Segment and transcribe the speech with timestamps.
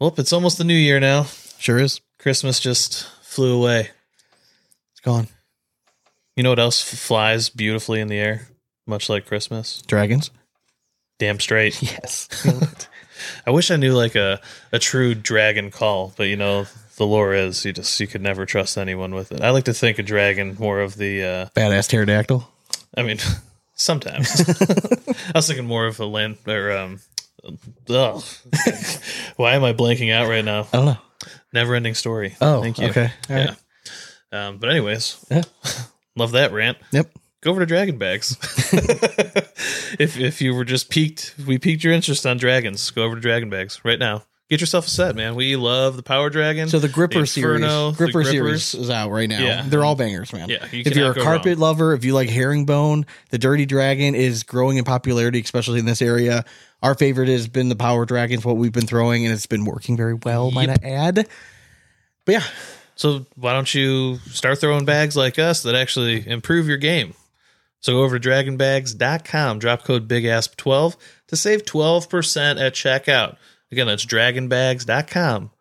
[0.00, 1.24] Well, it's almost the new year now.
[1.58, 2.00] Sure is.
[2.18, 3.90] Christmas just flew away.
[4.92, 5.28] It's gone.
[6.36, 8.48] You know what else flies beautifully in the air,
[8.86, 9.82] much like Christmas?
[9.82, 10.30] Dragons.
[11.18, 11.80] Damn straight.
[11.82, 12.28] Yes.
[13.46, 14.40] I wish I knew like a,
[14.70, 16.66] a true dragon call, but you know
[16.98, 19.40] the lore is you just you could never trust anyone with it.
[19.40, 21.24] I like to think a dragon more of the.
[21.24, 22.48] uh Badass pterodactyl.
[22.96, 23.18] I mean,
[23.74, 27.00] sometimes I was thinking more of a land or um.
[27.44, 28.22] Ugh.
[29.36, 30.66] Why am I blanking out right now?
[30.72, 30.98] I don't know.
[31.52, 32.36] Never ending story.
[32.40, 32.88] Oh, thank you.
[32.88, 33.10] okay.
[33.30, 33.46] All yeah.
[33.46, 34.46] right.
[34.46, 35.42] Um, but anyways, Yeah.
[36.16, 36.78] love that rant.
[36.92, 37.10] Yep.
[37.40, 38.36] Go over to Draggin Bags.
[39.98, 42.90] if if you were just peaked, we piqued your interest on dragons.
[42.90, 44.24] Go over to Draggin Bags right now.
[44.50, 45.34] Get yourself a set, man.
[45.34, 46.70] We love the Power Draggin.
[46.70, 49.40] So the Gripper Inferno, series, Gripper the series is out right now.
[49.40, 49.62] Yeah.
[49.66, 50.48] They're all bangers, man.
[50.48, 51.60] Yeah, you if you're a carpet wrong.
[51.60, 56.00] lover, if you like herringbone, the Dirty Draggin is growing in popularity, especially in this
[56.00, 56.46] area.
[56.82, 59.96] Our favorite has been the Power Draggins, what we've been throwing, and it's been working
[59.96, 61.28] very well, might I add.
[62.24, 62.44] But yeah,
[62.98, 67.14] So why don't you start throwing bags like us that actually improve your game?
[67.80, 70.96] So go over to dragginbagz.com, drop code BIGASP12
[71.28, 73.36] to save 12% at checkout.
[73.70, 75.52] Again, that's dragginbagz.com,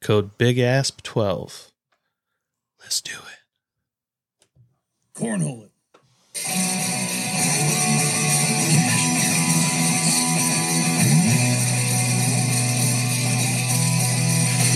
[0.00, 1.70] code BIGASP12.
[2.80, 5.20] Let's do it.
[5.20, 5.70] Cornhole it.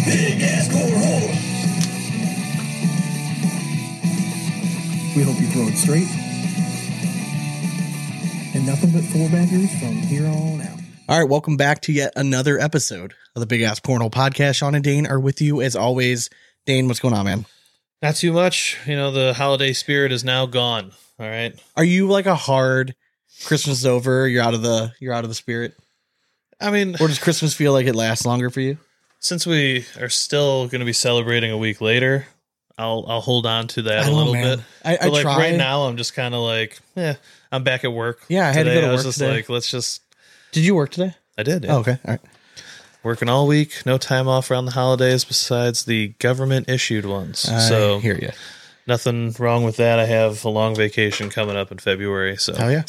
[0.08, 1.28] Big ass cornhole.
[5.14, 6.08] We hope you throw it straight.
[8.54, 10.78] And nothing but four baggers from here on out.
[11.10, 14.54] All right, welcome back to yet another episode of the Big Asp Cornhole Podcast.
[14.54, 16.30] Sean and Dane are with you as always.
[16.64, 17.44] Dane, what's going on, man?
[18.00, 18.78] Not too much.
[18.86, 20.92] You know, the holiday spirit is now gone.
[21.20, 21.54] All right.
[21.76, 22.94] Are you like a hard
[23.44, 24.26] Christmas is over?
[24.26, 25.74] You're out of the you're out of the spirit,
[26.58, 28.78] I mean, or does Christmas feel like it lasts longer for you?
[29.20, 32.26] Since we are still going to be celebrating a week later,
[32.76, 34.58] I'll I'll hold on to that I a know, little man.
[34.58, 34.64] bit.
[34.84, 35.36] I, I like try.
[35.36, 37.16] right now, I'm just kind of like, yeah,
[37.50, 38.20] I'm back at work.
[38.28, 38.74] Yeah, I had to today.
[38.74, 39.32] go to I was work just today.
[39.32, 40.02] like, let's just.
[40.52, 41.14] Did you work today?
[41.36, 41.64] I did.
[41.64, 41.74] Yeah.
[41.76, 41.98] Oh, okay.
[42.04, 42.20] All right.
[43.04, 47.38] Working all week, no time off around the holidays besides the government issued ones.
[47.40, 48.30] so hear you.
[48.88, 49.98] nothing wrong with that.
[50.00, 52.36] I have a long vacation coming up in February.
[52.36, 52.82] So Oh yeah.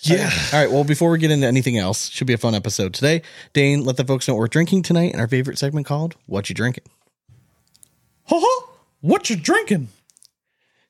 [0.00, 0.70] Yeah, All right.
[0.70, 3.22] Well, before we get into anything else, should be a fun episode today.
[3.52, 6.48] Dane, let the folks know what we're drinking tonight in our favorite segment called "What
[6.48, 6.84] You Drinking."
[8.24, 8.70] Ho ho!
[9.00, 9.88] What you drinking?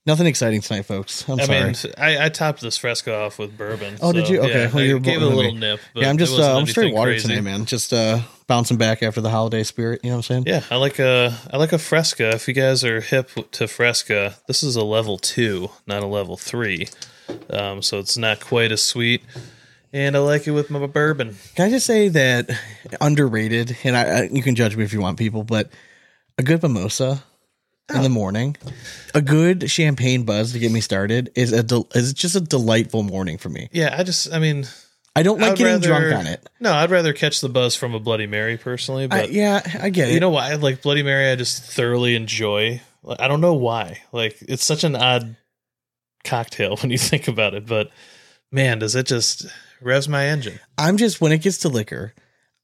[0.06, 1.28] Nothing exciting tonight, folks.
[1.28, 1.60] I'm I sorry.
[1.64, 3.96] mean, I, I topped this Fresca off with bourbon.
[4.00, 4.38] Oh, did so, you?
[4.40, 4.50] Okay.
[4.62, 5.58] yeah, Well, I you're gave it a little me.
[5.58, 5.80] nip.
[5.94, 7.26] But yeah, I'm just uh, I'm straight water crazy.
[7.28, 7.64] today, man.
[7.64, 10.00] Just uh, bouncing back after the holiday spirit.
[10.04, 10.44] You know what I'm saying?
[10.46, 12.28] Yeah, I like a I like a Fresca.
[12.30, 16.36] If you guys are hip to Fresca, this is a level two, not a level
[16.36, 16.86] three.
[17.50, 19.22] Um, so it's not quite as sweet,
[19.92, 21.36] and I like it with my bourbon.
[21.54, 22.50] Can I just say that
[23.00, 23.76] underrated?
[23.84, 25.70] And I, I you can judge me if you want, people, but
[26.38, 27.22] a good mimosa
[27.88, 28.02] in Oh.
[28.02, 28.56] the morning,
[29.14, 33.02] a good champagne buzz to get me started is a del- is just a delightful
[33.04, 33.68] morning for me.
[33.72, 34.66] Yeah, I just I mean,
[35.14, 36.48] I don't like I'd getting rather- drunk on it.
[36.60, 39.04] No, I'd rather catch the buzz from a Bloody Mary personally.
[39.04, 40.14] I, But yeah, I get it.
[40.14, 40.54] you know why?
[40.54, 42.80] Like Bloody Mary, I just thoroughly enjoy.
[43.20, 44.02] I don't know why.
[44.10, 45.36] Like it's such an odd
[46.26, 47.90] cocktail when you think about it, but
[48.50, 49.46] man, does it just
[49.80, 50.58] revs my engine?
[50.78, 52.14] I'm just when it gets to liquor,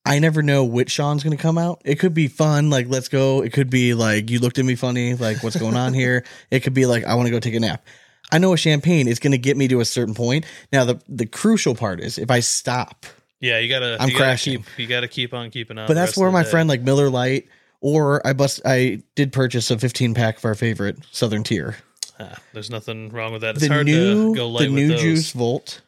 [0.05, 1.81] I never know which Sean's going to come out.
[1.85, 3.43] It could be fun, like let's go.
[3.43, 6.25] It could be like you looked at me funny, like what's going on here.
[6.51, 7.85] It could be like I want to go take a nap.
[8.31, 10.45] I know a champagne is going to get me to a certain point.
[10.73, 13.07] Now the the crucial part is if I stop.
[13.41, 13.97] Yeah, you gotta.
[13.99, 14.59] I'm you gotta crashing.
[14.59, 15.89] Keep, you gotta keep on keeping on.
[15.89, 16.51] But that's where my day.
[16.51, 17.49] friend like Miller Lite
[17.83, 21.77] or I bust I did purchase a 15 pack of our favorite Southern Tier.
[22.21, 23.57] Ah, there's nothing wrong with that.
[23.57, 24.97] It's The hard new to go the new.
[24.97, 25.81] Juice Volt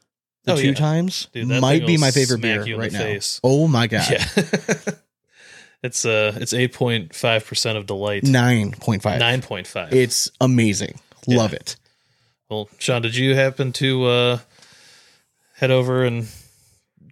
[0.44, 0.74] the Oh, two yeah.
[0.74, 2.98] times Dude, might be my favorite beer right now.
[2.98, 3.40] face.
[3.44, 4.06] Oh my god.
[4.10, 4.24] Yeah.
[5.82, 8.22] it's uh it's eight point five percent of delight.
[8.24, 9.18] 9.5.
[9.18, 9.92] Nine point five.
[9.92, 10.98] It's amazing.
[11.26, 11.56] Love Yeah.
[11.60, 11.76] it.
[12.50, 14.38] Well, Sean, did you happen to uh
[15.56, 16.26] head over and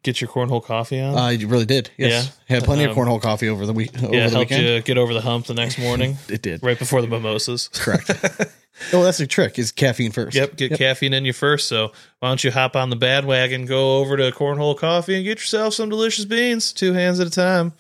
[0.02, 1.16] get your cornhole coffee on?
[1.16, 1.90] I really did.
[1.96, 2.36] Yes.
[2.48, 4.66] Had plenty of Um, cornhole coffee over the week over yeah, the helped weekend.
[4.68, 6.62] you get over the hump the next morning, It did.
[6.62, 7.68] right before the mimosas.
[7.72, 8.10] Correct.
[8.92, 10.36] oh, that's the trick is caffeine first.
[10.36, 11.68] Yep, get caffeine in you first.
[11.68, 15.24] So why don't you hop on the bad wagon, go over to Cornhole Coffee and
[15.24, 17.72] get yourself some delicious beans, two hands at a time.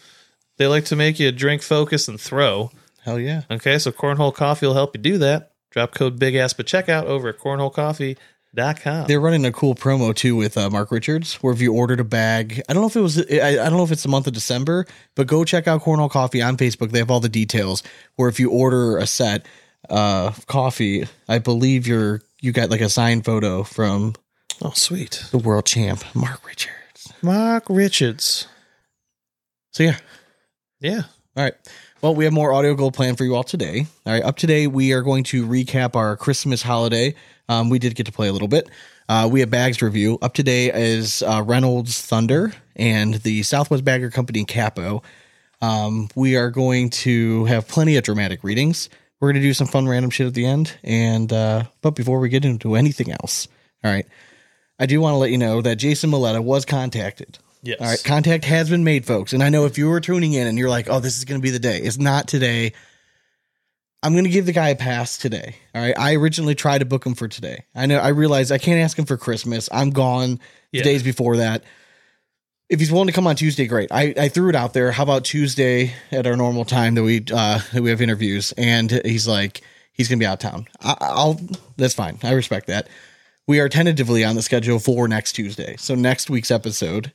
[0.58, 2.70] They like to make you drink, focus, and throw.
[3.02, 3.42] Hell yeah.
[3.50, 5.52] Okay, so Cornhole Coffee will help you do that.
[5.70, 9.06] Drop code BigAsp at checkout over at cornholecoffee.com.
[9.06, 12.04] They're running a cool promo too with uh, Mark Richards, where if you ordered a
[12.04, 14.26] bag, I don't know if it was, I, I don't know if it's the month
[14.26, 14.86] of December,
[15.16, 16.90] but go check out Cornhole Coffee on Facebook.
[16.90, 17.82] They have all the details.
[18.16, 19.46] Where if you order a set
[19.90, 24.14] uh, coffee, I believe you're you got like a signed photo from
[24.60, 25.24] Oh, sweet.
[25.30, 27.12] the world champ Mark Richards.
[27.22, 28.46] Mark Richards.
[29.72, 29.96] So yeah,
[30.80, 31.02] Yeah.
[31.36, 31.54] All right.
[32.02, 33.86] Well, we have more audio gold planned for you all today.
[34.04, 34.22] All right.
[34.24, 37.14] Up today, we are going to recap our Christmas holiday.
[37.48, 38.68] Um, we did get to play a little bit.
[39.08, 40.18] Uh, we have bags review.
[40.20, 45.02] Up today is uh, Reynolds Thunder and the Southwest Bagger Company Capo.
[45.60, 48.88] Um, we are going to have plenty of dramatic readings.
[49.22, 50.76] We're going to do some fun random shit at the end.
[50.82, 53.46] And uh, but before we get into anything else,
[53.84, 54.04] all right,
[54.80, 57.38] I do want to let you know that Jason Moletta was contacted.
[57.62, 57.80] Yes.
[57.80, 59.32] All right, contact has been made, folks.
[59.32, 61.40] And I know if you were tuning in and you're like, "Oh, this is going
[61.40, 62.72] to be the day," it's not today.
[64.02, 65.54] I'm going to give the guy a pass today.
[65.72, 65.96] All right.
[65.96, 67.62] I originally tried to book him for today.
[67.76, 67.98] I know.
[67.98, 69.68] I realized I can't ask him for Christmas.
[69.70, 70.40] I'm gone
[70.72, 71.62] the days before that.
[72.72, 73.92] If he's willing to come on Tuesday, great.
[73.92, 74.92] I, I threw it out there.
[74.92, 78.54] How about Tuesday at our normal time that we uh that we have interviews?
[78.56, 79.60] And he's like,
[79.92, 80.68] he's going to be out of town.
[80.80, 81.38] I, I'll.
[81.76, 82.18] That's fine.
[82.22, 82.88] I respect that.
[83.46, 85.76] We are tentatively on the schedule for next Tuesday.
[85.78, 87.12] So next week's episode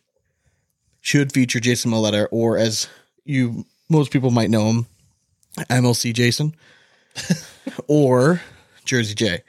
[1.02, 2.88] should feature Jason Moletta, or as
[3.26, 4.86] you most people might know him,
[5.58, 6.54] MLC Jason,
[7.88, 8.44] or
[8.86, 9.42] Jersey J.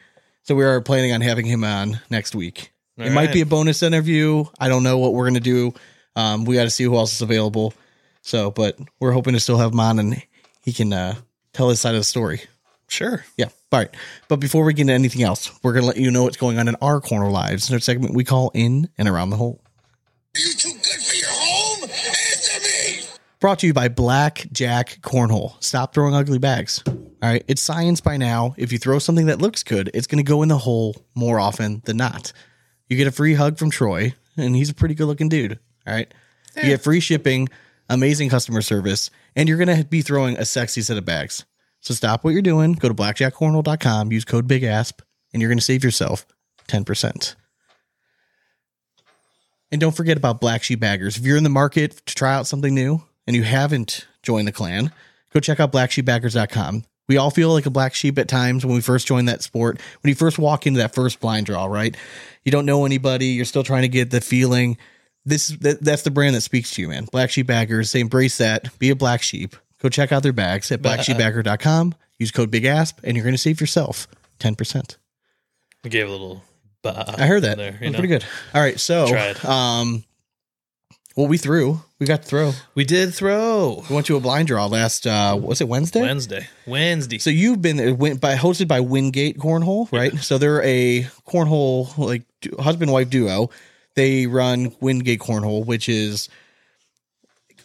[0.45, 2.73] So we are planning on having him on next week.
[2.97, 4.45] it All might be a bonus interview.
[4.59, 5.75] I don't know what we're gonna do.
[6.19, 7.73] Um, we got to see who else is available.
[8.23, 10.21] So, but we're hoping to still have him on and
[10.65, 11.15] he can uh,
[11.53, 12.41] tell his side of the story.
[12.89, 13.25] Sure.
[13.37, 13.51] Yeah.
[13.71, 13.95] All right.
[14.27, 16.59] But before we get into anything else, we're going to let you know what's going
[16.59, 19.63] on in our corner lives in our segment we call In and Around the Hole.
[20.37, 21.83] You too good for your home?
[21.85, 23.09] Answer me!
[23.39, 25.63] Brought to you by Black Jack Cornhole.
[25.63, 26.83] Stop throwing ugly bags.
[26.87, 27.45] All right.
[27.47, 28.57] It's science by now.
[28.59, 31.39] If you throw something that looks good, it's going to go in the hole more
[31.39, 32.33] often than not.
[32.89, 35.61] You get a free hug from Troy, and he's a pretty good looking dude.
[35.89, 36.13] All right.
[36.57, 37.49] You get free shipping,
[37.89, 41.45] amazing customer service, and you're going to be throwing a sexy set of bags.
[41.81, 42.73] So stop what you're doing.
[42.73, 45.01] Go to blackjackcornhole.com, use code BIGASP,
[45.33, 46.27] and you're going to save yourself
[46.69, 47.35] 10%.
[49.71, 51.17] And don't forget about Black Sheep Baggers.
[51.17, 54.53] If you're in the market to try out something new and you haven't joined the
[54.53, 54.93] clan,
[55.33, 56.85] go check out blacksheepbaggers.com.
[57.07, 59.81] We all feel like a black sheep at times when we first join that sport.
[60.03, 61.97] When you first walk into that first blind draw, right?
[62.45, 63.29] You don't know anybody.
[63.29, 64.77] You're still trying to get the feeling.
[65.29, 67.07] This that, that's the brand that speaks to you, man.
[67.13, 67.93] Black Sheep Baggers.
[67.93, 68.77] They embrace that.
[68.79, 69.57] Be a black sheep.
[69.81, 71.95] Go check out their bags at blacksheepbagger.com.
[72.19, 74.09] Use code BIGASP and you're going to save yourself
[74.41, 74.97] 10%.
[75.85, 76.43] We gave a little.
[76.83, 77.57] Bah I heard that.
[77.59, 77.99] There, That's you know.
[77.99, 78.25] pretty good.
[78.55, 79.07] All right, so
[79.49, 80.05] um,
[81.17, 81.81] well, we threw.
[81.99, 82.53] We got to throw.
[82.77, 85.07] We did throw We went to a blind draw last.
[85.07, 86.03] Uh, was it Wednesday?
[86.03, 86.47] Wednesday.
[86.67, 87.19] Wednesday.
[87.19, 90.17] So you've been it went by hosted by Wingate Cornhole, right?
[90.19, 92.23] So they're a cornhole like
[92.61, 93.51] husband wife duo.
[93.99, 96.29] They run Wingate Cornhole, which is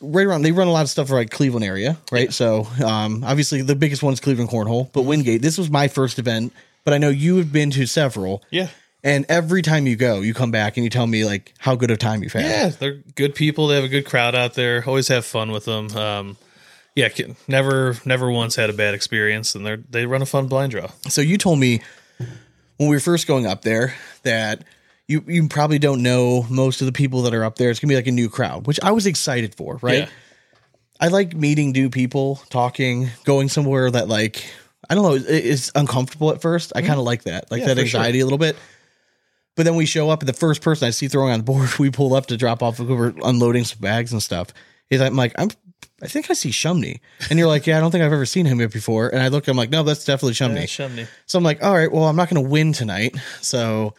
[0.02, 0.42] right around.
[0.42, 2.34] They run a lot of stuff for like Cleveland area, right?
[2.34, 5.44] So um, obviously the biggest one is Cleveland Cornhole, but Wingate.
[5.44, 6.52] This was my first event,
[6.84, 8.42] but I know you have been to several.
[8.50, 8.70] yeah.
[9.06, 11.92] And every time you go, you come back and you tell me like how good
[11.92, 12.46] a time you've had.
[12.46, 13.68] Yeah, they're good people.
[13.68, 14.82] They have a good crowd out there.
[14.88, 15.92] Always have fun with them.
[15.96, 16.38] Um,
[16.96, 17.10] yeah,
[17.48, 20.88] never, never once had a bad experience, and they they run a fun blind draw.
[21.10, 21.82] So you told me
[22.78, 23.94] when we were first going up there
[24.24, 24.64] that
[25.08, 27.70] you you probably don't know most of the people that are up there.
[27.70, 29.78] It's gonna be like a new crowd, which I was excited for.
[29.82, 30.00] Right?
[30.00, 30.10] Yeah.
[31.00, 34.44] I like meeting new people, talking, going somewhere that like
[34.90, 36.72] I don't know it- it's uncomfortable at first.
[36.76, 37.70] I kind of like that, like Mm-hmm.
[37.70, 38.00] Yeah, that for sure.
[38.00, 38.56] anxiety a little bit.
[39.56, 41.70] But then we show up, and the first person I see throwing on the board,
[41.78, 42.80] we pull up to drop off.
[42.80, 44.48] We're unloading some bags and stuff.
[44.90, 45.50] Is I'm like, I'm,
[46.02, 48.46] I think I see Shumney, and you're like, yeah, I don't think I've ever seen
[48.46, 49.10] him here before.
[49.10, 50.56] And I look, I'm like, no, that's definitely Shumney.
[50.62, 51.08] Yeah, Shumney.
[51.28, 53.94] So I'm like, all right, well, I'm not going to win tonight, so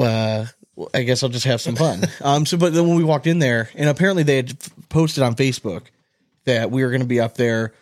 [0.00, 2.02] uh, well, I guess I'll just have some fun.
[2.22, 4.56] um, so but then when we walked in there, and apparently they had
[4.88, 5.86] posted on Facebook
[6.44, 7.72] that we were going to be up there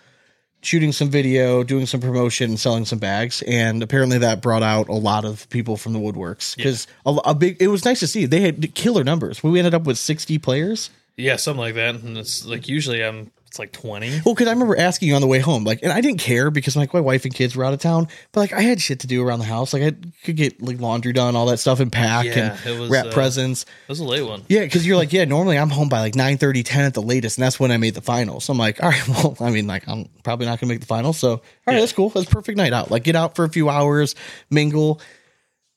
[0.63, 4.89] shooting some video, doing some promotion, and selling some bags, and apparently that brought out
[4.89, 7.57] a lot of people from the woodworks because a, a big.
[7.61, 9.43] It was nice to see they had killer numbers.
[9.43, 10.91] We ended up with 60 players.
[11.17, 11.95] Yeah, something like that.
[11.95, 14.11] And it's like usually I'm it's like twenty.
[14.25, 16.51] Well, because I remember asking you on the way home, like, and I didn't care
[16.51, 19.01] because like my wife and kids were out of town, but like I had shit
[19.01, 19.73] to do around the house.
[19.73, 19.93] Like I
[20.25, 23.13] could get like laundry done, all that stuff, and pack Yeah, and was, wrap uh,
[23.13, 23.63] presents.
[23.63, 24.43] It was a late one.
[24.49, 27.03] Yeah, because you're like, yeah, normally I'm home by like 9 30, 10 at the
[27.03, 28.41] latest, and that's when I made the final.
[28.41, 30.87] So I'm like, all right, well, I mean, like, I'm probably not gonna make the
[30.87, 31.13] final.
[31.15, 31.81] So all right, Yeah.
[31.81, 32.11] that's cool.
[32.11, 32.91] That's a perfect night out.
[32.91, 34.15] Like, get out for a few hours,
[34.51, 35.01] mingle.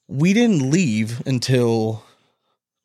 [0.08, 2.04] We didn't leave until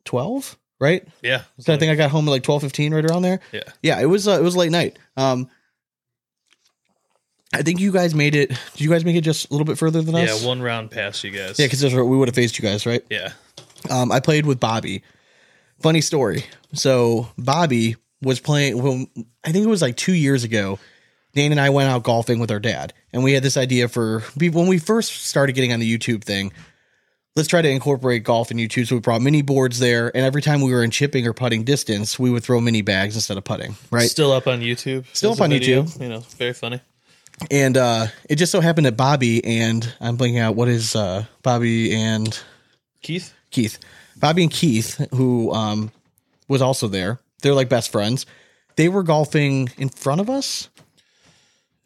[0.04, 1.06] 12, right?
[1.22, 1.42] Yeah.
[1.58, 3.40] So I think I got home at like twelve fifteen, right around there.
[3.52, 3.62] Yeah.
[3.82, 4.98] Yeah, it was uh, it was late night.
[5.16, 5.48] Um,
[7.52, 8.48] I think you guys made it.
[8.48, 10.42] Did you guys make it just a little bit further than us?
[10.42, 11.58] Yeah, one round past you guys.
[11.58, 13.04] Yeah, because we would have faced you guys, right?
[13.10, 13.32] yeah.
[13.90, 15.02] Um, I played with Bobby.
[15.80, 16.44] Funny story.
[16.72, 18.82] So Bobby was playing.
[18.82, 19.06] Well,
[19.44, 20.78] I think it was like two years ago.
[21.34, 24.20] Dane and I went out golfing with our dad, and we had this idea for
[24.36, 26.52] when we first started getting on the YouTube thing.
[27.36, 28.86] Let's try to incorporate golf in YouTube.
[28.86, 31.64] So we brought mini boards there, and every time we were in chipping or putting
[31.64, 33.76] distance, we would throw mini bags instead of putting.
[33.90, 34.08] Right.
[34.08, 35.04] Still up on YouTube.
[35.12, 36.02] Still up on video, YouTube.
[36.02, 36.80] You know, very funny.
[37.50, 41.24] And uh, it just so happened that Bobby and I'm blanking out what is uh,
[41.42, 42.38] Bobby and
[43.02, 43.34] Keith?
[43.50, 43.78] Keith,
[44.16, 45.90] Bobby and Keith, who um,
[46.48, 47.20] was also there.
[47.42, 48.24] They're like best friends.
[48.76, 50.68] They were golfing in front of us.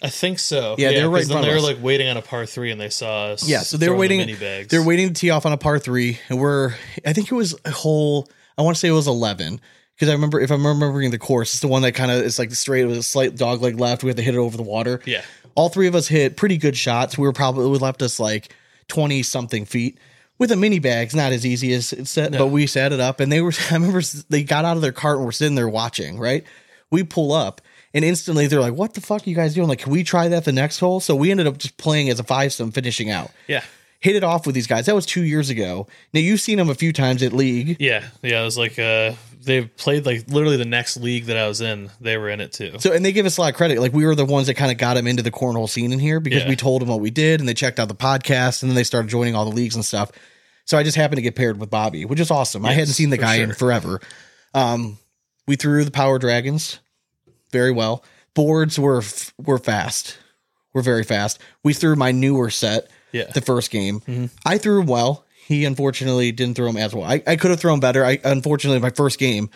[0.02, 0.76] I think so.
[0.78, 2.46] Yeah, they were right 'cause in front then they were like waiting on a par
[2.46, 3.48] three and they saw us.
[3.48, 4.18] Yeah, so they were throwing the waiting.
[4.18, 4.68] Mini bags.
[4.68, 6.74] They're waiting to tee off on a par three, and we're.
[7.04, 8.28] I think it was a whole.
[8.56, 9.60] I want to say it was eleven
[9.96, 12.38] because I remember if I'm remembering the course, it's the one that kind of is
[12.38, 14.04] like straight with a slight dog leg left.
[14.04, 15.00] We had to hit it over the water.
[15.04, 15.22] Yeah.
[15.56, 17.18] all three of us hit pretty good shots.
[17.18, 18.54] We were probably it left us like
[18.86, 19.98] twenty something feet.
[20.38, 23.00] With a mini bag, it's not as easy as it's set, but we set it
[23.00, 23.52] up, and they were.
[23.70, 26.16] I remember they got out of their cart and were sitting there watching.
[26.20, 26.44] Right,
[26.92, 27.60] we pull up.
[27.98, 29.66] And instantly they're like, "What the fuck are you guys doing?
[29.66, 32.20] Like, can we try that the next hole?" So we ended up just playing as
[32.20, 33.62] a five some, finishing out Yeah.
[33.98, 34.86] hit it off with these guys.
[34.86, 35.88] That was two years ago.
[36.14, 37.76] Now you've seen them a few times at league.
[37.80, 38.04] Yeah.
[38.22, 38.42] Yeah.
[38.42, 41.90] It was like, uh, they played like literally the next league that I was in.
[42.00, 42.76] They were in it too.
[42.78, 43.80] So and they give us a lot of credit.
[43.80, 45.98] Like we were the ones that kind of got them into the cornhole scene in
[45.98, 46.48] here because Yeah.
[46.48, 48.84] we told them what we did and they checked out the podcast and then they
[48.84, 50.12] started joining all the leagues and stuff.
[50.66, 52.64] So I just happened to get paired with Bobby, which is awesome.
[52.66, 54.00] I hadn't seen the for guy in forever.
[54.54, 54.98] Um,
[55.48, 56.78] we threw the Power Draggins
[57.52, 58.04] very well.
[58.34, 60.16] Boards were f- were fast.
[60.74, 61.40] Were very fast.
[61.64, 63.22] We threw my newer set Yeah.
[63.22, 63.32] Mm-hmm.
[63.32, 64.30] the first game.
[64.46, 65.24] I threw him well.
[65.46, 67.04] He unfortunately didn't throw him as well.
[67.04, 68.04] I, I could have thrown better.
[68.04, 69.48] I unfortunately my first game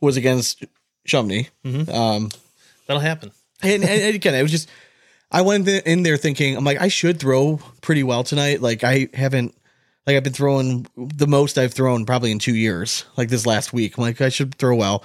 [0.00, 0.64] was against
[1.06, 1.48] Shumney.
[1.92, 2.30] Um,
[2.86, 3.32] That'll happen.
[3.62, 4.68] and, and, and again, it was just
[5.30, 8.60] I went in- in there thinking I'm like I should throw pretty well tonight.
[8.62, 9.54] Like I haven't
[10.06, 13.04] like I've been throwing the most I've thrown probably in two years.
[13.16, 15.02] Like this last week, I'm like I should throw well.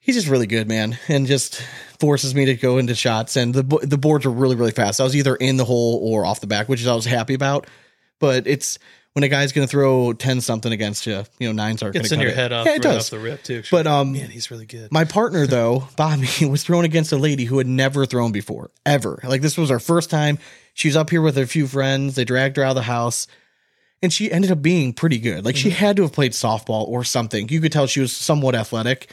[0.00, 1.62] He's just really good, man, and just
[1.98, 3.36] forces me to go into shots.
[3.36, 5.00] And the the boards are really really fast.
[5.00, 7.34] I was either in the hole or off the back, which is I was happy
[7.34, 7.66] about.
[8.18, 8.78] But it's
[9.12, 12.14] when a guy's going to throw ten something against you, you know, nines going to
[12.14, 13.06] in your head off, Yeah, it right does.
[13.06, 13.62] off the rip too.
[13.70, 14.90] But um, man, he's really good.
[14.92, 19.20] my partner, though, Bobby, was thrown against a lady who had never thrown before, ever.
[19.24, 20.38] Like this was her first time.
[20.74, 22.14] She was up here with a few friends.
[22.14, 23.26] They dragged her out of the house,
[24.02, 25.44] and she ended up being pretty good.
[25.44, 27.48] Like she had to have played softball or something.
[27.48, 29.12] You could tell she was somewhat athletic.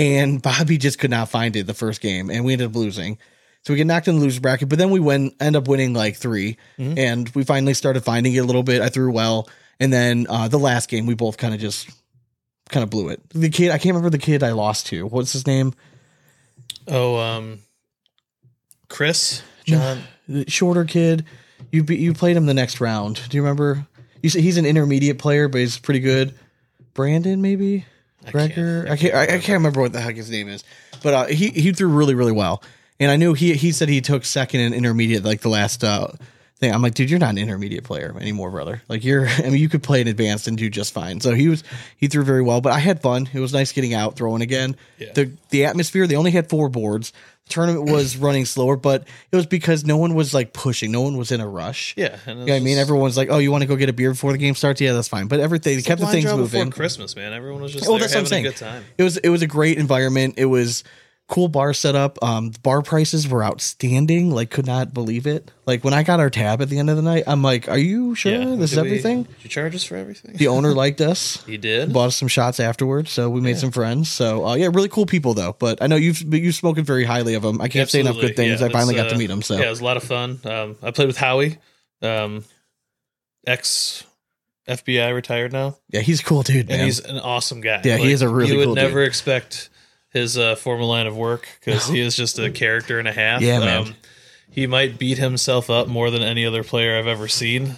[0.00, 3.18] And Bobby just could not find it the first game, and we ended up losing.
[3.62, 5.92] So we get knocked in the loser bracket, but then we win, end up winning
[5.92, 6.56] like 3
[6.96, 8.80] and we finally started finding it a little bit.
[8.80, 11.90] I threw well, and then uh, the last game we both kind of just
[12.70, 13.20] kind of blew it.
[13.30, 15.06] The kid, I can't remember the kid I lost to.
[15.06, 15.74] What's his name?
[16.88, 17.58] oh, um,
[18.88, 20.02] Chris, John.
[20.26, 21.24] The shorter kid.
[21.70, 23.20] You be, you played him the next round.
[23.28, 23.86] Do you remember?
[24.22, 26.34] You said he's an intermediate player, but he's pretty good.
[26.94, 27.84] Brandon, maybe.
[28.32, 28.86] Gregor.
[28.88, 29.14] I can't.
[29.14, 30.64] I, I can't remember what the heck his name is.
[31.02, 32.62] But uh, he he threw really really well,
[32.98, 36.08] and I knew he he said he took second in intermediate like the last uh,
[36.60, 36.72] thing.
[36.72, 38.82] I'm like, dude, you're not an intermediate player anymore, brother.
[38.88, 39.26] Like you're.
[39.38, 41.20] I mean, you could play in advanced and do just fine.
[41.20, 41.64] So he was
[41.96, 43.28] he threw very well, but I had fun.
[43.32, 44.76] It was nice getting out throwing again.
[44.98, 45.12] Yeah.
[45.12, 46.06] The the atmosphere.
[46.06, 47.12] They only had four boards.
[47.50, 50.90] Tournament was running slower, but it was because no one was like pushing.
[50.92, 51.94] No one was in a rush.
[51.96, 53.92] Yeah, You know what I mean, everyone's like, "Oh, you want to go get a
[53.92, 55.26] beer before the game starts?" Yeah, that's fine.
[55.26, 56.44] But everything they kept the things moving.
[56.68, 57.32] before Christmas, man.
[57.32, 58.46] Everyone was just Oh, that's what I'm saying.
[58.46, 58.84] a good time.
[58.96, 60.34] It was it was a great environment.
[60.38, 60.84] It was
[61.30, 62.18] cool bar setup.
[62.22, 64.30] Um, the bar prices were outstanding.
[64.30, 65.50] Like, could not believe it.
[65.64, 67.78] Like when I got our tab at the end of the night, I'm like, "Are
[67.78, 70.36] you sure Yeah, this is Did we- everything?" Did you charge us for everything?
[70.36, 71.42] The owner liked us.
[71.46, 71.92] he did.
[71.92, 74.10] Bought us some shots afterwards, so we made some friends.
[74.10, 75.56] So uh, yeah, really cool people though.
[75.58, 77.60] But I know you've you've spoken very highly of them.
[77.60, 78.60] I can't say enough good things.
[78.60, 79.42] Yeah, I finally got to uh, meet them.
[79.42, 80.40] So yeah, it was a lot of fun.
[80.44, 81.58] Um, I played with Howie,
[82.02, 82.44] um,
[83.46, 84.04] ex
[84.68, 86.78] FBI retired now, yeah, he's a cool dude, man.
[86.78, 87.80] and he's an awesome guy.
[87.84, 88.84] Yeah, he is a really You would cool dude.
[88.84, 89.68] never expect
[90.10, 93.40] his uh, former line of work because he is just a character and a half.
[93.42, 93.78] Yeah, man.
[93.88, 93.94] Um,
[94.50, 97.76] he might beat himself up more than any other player I've ever seen.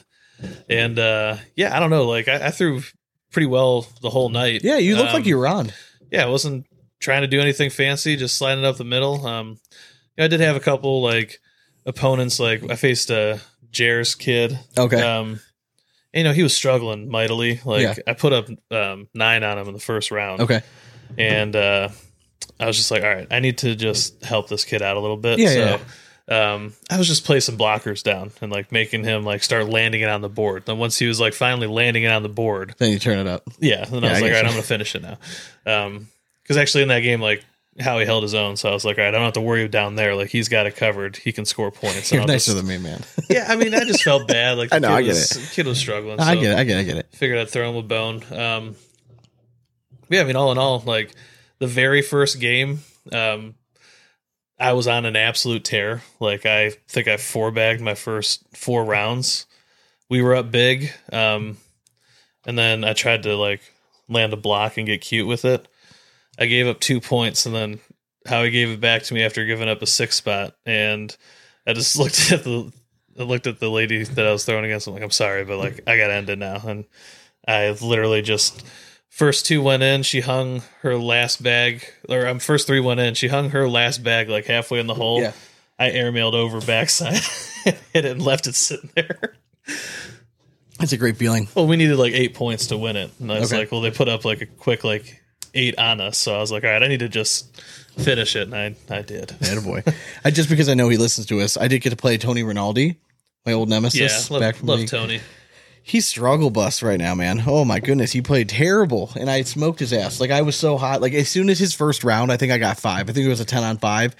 [0.68, 2.04] And uh, yeah, I don't know.
[2.06, 2.80] Like I, I threw
[3.30, 4.62] pretty well the whole night.
[4.64, 5.72] yeah, you look like Um, you were on.
[6.10, 6.66] yeah, I wasn't
[6.98, 9.26] trying to do anything fancy, just sliding up the middle.
[9.26, 9.58] Um,
[10.18, 11.40] I did have a couple like
[11.86, 12.40] opponents.
[12.40, 13.40] Like I faced a
[13.76, 14.58] Jair's kid.
[14.78, 15.00] Okay.
[15.00, 15.40] Um,
[16.14, 17.60] and, you know he was struggling mightily.
[17.64, 17.94] Like Yeah.
[18.06, 20.40] I put up um, nine on him in the first round.
[20.42, 20.62] Okay.
[21.18, 21.88] And uh,
[22.60, 25.00] I was just like, all right, I need to just help this kid out a
[25.00, 25.38] little bit.
[25.38, 25.78] Yeah,
[26.28, 30.00] so um, I was just placing blockers down and like making him like start landing
[30.02, 30.64] it on the board.
[30.66, 33.26] Then once he was like finally landing it on the board, Then you turn it
[33.26, 33.42] up.
[33.58, 33.84] yeah.
[33.84, 34.46] Then Yeah, I was I like, all right, you.
[34.48, 35.18] I'm gonna finish it now.
[35.66, 36.08] Um,
[36.42, 37.44] because actually in that game, like
[37.80, 39.66] Howie held his own, so I was like, all right, I don't have to worry
[39.66, 40.14] down there.
[40.14, 41.16] Like he's got it covered.
[41.16, 42.12] He can score points.
[42.12, 43.00] You're nicer just- than me, man.
[43.30, 44.58] Yeah, I mean, I just felt bad.
[44.58, 46.20] Like I the know, kid I get was, the Kid was struggling.
[46.20, 46.58] I so get it.
[46.58, 46.80] I get it.
[46.80, 47.06] I get it.
[47.12, 48.22] Figured I'd throw him a bone.
[48.30, 48.76] Um,
[50.10, 51.14] yeah, I mean, all in all, like
[51.62, 52.80] the very first game,
[53.12, 53.54] um,
[54.58, 56.02] I was on an absolute tear.
[56.18, 59.46] Like I think I four bagged my first four rounds.
[60.10, 60.92] We were up big.
[61.12, 61.58] Um,
[62.44, 63.60] and then I tried to like
[64.08, 65.68] land a block and get cute with it.
[66.36, 67.78] I gave up two points, and then
[68.26, 71.16] Howie gave it back to me after giving up a six spot, and
[71.64, 72.72] I just looked at the
[73.20, 74.88] I looked at the lady that I was throwing against.
[74.88, 76.86] I'm like, I'm sorry, but like I got to end it now, and
[77.46, 78.64] I literally just
[79.12, 80.02] first two went in.
[80.02, 83.14] She hung her last bag, or um, first three went in.
[83.14, 85.20] She hung her last bag like halfway in the hole.
[85.20, 85.32] Yeah.
[85.78, 87.20] I airmailed over backside,
[87.64, 89.34] hit it, and left it sitting there.
[90.78, 91.48] that's a great feeling.
[91.54, 93.60] Well, we needed like eight points to win it, and I was Okay.
[93.62, 95.20] like, well, they put up like a quick like
[95.54, 97.60] eight on us, so I was like, all right, I need to just
[97.98, 99.34] finish it, and I I did.
[99.64, 99.82] boy.
[100.24, 102.42] I just because I know he listens to us, I did get to play Tony
[102.42, 102.96] Rinaldi,
[103.44, 105.20] my old Yeah, nemesis love, back from love the- Tony.
[105.84, 107.42] He's struggle bus right now, man.
[107.46, 110.20] Oh my goodness, he played terrible, and I smoked his ass.
[110.20, 111.00] Like I was so hot.
[111.00, 113.10] Like as soon as his first round, I think I got five.
[113.10, 114.14] I think it was a ten on five,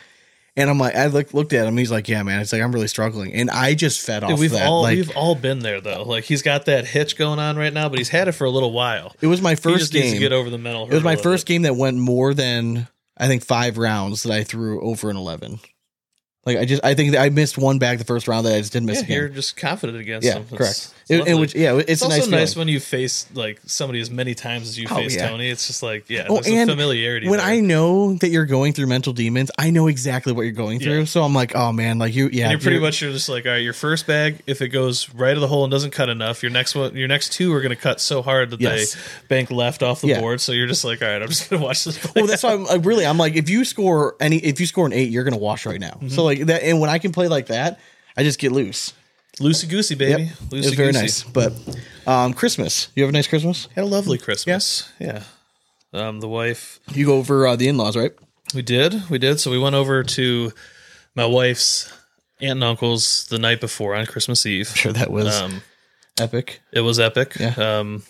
[0.57, 1.77] and I'm like, I looked looked at him.
[1.77, 2.41] He's like, yeah, man.
[2.41, 4.67] It's like I'm really struggling, and I just fed off we've that.
[4.67, 6.03] all like we've all been there though.
[6.03, 8.51] Like he's got that hitch going on right now, but he's had it for a
[8.51, 9.15] little while.
[9.21, 10.21] it was my He first just needs to game.
[10.21, 10.89] get over the mental.
[10.89, 14.43] It was my first game that went more than I think five rounds that I
[14.43, 15.61] threw over an eleven.
[16.45, 18.59] Like I just I think that I missed one bag the first round that I
[18.59, 19.17] just didn't miss Yeah, again.
[19.17, 20.43] you're just confident against Yeah, him.
[20.53, 20.95] It's- correct.
[21.09, 24.01] It's It, was yeah, it's, It's, a also nice, nice, when you face like somebody
[24.01, 25.29] as many times as you Oh, face yeah.
[25.29, 25.49] Tony.
[25.51, 27.29] It's just like yeah, Oh, and familiarity.
[27.29, 27.47] when there.
[27.49, 31.01] I know that you're going through mental demons, I know exactly what you're going through.
[31.01, 31.05] Yeah.
[31.05, 33.29] So I'm like, oh man, like you, yeah, And you're pretty you're- much you're just
[33.29, 35.91] like, all right, your first bag, if it goes right of the hole and doesn't
[35.93, 38.61] cut enough, your next one, your next two are going to cut so hard that
[38.61, 38.95] Yes.
[38.95, 40.21] they bank left off the Yeah.
[40.21, 40.41] board.
[40.41, 41.99] So you're just like, all right, I'm just going to watch this.
[41.99, 43.07] Play Well, that's why I'm like, really.
[43.07, 45.81] I'm like, if you score any, if you score an eight, you're gonna wash right
[45.81, 45.91] now.
[45.93, 46.09] Mm-hmm.
[46.09, 47.81] So like that, and when I can play like that,
[48.17, 48.93] I just get loose.
[49.39, 50.23] Loosey goosey, baby.
[50.25, 50.31] Yep.
[50.51, 51.23] Loosey was very nice.
[51.23, 51.53] But
[52.07, 53.69] um, Christmas, you have a nice Christmas.
[53.75, 54.47] Had a lovely Christmas.
[54.47, 54.93] Yes.
[55.01, 55.23] Yeah.
[55.95, 58.13] Um, the wife, You go over uh, the in laws, right?
[58.55, 59.41] we did, we did.
[59.41, 60.53] So we went over to
[61.15, 61.91] my wife's
[62.41, 64.69] aunt and uncle's the night before on Christmas Eve.
[64.75, 65.63] Sure, that was Um,
[66.21, 66.61] epic.
[66.73, 67.37] It was epic.
[67.39, 67.55] Yeah.
[67.57, 68.03] Um,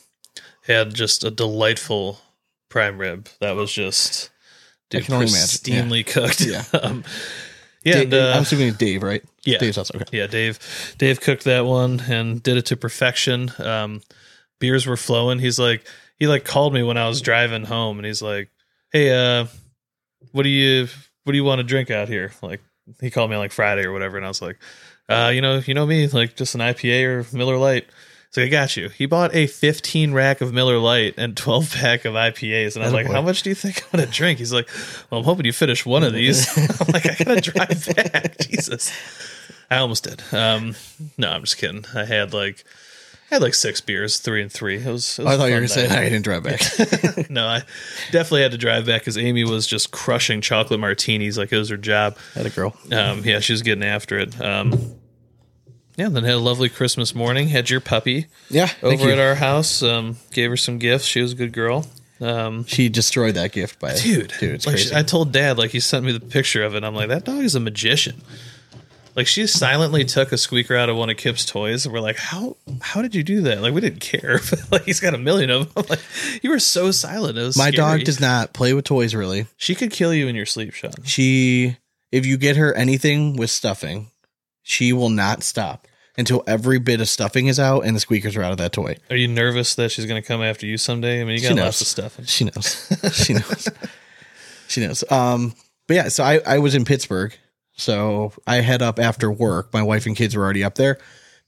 [0.67, 2.21] had just a delightful
[2.69, 4.31] prime rib that was just
[4.91, 5.41] dude, can only imagine.
[5.49, 6.41] pristinely cooked.
[6.41, 6.65] Yeah.
[6.83, 7.05] um,
[7.85, 7.95] yeah.
[7.95, 9.23] Da- and, uh, I'm assuming Dave, right?
[9.45, 9.59] yeah.
[9.59, 9.91] Dave's house.
[9.95, 10.05] Okay.
[10.13, 10.95] yeah, Dave.
[10.99, 13.51] Dave cooked that one and did it to perfection.
[13.59, 14.01] Um,
[14.61, 15.39] beers were flowing.
[15.39, 15.85] He's like,
[16.19, 18.51] he like called me when I was driving home, and he's like,
[18.93, 19.47] "Hey, uh,
[20.31, 20.87] what do you
[21.25, 22.61] what do you want to drink out here?" Like,
[23.01, 24.59] he called me on like Friday or whatever, and I was like,
[25.09, 27.87] uh, you know, you know me, like just an IPA or Miller Lite.
[28.33, 28.89] So I got you.
[28.89, 32.87] He bought a 15 rack of Miller Lite and 12 pack of IPAs, and I
[32.87, 33.13] was like, Attaboy.
[33.13, 34.71] "How much do you think I'm gonna drink?" He's like,
[35.11, 36.49] "Well, I'm hoping you finish one of these."
[36.81, 38.91] I'm like, "I gotta drive back." Jesus,
[39.71, 40.23] I almost did.
[40.33, 40.75] Um,
[41.19, 41.85] no, I'm just kidding.
[41.95, 42.65] I had like,
[43.31, 44.77] I had like six beers, three and three.
[44.77, 45.19] It was.
[45.19, 45.99] It was I thought you were saying night.
[45.99, 47.29] I didn't drive back.
[47.31, 47.63] no, I
[48.13, 51.69] definitely had to drive back because Amy was just crushing chocolate martinis like it was
[51.69, 52.17] her job.
[52.35, 52.75] Had a girl.
[52.91, 54.41] Um, yeah, she was getting after it.
[54.41, 54.95] Um,
[55.97, 57.49] yeah, then had a lovely Christmas morning.
[57.49, 58.71] Had your puppy Yeah.
[58.83, 59.83] Over at our house.
[59.83, 61.05] Um, gave her some gifts.
[61.05, 61.87] She was a good girl.
[62.21, 64.91] Um, she destroyed that gift by dude, Dude, it's like crazy.
[64.91, 66.85] she- I told Dad, like he sent me the picture of it.
[66.85, 68.23] I'm like, that dog is a magician.
[69.17, 72.17] Like she silently took a squeaker out of one of Kip's toys, and we're like,
[72.17, 73.61] how how did you do that?
[73.61, 74.41] Like we didn't care.
[74.49, 75.85] But like he's got a million of them.
[75.91, 75.99] like
[76.43, 77.37] you were so silent.
[77.37, 77.73] My scary.
[77.73, 79.47] dog does not play with toys really.
[79.59, 80.93] She could kill you in your sleep, Sean.
[81.05, 81.77] She,
[82.11, 84.07] if you get her anything with stuffing,
[84.63, 88.43] she will not stop until every bit of stuffing is out and the squeakers are
[88.43, 88.97] out of that toy.
[89.11, 91.21] Are you nervous that she's going to come after you someday?
[91.21, 92.19] I mean, you got lots of stuff.
[92.27, 92.93] She knows.
[93.13, 93.69] she knows.
[94.69, 95.05] She knows.
[95.11, 95.55] Um,
[95.87, 97.37] but yeah, so I, I was in Pittsburgh.
[97.75, 99.73] So I head up after work.
[99.73, 100.99] My wife and kids were already up there.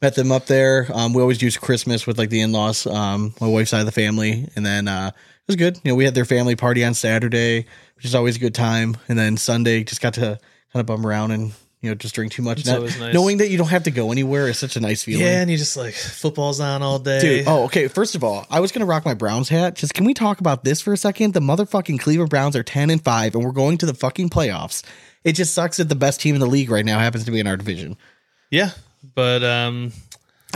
[0.00, 0.88] Met them up there.
[0.92, 3.86] Um, we always do Christmas with like the in laws, um, my wife's side of
[3.86, 4.48] the family.
[4.56, 5.78] And then uh, it was good.
[5.84, 8.96] You know, we had their family party on Saturday, which is always a good time.
[9.08, 10.38] And then Sunday just got to
[10.72, 11.52] kind of bum around and,
[11.84, 12.58] you know, just drink too much.
[12.60, 13.14] It's Not- always nice.
[13.14, 15.24] Knowing that you don't have to go anywhere is such a nice feeling.
[15.26, 17.20] Yeah, and you just like football's on all day.
[17.20, 17.88] Dude, oh, okay.
[17.88, 19.76] First of all, I was gonna rock my Browns hat.
[19.76, 21.34] Just can we talk about this for a second?
[21.34, 24.82] The motherfucking Cleveland Browns are ten and five, and we're going to the fucking playoffs.
[25.22, 27.40] It just sucks that the best team in the league right now happens to be
[27.40, 27.96] in our division.
[28.50, 28.70] yeah,
[29.14, 29.92] but um,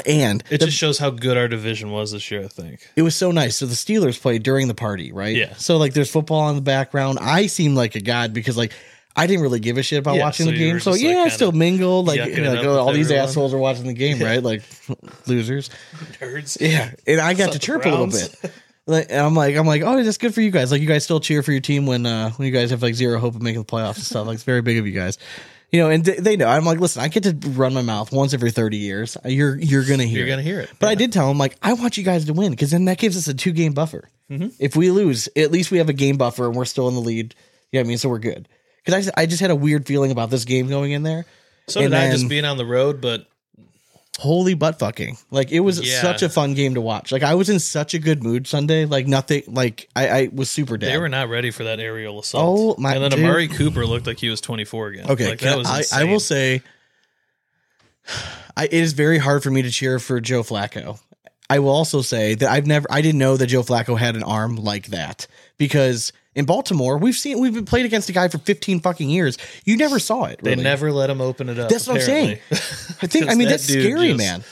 [0.06, 2.44] And it the- just shows how good our division was this year.
[2.44, 2.86] I think.
[2.94, 3.56] it was so nice.
[3.56, 5.34] So the Steelers played during the party, right?
[5.34, 5.54] Yeah.
[5.56, 7.18] So like, there's football in the background.
[7.20, 8.72] I seem like a god because like.
[9.16, 10.78] I didn't really give a shit about Yeah, watching so the game.
[10.80, 12.06] So just, like, yeah, I still mingled.
[12.06, 13.28] Like, you know, like, up all these everyone.
[13.28, 14.42] assholes are watching the game, right?
[14.42, 14.62] Like
[15.26, 15.70] losers.
[16.20, 16.58] Nerds.
[16.60, 18.34] Yeah, and I got to chirp a little bit.
[18.86, 20.72] Like, and I'm like, I'm like, oh, that's good for you guys.
[20.72, 22.94] Like, you guys still cheer for your team when uh when you guys have like
[22.94, 24.26] zero hope of making the playoffs and stuff.
[24.26, 25.18] Like, it's very big of you guys.
[25.70, 26.48] You know, and they, know.
[26.48, 29.18] I'm like, listen, I get to run my mouth once every 30 years.
[29.26, 30.20] You're you're gonna hear.
[30.20, 30.30] You're it.
[30.30, 30.70] gonna hear it.
[30.78, 32.96] But I did tell them like, I want you guys to win because then that
[32.96, 34.08] gives us a two game buffer.
[34.30, 34.48] Mm-hmm.
[34.58, 37.00] If we lose, at least we have a game buffer and we're still in the
[37.00, 37.34] lead.
[37.70, 38.48] Yeah, I mean, so we're good.
[38.88, 41.26] Because I, I just had a weird feeling about this game going in there.
[41.66, 43.26] So and did I just being on the road, but
[44.18, 45.18] holy butt fucking.
[45.30, 46.00] Like it was Yeah.
[46.00, 47.12] such a fun game to watch.
[47.12, 48.86] Like I was in such a good mood Sunday.
[48.86, 49.42] Like nothing.
[49.46, 50.90] Like I, I was super down.
[50.90, 52.78] They were not ready for that aerial assault.
[52.78, 53.20] Oh, my- And then dude.
[53.20, 55.10] Amari Cooper looked like he was 24 again.
[55.10, 56.62] Okay, like, that was I, I will say,
[58.56, 60.98] I, it is very hard for me to cheer for Joe Flacco.
[61.50, 64.22] I will also say that I've never, I didn't know that Joe Flacco had an
[64.22, 65.26] arm like that
[65.58, 69.36] because in Baltimore we've seen we've been played against a guy for 15 fucking years.
[69.64, 70.40] You never saw it.
[70.42, 71.68] They never let him open it up.
[71.68, 72.38] That's what I'm saying.
[72.50, 73.28] I think.
[73.28, 74.44] I mean, that that's scary, just- man.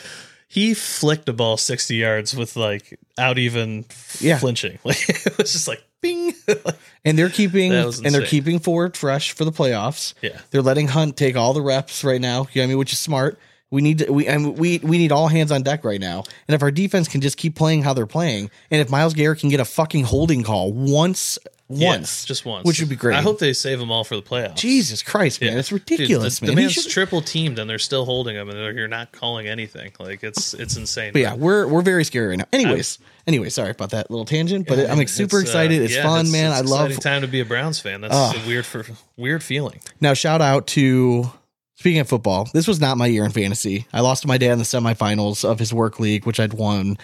[0.49, 3.85] He flicked a ball 60 yards with like out even
[4.21, 4.39] Yeah.
[4.39, 4.79] flinching.
[4.85, 6.35] Like it was just like bing.
[7.05, 10.15] And they're keeping and they're keeping Ford fresh for the playoffs.
[10.23, 10.39] yeah.
[10.51, 12.47] They're letting Hunt take all the reps right now.
[12.53, 13.39] You know I mean, which is smart.
[13.71, 16.23] We need to, we and we we need all hands on deck right now.
[16.49, 19.41] And if our defense can just keep playing how they're playing, and if Myles Garrett
[19.41, 21.39] can get a fucking holding call once,
[21.69, 23.17] Yeah, once, just once, which would be great.
[23.17, 24.55] I hope they save them all for the playoffs.
[24.57, 25.59] Jesus Christ, man, Yeah.
[25.59, 26.55] it's Dude, ridiculous, the, man.
[26.55, 29.49] The man's should- triple teamed and they're still holding him, and they're, you're not calling
[29.49, 29.91] anything.
[29.99, 31.13] Like it's it's insane.
[31.13, 32.45] but yeah, we're we're very scary right now.
[32.53, 35.83] Anyways, anyway, sorry about that little tangent, but I'm like, super It's, uh, excited.
[35.83, 36.53] It's yeah, fun, it's- man.
[36.53, 38.01] it's I love time to be a Browns fan.
[38.01, 38.37] That's Ugh.
[38.37, 38.85] a weird for
[39.17, 39.81] weird feeling.
[40.01, 41.33] Now, shout out to
[41.75, 42.49] speaking of football.
[42.55, 43.87] This was not my year in fantasy.
[43.93, 46.97] I lost to my dad in the semifinals of his work league, which I'd won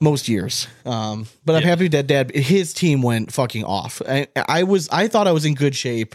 [0.00, 0.66] most years.
[0.86, 1.68] Um, but I'm Yeah.
[1.68, 4.00] happy that dad his team went fucking off.
[4.08, 6.14] I, I was I thought I was in good shape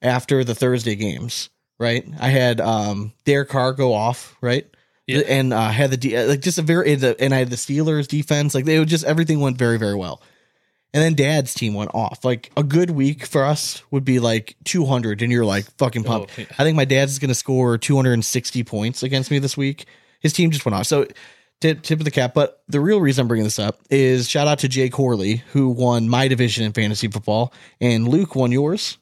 [0.00, 1.48] after the Thursday games.
[1.78, 4.36] Right, I had um Derek Carr go off.
[4.40, 4.66] Right.
[5.08, 5.22] Yeah.
[5.26, 8.54] And uh, had the de- like just a very and I had the Steelers defense
[8.54, 10.22] like they would just everything went very very well.
[10.94, 12.24] And then dad's team went off.
[12.24, 16.32] Like a good week for us would be like 200, and you're like fucking pumped.
[16.38, 16.46] Oh, yeah.
[16.58, 19.86] I think my dad's is going to score 260 points against me this week.
[20.20, 20.86] His team just went off.
[20.86, 21.06] So
[21.62, 22.34] tip, tip of the cap.
[22.34, 25.70] But the real reason I'm bringing this up is shout out to Jay Corley, who
[25.70, 28.98] won my division in fantasy football, and Luke won yours.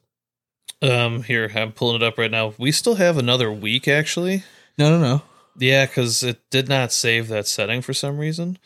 [0.83, 2.55] Um, here I'm pulling it up right now.
[2.57, 4.45] We still have another week actually.
[4.79, 5.23] No, no, no.
[5.59, 8.57] Yeah, because it did not save that setting for some reason.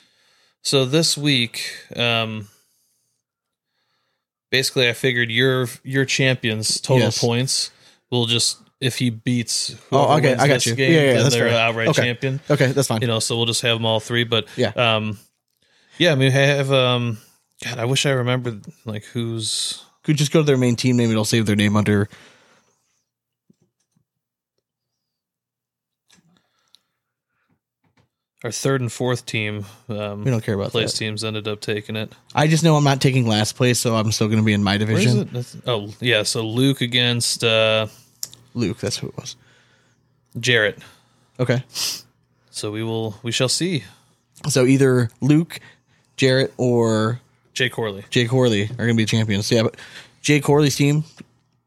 [0.62, 1.62] So this week,
[1.96, 2.48] um,
[4.50, 7.18] basically, I figured your your champion's total Yes.
[7.20, 7.70] points
[8.11, 10.74] will just if he beats Oh, okay, I got you.
[10.74, 11.58] game, Yeah, yeah, then that's they're fair.
[11.58, 12.02] outright Okay.
[12.02, 12.40] champion.
[12.50, 13.00] Okay, that's fine.
[13.00, 14.24] You know, so we'll just have them all three.
[14.24, 14.72] But Yeah.
[14.76, 15.18] um,
[15.98, 17.18] yeah, I mean, have um,
[17.64, 21.10] God, I wish I remembered like who's Could just go to their main team name.
[21.10, 22.08] It'll save their name under.
[28.42, 29.64] our third and fourth team.
[29.88, 30.98] Um, We don't care about place that.
[30.98, 32.12] teams ended up taking it.
[32.34, 34.62] I just know I'm not taking last place, so I'm still going to be in
[34.62, 35.30] my Where is division.
[35.34, 35.62] it?
[35.66, 36.24] Oh, yeah.
[36.24, 37.87] So Luke against uh,
[38.54, 39.36] Luke, that's who it was.
[40.38, 40.78] Jarrett.
[41.38, 41.62] Okay.
[42.50, 43.16] So we will.
[43.22, 43.84] We shall see.
[44.48, 45.58] So either Luke,
[46.16, 47.20] Jarrett, or
[47.52, 48.04] Jay Corley.
[48.10, 49.50] Jay Corley are going to be champions.
[49.50, 49.76] Yeah, but
[50.22, 51.04] Jay Corley's team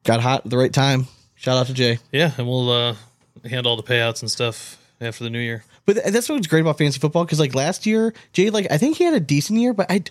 [0.04, 1.08] got hot at the right time.
[1.36, 2.00] Shout out to Jay.
[2.12, 2.96] Yeah, and we'll uh,
[3.46, 5.64] handle all the payouts and stuff after the new year.
[5.86, 8.98] But that's what's great about fantasy football because like last year, Jay like I think
[8.98, 10.04] he had a decent year, but I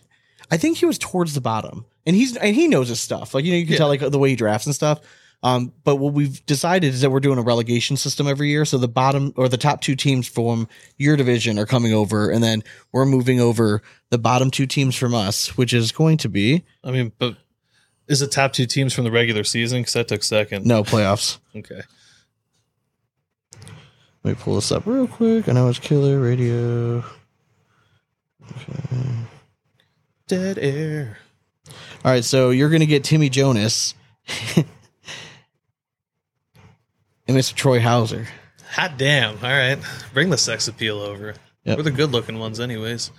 [0.51, 3.35] I think he was towards the bottom, and he's and he knows his stuff.
[3.35, 3.79] Like you know you can Yeah.
[3.79, 5.01] tell like the way he drafts and stuff.
[5.43, 8.65] Um, but what we've decided is that we're doing a relegation system every year.
[8.65, 12.43] So the bottom or the top two teams from your division are coming over, and
[12.43, 16.65] then we're moving over the bottom two teams from us, which is going to be
[16.83, 17.37] I mean, but
[18.09, 19.81] is it top two teams from the regular season?
[19.81, 20.65] Because that took second.
[20.65, 21.39] no playoffs.
[21.55, 21.83] Okay.
[24.23, 25.49] Let me pull this up real quick.
[25.49, 27.05] I know it's Killer Radio.
[28.51, 28.99] Okay.
[30.27, 31.19] Dead air.
[32.05, 33.95] All right, so you're going to get Timmy Jonas
[37.29, 37.55] and Mr.
[37.55, 38.27] Troy Hauser.
[38.71, 39.37] Hot damn.
[39.37, 39.79] All right.
[40.13, 41.35] Bring the sex appeal over.
[41.65, 41.77] Yep.
[41.79, 43.11] We're the good looking ones, anyways.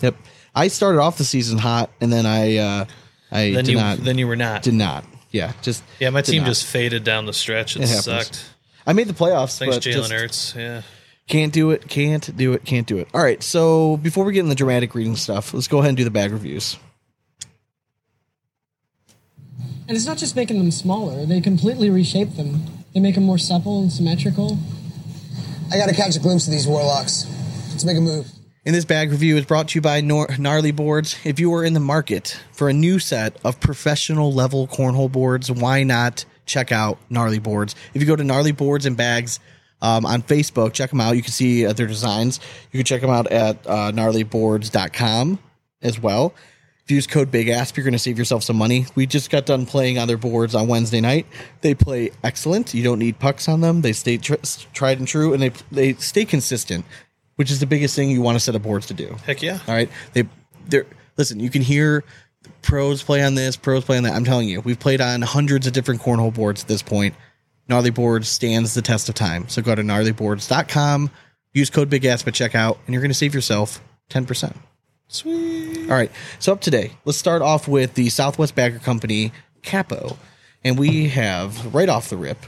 [0.00, 0.16] Yep.
[0.54, 2.84] I started off the season hot, and then I uh,
[3.30, 4.62] I Then did you not then you were not.
[4.62, 5.04] did not.
[5.30, 6.48] Yeah, just yeah, my team not.
[6.48, 7.76] just faded down the stretch.
[7.76, 8.44] It, It sucked.
[8.86, 9.58] I made the playoffs.
[9.58, 10.54] Thanks, but Jalen just Hurts.
[10.56, 10.82] Yeah.
[11.28, 11.86] Can't do it.
[11.88, 12.64] Can't do it.
[12.64, 13.06] Can't do it.
[13.14, 13.40] All right.
[13.40, 16.10] So before we get in the dramatic reading stuff, let's go ahead and do the
[16.10, 16.76] bag reviews.
[19.86, 22.62] And it's not just making them smaller, they completely reshape them.
[22.94, 24.58] They make them more supple and symmetrical.
[25.72, 27.26] I gotta catch a glimpse of these warlocks.
[27.70, 28.26] Let's make a move.
[28.66, 31.16] And this bag review is brought to you by Nor- Gnarly Boards.
[31.24, 35.50] If you are in the market for a new set of professional level cornhole boards,
[35.50, 37.74] why not check out Gnarly Boards?
[37.94, 39.40] If you go to Gnarly Boards and Bags
[39.80, 41.16] um, on Facebook, check them out.
[41.16, 42.38] You can see uh, their designs.
[42.70, 45.38] You can check them out at uh, gnarlyboards.com
[45.80, 46.34] as well.
[46.90, 48.86] Use code BIGASP, you're going to save yourself some money.
[48.94, 51.26] We just got done playing on their boards on Wednesday night.
[51.60, 52.74] They play excellent.
[52.74, 53.82] You don't need pucks on them.
[53.82, 54.34] They stay tr-
[54.72, 56.84] tried and true, and they they stay consistent,
[57.36, 59.16] which is the biggest thing you want a set of boards to do.
[59.26, 59.58] Heck yeah.
[59.68, 60.24] All right, they
[60.68, 61.40] they're listen.
[61.40, 62.04] You can hear
[62.62, 64.14] pros play on this, pros play on that.
[64.14, 67.14] I'm telling you, we've played on hundreds of different cornhole boards at this point.
[67.68, 69.48] Gnarly Boards stands the test of time.
[69.48, 71.10] So go to gnarlyboards.com,
[71.54, 74.56] Use code Big Asp at checkout, and you're going to save yourself ten percent.
[75.12, 75.90] Sweet.
[75.90, 76.10] All right.
[76.38, 79.32] So up today, let's start off with the Southwest Bagger Company
[79.64, 80.16] Capo,
[80.62, 82.38] and we have right off the rip,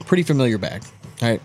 [0.00, 0.82] pretty familiar bag.
[1.22, 1.40] All right.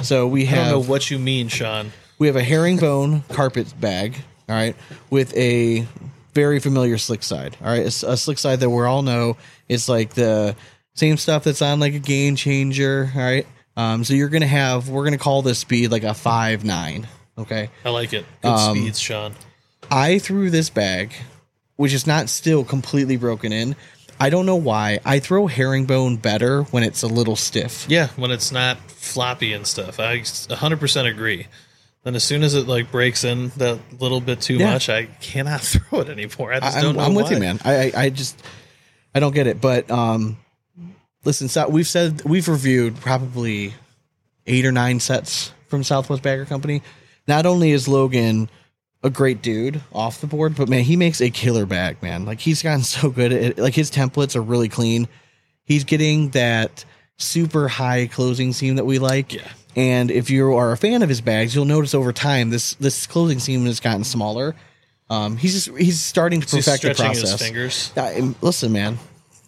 [0.00, 0.68] So we have.
[0.68, 1.92] I don't know what you mean, Sean.
[2.18, 4.16] we have a herringbone carpet bag.
[4.48, 4.74] All right,
[5.10, 5.86] with a
[6.34, 7.56] very familiar slick side.
[7.60, 9.36] All right, it's a slick side that we all know.
[9.68, 10.56] It's like the
[10.94, 13.12] same stuff that's on like a game changer.
[13.14, 13.46] All right.
[13.76, 17.06] Um, so you're gonna have we're gonna call this speed like a five nine.
[17.40, 17.70] Okay.
[17.84, 18.24] I like it.
[18.42, 19.34] Good Um, speeds, Sean.
[19.90, 21.12] I threw this bag,
[21.76, 23.74] which is not still completely broken in.
[24.20, 25.00] I don't know why.
[25.04, 27.86] I throw herringbone better when it's a little stiff.
[27.88, 29.98] Yeah, when it's not floppy and stuff.
[29.98, 31.46] I 100% agree.
[32.04, 34.72] Then as soon as it like breaks in that little bit too Yeah.
[34.72, 36.52] much, I cannot throw it anymore.
[36.52, 37.32] I just I, don't know I'm with why.
[37.32, 37.60] you, man.
[37.64, 38.40] I, I I just
[39.14, 39.60] I don't get it.
[39.60, 40.36] But um,
[41.24, 43.74] listen, so we've said we've reviewed probably
[44.46, 46.82] eight or nine sets from Southwest Bagger Company.
[47.26, 48.48] Not only is Logan
[49.02, 52.24] a great dude off the board, but man, he makes a killer bag, man.
[52.24, 53.58] Like he's gotten so good at it.
[53.58, 55.08] Like his templates are really clean.
[55.64, 56.84] He's getting that
[57.16, 59.34] super high closing seam that we like.
[59.34, 59.48] Yeah.
[59.76, 63.06] And if you are a fan of his bags, you'll notice over time this this
[63.06, 64.56] closing seam has gotten smaller.
[65.08, 67.32] Um, he's just he's starting to perfect the process.
[67.32, 67.92] his fingers.
[68.40, 68.98] Listen, man,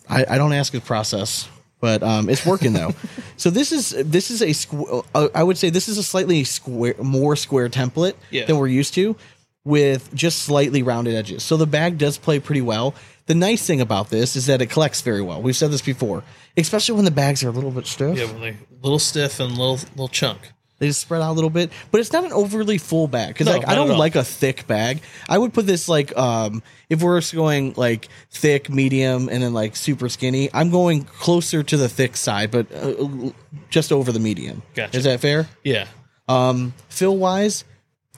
[0.09, 1.49] I, I don't ask his process,
[1.83, 2.95] but um, it's working though.
[3.37, 6.45] so this is this is a squ- uh, I would say this is a slightly
[6.45, 8.47] square, more square template Yeah.
[8.47, 9.17] than we're used to,
[9.65, 11.43] with just slightly rounded edges.
[11.43, 12.95] So the bag does play pretty well.
[13.27, 15.43] The nice thing about this is that it collects very well.
[15.43, 16.25] We've said this before,
[16.57, 18.17] especially when the bags are a little bit stiff.
[18.19, 20.53] Yeah, when they a little stiff and little little chunk.
[20.83, 23.47] They just spread out a little bit, but it's not an overly full bag because
[23.47, 25.01] No, like I don't like a thick bag.
[25.29, 29.77] I would put this like um if we're going like thick, medium, and then like
[29.77, 30.51] super skinny.
[30.53, 33.31] I'm going closer to the thick side, but uh,
[33.71, 34.65] just over the medium.
[34.75, 34.97] Gotcha.
[34.99, 35.49] Is that fair?
[35.63, 35.87] Yeah.
[36.29, 37.63] Um, fill wise,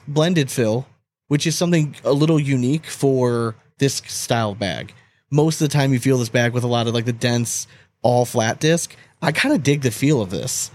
[0.07, 0.87] blended fill,
[1.27, 4.91] which is something a little unique for this style bag.
[5.29, 7.67] Most of the time, you feel this bag with a lot of like the dense,
[8.01, 8.95] all flat disc.
[9.21, 10.71] I kind of dig the feel of this.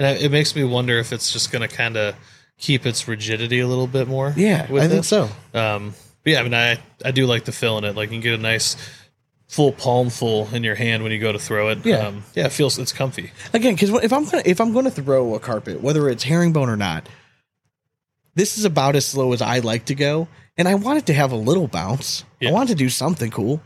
[0.00, 2.14] And it makes me wonder if it's just going to kind of
[2.56, 4.32] keep its rigidity a little bit more.
[4.34, 5.04] Yeah, I think it.
[5.04, 5.28] so.
[5.52, 5.92] Um,
[6.24, 7.94] but yeah, I mean, I I do like the fill in it.
[7.96, 8.76] Like you can get a nice
[9.46, 11.84] full palm full in your hand when you go to throw it.
[11.84, 12.06] Yeah.
[12.06, 13.30] um, yeah, it feels it's comfy.
[13.52, 16.76] again because if i'm gonna if i'm gonna throw a carpet whether it's herringbone or
[16.76, 17.08] not
[18.36, 21.12] this is about as slow as i like to go and i want it to
[21.12, 22.50] have a little bounce Yeah.
[22.50, 23.60] i want to do something cool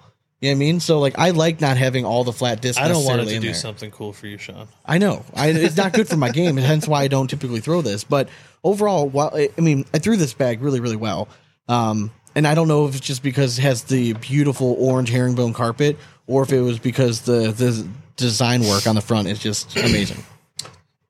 [0.45, 0.81] you know what i mean?
[0.81, 3.35] So like i like not having all the flat discs I don't want it to
[3.35, 3.55] do there.
[3.55, 4.69] something cool for you, Sean.
[4.85, 5.25] i know.
[5.35, 8.05] I, it's not good for my game and hence why i don't typically throw this.
[8.05, 8.29] But
[8.63, 11.29] overall while i mean i threw this bag really really well.
[11.69, 15.55] Um and i don't know if it's just because it has the beautiful orange herringbone
[15.55, 19.77] carpet or if it was because the the design work on the front is just
[19.77, 20.23] amazing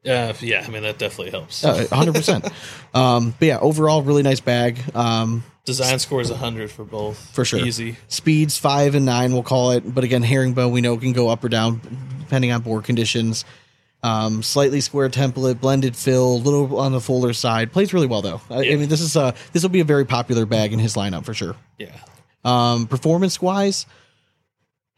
[0.06, 1.64] Uh, yeah, I mean that definitely helps.
[1.64, 2.46] Uh, hundred percent.
[2.92, 4.78] Um, but yeah, overall, really nice bag.
[4.94, 7.58] Um, Design score is hundred for both for sure.
[7.58, 7.96] Easy.
[8.08, 9.94] Speeds five and nine, we'll call it.
[9.94, 11.80] But again, herringbone we know can go up or down
[12.20, 13.44] depending on board conditions.
[14.02, 17.72] Um, slightly square template, blended fill, a little on the fuller side.
[17.72, 18.42] Plays really well though.
[18.50, 20.94] I, I mean, this is a this will be a very popular bag in his
[20.94, 21.56] lineup for sure.
[21.78, 21.96] Yeah.
[22.44, 23.86] Um, performance wise,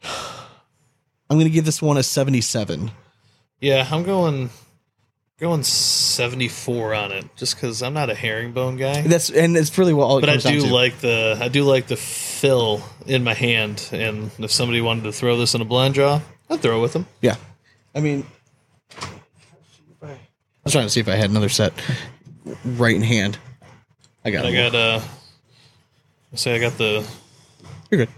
[0.03, 2.91] I'm going to give this one a 77.
[3.61, 4.49] Yeah, I'm going
[5.39, 9.01] going 74 on it just because I'm not a herringbone guy.
[9.01, 11.95] That's and it's really what All but I do like the I do like the
[11.95, 16.21] fill in my hand, and if somebody wanted to throw this in a blind draw,
[16.49, 17.05] I'd throw it with them.
[17.21, 17.35] Yeah.
[17.93, 18.25] I mean,
[20.01, 20.17] I
[20.63, 21.73] was trying to see if I had another set
[22.65, 23.37] right in hand.
[24.25, 25.01] I got I got uh,
[26.33, 27.07] say I got the
[27.91, 28.09] You're good.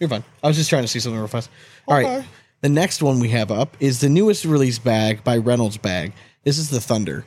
[0.00, 0.24] You're fine.
[0.42, 1.50] I was just trying to see something real fast.
[1.88, 2.24] All right.
[2.60, 6.12] The next one we have up is the newest release bag by Reynolds Bag.
[6.48, 7.26] This is the Thunder.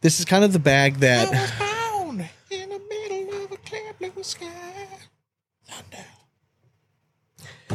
[0.00, 1.30] This is kind of the bag that
[2.50, 4.48] in the middle of a clear blue sky.
[5.68, 6.06] Thunder.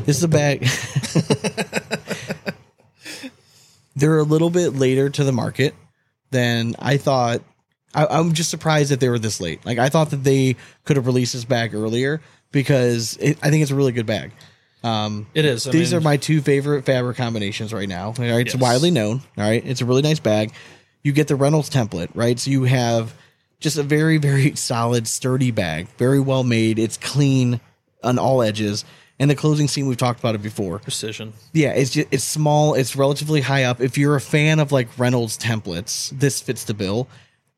[0.07, 0.67] This is a bag.
[3.95, 5.75] They're a little bit later to the market
[6.31, 7.43] than I thought.
[7.93, 9.63] I, I'm just surprised that they were this late.
[9.67, 13.61] Like I thought that they could have released this bag earlier because it, I think
[13.61, 14.31] it's a really good bag.
[14.83, 15.67] Um, it is.
[15.67, 18.07] I these mean, are my two favorite fabric combinations right now.
[18.07, 18.61] All right, it's Yes.
[18.61, 19.21] widely known.
[19.37, 20.53] All right, it's a really nice bag.
[21.07, 22.37] You get the Reynolds template, right?
[22.37, 23.13] So you have
[23.61, 26.77] just a very, very solid, sturdy bag, very well made.
[26.77, 27.61] It's clean
[28.03, 28.83] on all edges,
[29.17, 30.79] and the closing scene, we've talked about it before.
[30.79, 31.31] precision.
[31.53, 32.73] Yeah, it's just, it's small.
[32.73, 33.79] It's relatively high up.
[33.79, 37.07] If you're a fan of like Reynolds templates, this fits the bill.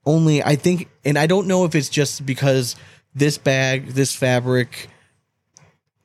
[0.06, 2.76] Only I think, and I don't know if it's just because
[3.16, 4.90] this bag, this fabric,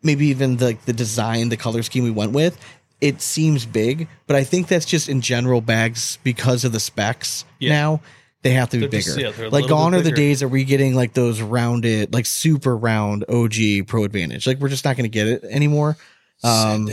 [0.03, 2.59] maybe even the the design, the color scheme we went with,
[3.05, 4.09] it seems big.
[4.27, 7.71] But I think that's just in general bags because of the specs Yeah.
[7.73, 8.01] now.
[8.43, 9.17] They have to be They're bigger.
[9.31, 12.77] just- yeah, like gone are the days are we getting like those rounded, like super
[12.77, 14.47] round OG Pro Advantage.
[14.47, 15.97] Like we're just not going to get it anymore.
[16.43, 16.91] Um,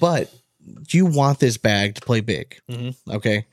[0.00, 0.32] but
[0.88, 2.60] do you want this bag to play big.
[2.70, 3.10] Mm-hmm.
[3.10, 3.46] Okay.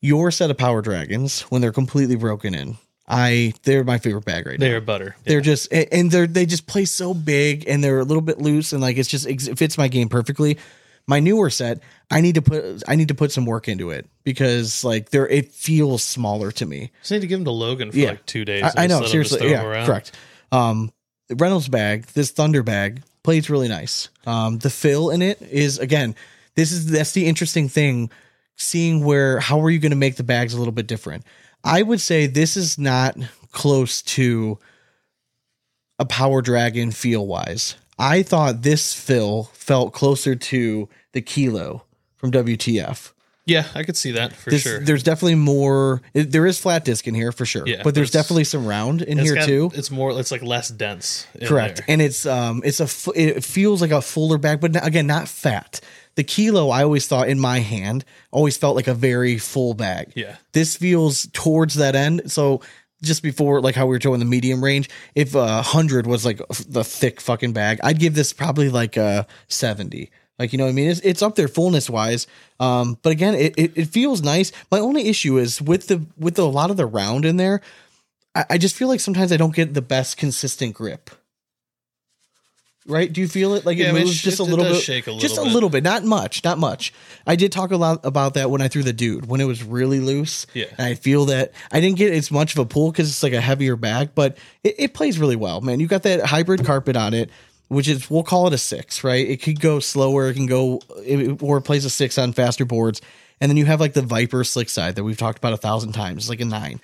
[0.00, 4.46] Your set of Power Draggins when they're completely broken in, I they're my favorite bag
[4.46, 4.66] right now.
[4.66, 5.14] They are butter.
[5.24, 8.72] They're just and they're they just play so big and they're a little bit loose
[8.72, 10.58] and like it's just it fits my game perfectly.
[11.06, 14.08] My newer set, I need to put I need to put some work into it
[14.24, 16.92] because like they're it feels smaller to me.
[17.00, 18.10] Just need to give them to Logan for Yeah.
[18.10, 18.62] like two days.
[18.62, 20.12] I, I know let him just seriously, yeah, correct.
[20.50, 20.90] Um,
[21.30, 24.08] Reynolds bag, this Thunder bag plays really nice.
[24.26, 26.14] Um, the fill in it is again,
[26.54, 28.10] this is that's the interesting thing.
[28.56, 31.24] Seeing where how are you going to make the bags a little bit different?
[31.64, 33.16] I would say this is not
[33.50, 34.58] close to
[35.98, 37.76] a Power Draggin feel wise.
[37.98, 41.84] I thought this fill felt closer to the Kilo
[42.16, 43.13] from WTF.
[43.46, 44.80] Yeah, I could see that for This, sure.
[44.80, 46.00] There's definitely more.
[46.14, 48.64] it- there is flat disc in here for sure, Yeah, but there's there's- definitely some
[48.66, 49.70] round in here got- too.
[49.74, 50.18] It's more.
[50.18, 51.26] It's like less dense.
[51.38, 51.84] in Correct, there.
[51.88, 55.28] and it's um, it's a it feels like a fuller bag, but not, again, not
[55.28, 55.80] fat.
[56.14, 60.12] The kilo, I always thought in my hand, always felt like a very full bag.
[60.14, 60.36] Yeah.
[60.52, 62.30] this feels towards that end.
[62.32, 62.62] So
[63.02, 66.40] just before, like how we were talking the medium range, if a hundred was like
[66.68, 70.10] the thick fucking bag, I'd give this probably like a seventy.
[70.38, 70.90] Like you know what I mean?
[70.90, 72.26] It's, it's up there fullness wise.
[72.58, 74.50] Um, but again, it, it it feels nice.
[74.70, 77.60] My only issue is with the with a lot of the round in there.
[78.34, 81.10] I, I just feel like sometimes I don't get the best consistent grip.
[82.86, 83.10] Right?
[83.10, 83.64] Do you feel it?
[83.64, 85.20] Like Yeah, it I mean, moves it- just a it little bit, shake a little
[85.20, 85.54] just a little bit.
[85.54, 86.92] little bit, not much, not much.
[87.26, 89.62] I did talk a lot about that when I threw the dude when it was
[89.62, 90.46] really loose.
[90.52, 90.66] Yeah.
[90.76, 93.32] and I feel that I didn't get as much of a pull because it's like
[93.32, 95.80] a heavier bag, but it, it plays really well, man.
[95.80, 97.30] You got that hybrid carpet on it,
[97.74, 99.28] which is we'll call it a six, right?
[99.28, 102.64] It could go slower, it can go, it, or it plays a six on faster
[102.64, 103.00] boards,
[103.40, 105.92] and then you have like the Viper slick side that we've talked about a thousand
[105.92, 106.80] times, it's like a nine.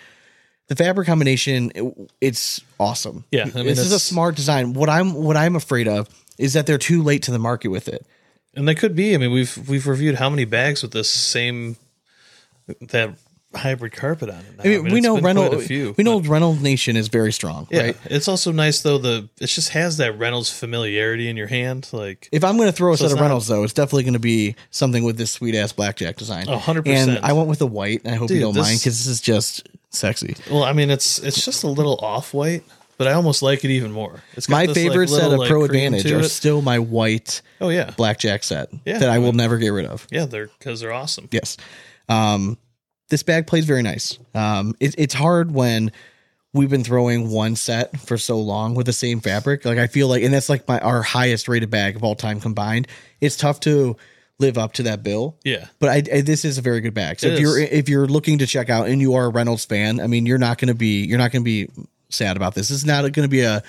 [0.68, 3.24] The fabric combination, it- it's awesome.
[3.33, 4.72] Yeah, I mean, this is a smart design.
[4.74, 7.88] What I'm what I'm afraid of is that they're too late to the market with
[7.88, 8.07] it.
[8.55, 9.14] and they could be.
[9.14, 11.76] I mean, we've we've reviewed how many bags with this same
[12.81, 13.14] that
[13.54, 14.56] hybrid carpet on it.
[14.58, 14.64] Now.
[14.64, 15.64] I mean, we it's know been quite Reynolds.
[15.64, 15.94] a few.
[15.98, 17.96] we know Reynolds Nation is very strong, Yeah, right?
[18.04, 18.98] it's also nice though.
[18.98, 21.88] The it just has that Reynolds familiarity in your hand.
[21.92, 24.12] Like If I'm going to throw a So set of Reynolds, though, it's definitely going
[24.14, 26.44] to be something with this sweet ass blackjack design.
[26.48, 26.86] Oh, 100%.
[26.86, 28.02] And I went with the white.
[28.04, 30.36] And I hope you don't this- mind because this is just sexy.
[30.50, 32.62] Well, I mean, it's it's just a little off white,
[32.98, 34.22] but I almost like it even more.
[34.34, 36.28] It's got My this, like, favorite set of like, Pro Advantage are it.
[36.28, 39.70] still my white Oh yeah, blackjack set Yeah, that I I will mean- never get
[39.70, 40.06] rid of.
[40.12, 41.28] yeah, they're because they're awesome.
[41.32, 41.56] Yes.
[42.08, 42.56] Um,
[43.10, 44.18] this bag plays very nice.
[44.34, 45.92] Um, it, it's hard when
[46.52, 49.64] we've been throwing one set for so long with the same fabric.
[49.64, 52.40] Like I feel like, and that's like my our highest rated bag of all time
[52.40, 52.88] combined.
[53.20, 53.96] It's tough to
[54.38, 55.36] live up to that bill.
[55.44, 57.20] Yeah, But I, I this is a very good bag.
[57.20, 59.64] So It if you're if you're looking to check out and you are a Reynolds
[59.64, 61.68] fan, I mean, you're not going to be you're not going to be
[62.08, 62.70] sad about this.
[62.70, 63.62] It's not going to be a.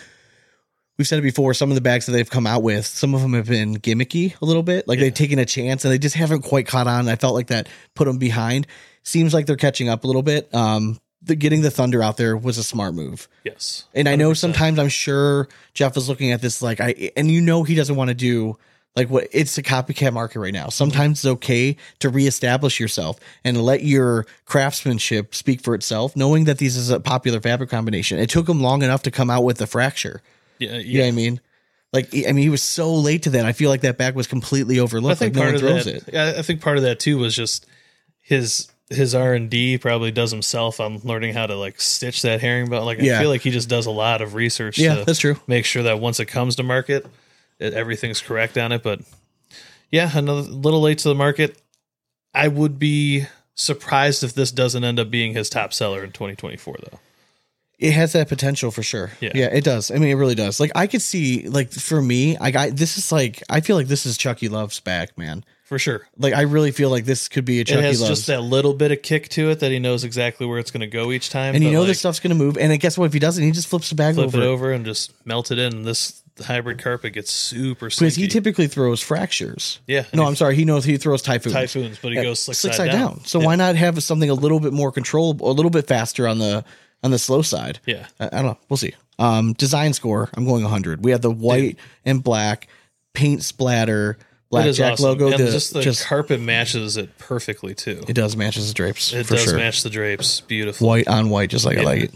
[1.01, 1.55] We've said it before.
[1.55, 4.39] Some of the bags that they've come out with, some of them have been gimmicky
[4.39, 4.87] a little bit.
[4.87, 7.09] Like they've taken a chance and they just haven't quite caught on.
[7.09, 8.67] I felt like that put them behind.
[9.01, 10.53] Seems like they're catching up a little bit.
[10.53, 13.27] Um, the getting the Thunder out there was a smart move.
[13.43, 17.31] yes, And I know sometimes I'm sure Jeff is looking at this like I and
[17.31, 18.59] you know he doesn't want to do
[18.95, 20.69] like what it's a copycat market right now.
[20.69, 26.59] Sometimes it's okay to reestablish yourself and let your craftsmanship speak for itself, knowing that
[26.59, 28.19] this is a popular fabric combination.
[28.19, 30.21] It took them long enough to come out with the fracture.
[30.61, 31.41] Yeah, uh, You know what I mean?
[31.93, 33.45] Like I mean, he was so late to that.
[33.45, 35.21] I feel like that bag was completely overlooked.
[35.21, 36.07] I think like no part one of throws that.
[36.07, 36.13] it.
[36.13, 37.65] Yeah, I think part of that too was just
[38.21, 42.41] his his R and D probably does himself on learning how to like stitch that
[42.41, 42.85] herringbone.
[42.85, 43.17] Like Yeah.
[43.17, 44.77] I feel like he just does a lot of research.
[44.77, 45.37] Yeah, to that's true.
[45.47, 47.05] Make sure that once it comes to market,
[47.59, 48.83] it, everything's correct on it.
[48.83, 49.01] But
[49.91, 51.61] yeah, another little late to the market.
[52.33, 56.77] I would be surprised if this doesn't end up being his top seller in 2024
[56.89, 56.99] though.
[57.81, 59.11] It has that potential for sure.
[59.19, 59.31] Yeah.
[59.33, 59.89] yeah, it does.
[59.89, 60.59] I mean, it really does.
[60.59, 63.87] Like I could see, like for me, I got this is like I feel like
[63.87, 65.43] this is Chucky Love's back, man.
[65.63, 66.05] For sure.
[66.17, 68.09] Like I really feel like this could be a It has Love's.
[68.09, 70.81] just that little bit of kick to it that he knows exactly where it's going
[70.81, 71.55] to go each time.
[71.55, 72.57] and you but, know like, this stuff's gonna move.
[72.57, 73.05] And guess what?
[73.05, 74.41] If he doesn't, he just flips the bag flip over.
[74.41, 75.83] it over and just melt it in.
[75.83, 79.79] This hybrid carpet gets super because he typically throws fractures.
[79.87, 80.05] Yeah.
[80.13, 80.55] No, I'm sorry.
[80.55, 81.53] He knows he throws typhoons.
[81.53, 83.23] typhoons, but he Yeah, goes slick, side, down.
[83.25, 83.45] So yeah.
[83.47, 86.63] why not have something a little bit more controllable, a little bit faster on the
[87.03, 87.79] on the slow side?
[87.85, 88.07] Yeah.
[88.19, 88.57] I, I don't know.
[88.69, 88.93] We'll see.
[89.19, 90.29] Um, design score.
[90.33, 91.03] I'm going 100.
[91.03, 92.67] We have the white and black
[93.13, 94.17] paint splatter
[94.49, 95.05] blackjack awesome.
[95.05, 95.27] logo.
[95.31, 98.03] And the- just the just carpet matches it perfectly too.
[98.07, 99.55] it does matches the drapes It does sure.
[99.57, 100.87] match the drapes beautifully.
[100.87, 101.85] White on white, just like I Yeah.
[101.85, 102.13] like it.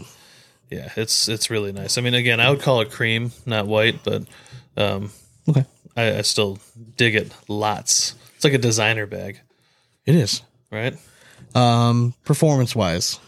[0.70, 1.96] Yeah, it's it's really nice.
[1.96, 4.24] I mean, again, I would call it cream, not white, but
[4.76, 5.10] um,
[5.48, 5.64] Okay,
[5.96, 6.58] I, I still
[6.96, 8.16] dig it lots.
[8.34, 9.38] It's like a designer bag,
[10.06, 10.42] it is.
[10.72, 10.94] right?
[11.54, 13.20] Um, performance wise,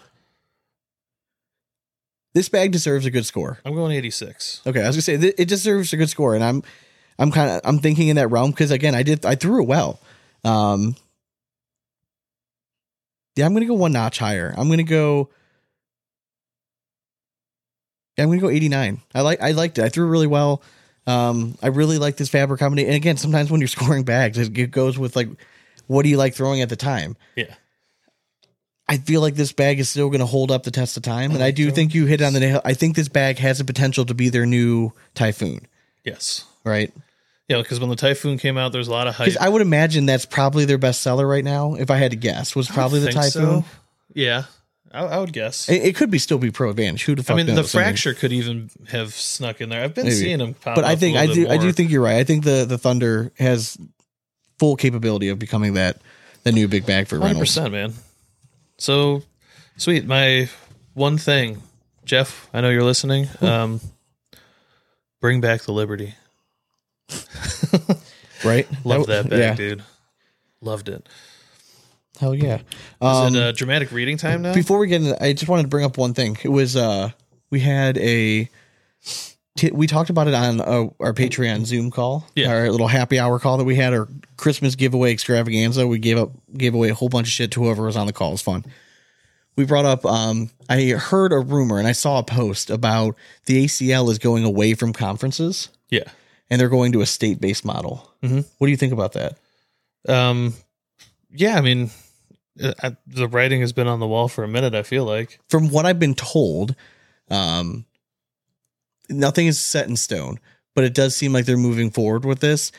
[2.35, 3.59] This bag deserves a good score.
[3.65, 4.63] I'm going 86.
[4.67, 6.63] Okay, I was gonna say th- it deserves a good score, and I'm
[7.19, 9.67] I'm kind of I'm thinking in that realm because again, I did I threw it
[9.67, 9.99] well.
[10.45, 10.95] Um,
[13.37, 14.55] yeah, I'm gonna go one notch higher.
[14.57, 15.31] I'm gonna go.
[18.17, 19.01] Yeah, I'm gonna go 89.
[19.15, 19.85] I like I liked it.
[19.85, 20.63] I threw it really well.
[21.07, 22.89] Um, I really like this fabric combination.
[22.91, 25.29] And again, sometimes when you're scoring bags, it, it goes with like,
[25.87, 27.17] what do you like throwing at the time?
[27.35, 27.55] Yeah.
[28.89, 31.33] I feel like this bag is still going to hold up the test of time,
[31.33, 32.61] and I do think you hit on the nail.
[32.65, 35.67] I think this bag has the potential to be their new Typhoon,
[36.05, 36.45] Yes.
[36.65, 36.93] right?
[37.49, 39.27] Yeah, because when the Typhoon came out, there's a lot of hype.
[39.27, 41.75] Because I would imagine that's probably their best seller right now.
[41.75, 43.63] If I had to guess, was probably the Think Typhoon.
[43.63, 43.65] so.
[44.15, 44.45] Yeah,
[44.93, 45.69] I, I would guess.
[45.69, 47.05] It, it could be still be Pro Advantage.
[47.05, 47.73] Who the fuck I mean, the knows?
[47.73, 49.83] fracture could even have snuck in there.
[49.85, 50.17] I've been Maybe.
[50.17, 51.43] seeing them pop but I up a think I little do.
[51.45, 51.73] bit I do more.
[51.73, 52.17] think you're right.
[52.17, 53.77] I think the the Thunder has
[54.59, 56.01] full capability of becoming that
[56.45, 57.51] the new big bag for Hundred Reynolds.
[57.51, 57.93] percent, man.
[58.79, 59.23] So
[59.77, 60.07] sweet.
[60.07, 60.49] My
[60.95, 61.63] one thing,
[62.05, 62.49] Jeff.
[62.55, 63.29] I know you're listening.
[63.41, 63.81] Um,
[65.21, 66.15] bring back the Liberty.
[68.45, 68.69] Right?
[68.85, 69.55] Love that bag, yeah.
[69.55, 69.83] dude.
[70.61, 71.09] Loved it.
[72.21, 72.59] Hell yeah.
[72.59, 72.63] Is
[73.01, 74.55] Um, it uh, dramatic reading time now?
[74.55, 76.37] before we get into I just wanted to bring up one thing.
[76.45, 77.11] It was uh
[77.51, 78.49] we had a
[79.59, 82.51] t- we talked about it on uh, our Patreon Zoom call, Yeah.
[82.51, 85.87] our little happy hour call that we had, our Christmas giveaway extravaganza.
[85.87, 88.13] We gave up gave away a whole bunch of shit to whoever was on the
[88.13, 88.29] call.
[88.31, 88.65] It was fun.
[89.57, 93.65] We brought up um I heard a rumor and I saw a post about the
[93.65, 96.05] ACL is going away from conferences yeah.
[96.49, 98.09] and they're going to a state based model.
[98.23, 98.47] Mhm.
[98.59, 99.37] What do you think about that?
[100.09, 100.55] Um,
[101.31, 101.57] yeah.
[101.57, 101.91] I mean,
[102.63, 104.75] uh, the writing has been on the wall for a minute.
[104.75, 105.39] I feel like.
[105.49, 106.75] from what I've been told,
[107.31, 107.85] um,
[109.09, 110.39] nothing is set in stone,
[110.75, 112.73] but it does seem like they're moving forward with this.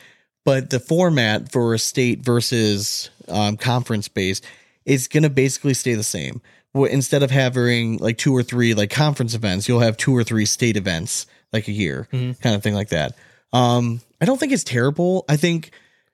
[0.44, 4.44] But the format for a state versus um, conference based
[4.86, 6.40] is going to basically stay the same.
[6.74, 10.46] Instead of having like two or three like conference events, you'll have two or three
[10.46, 12.40] state events like a year, Mhm.
[12.40, 13.14] kind of thing like that.
[13.52, 15.24] Um, I don't think it's terrible.
[15.28, 15.72] I think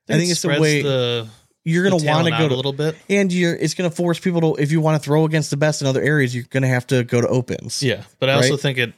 [0.08, 1.28] I think it's the way the
[1.64, 2.96] you're going to want to go to a little bit.
[3.10, 5.56] and you're it's going to force people to if you want to throw against the
[5.56, 8.34] best in other areas you're going to have to go to opens Yeah, but I
[8.34, 8.94] also think it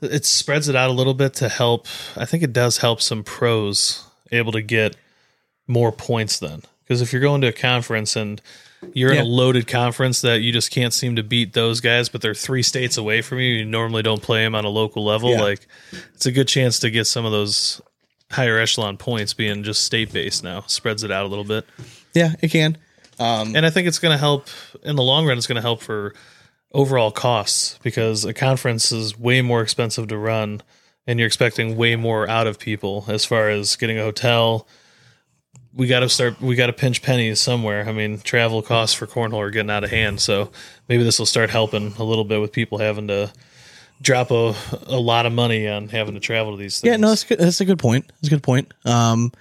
[0.00, 1.86] it spreads it out a little bit to help.
[2.16, 4.96] I think it does help some pros able to get
[5.66, 6.62] more points then.
[6.82, 8.40] Because if you're going to a conference and
[8.92, 12.20] you're in a loaded conference that you just can't seem to beat those guys, but
[12.20, 15.30] they're three states away from you, you normally don't play them on a local level.
[15.30, 15.42] Yeah.
[15.42, 15.66] Like
[16.14, 17.80] it's a good chance to get some of those
[18.30, 20.60] higher echelon points being just state based now.
[20.68, 21.66] Spreads it out a little bit.
[22.14, 22.76] yeah it can
[23.18, 24.46] um And I think it's going to help
[24.84, 25.38] in the long run.
[25.38, 26.14] It's going to help for
[26.76, 30.62] overall costs because a conference is way more expensive to run,
[31.06, 34.68] and you're expecting way more out of people as far as getting a hotel.
[35.72, 36.40] We got to start.
[36.40, 37.88] We got to pinch pennies somewhere.
[37.88, 40.50] I mean, travel costs for cornhole are getting out of hand, so
[40.88, 43.32] maybe this will start helping a little bit with people having to
[44.02, 44.54] drop a,
[44.86, 46.90] a lot of money on having to travel to these things.
[46.90, 49.32] yeah no that's good that's a good point that's a good point um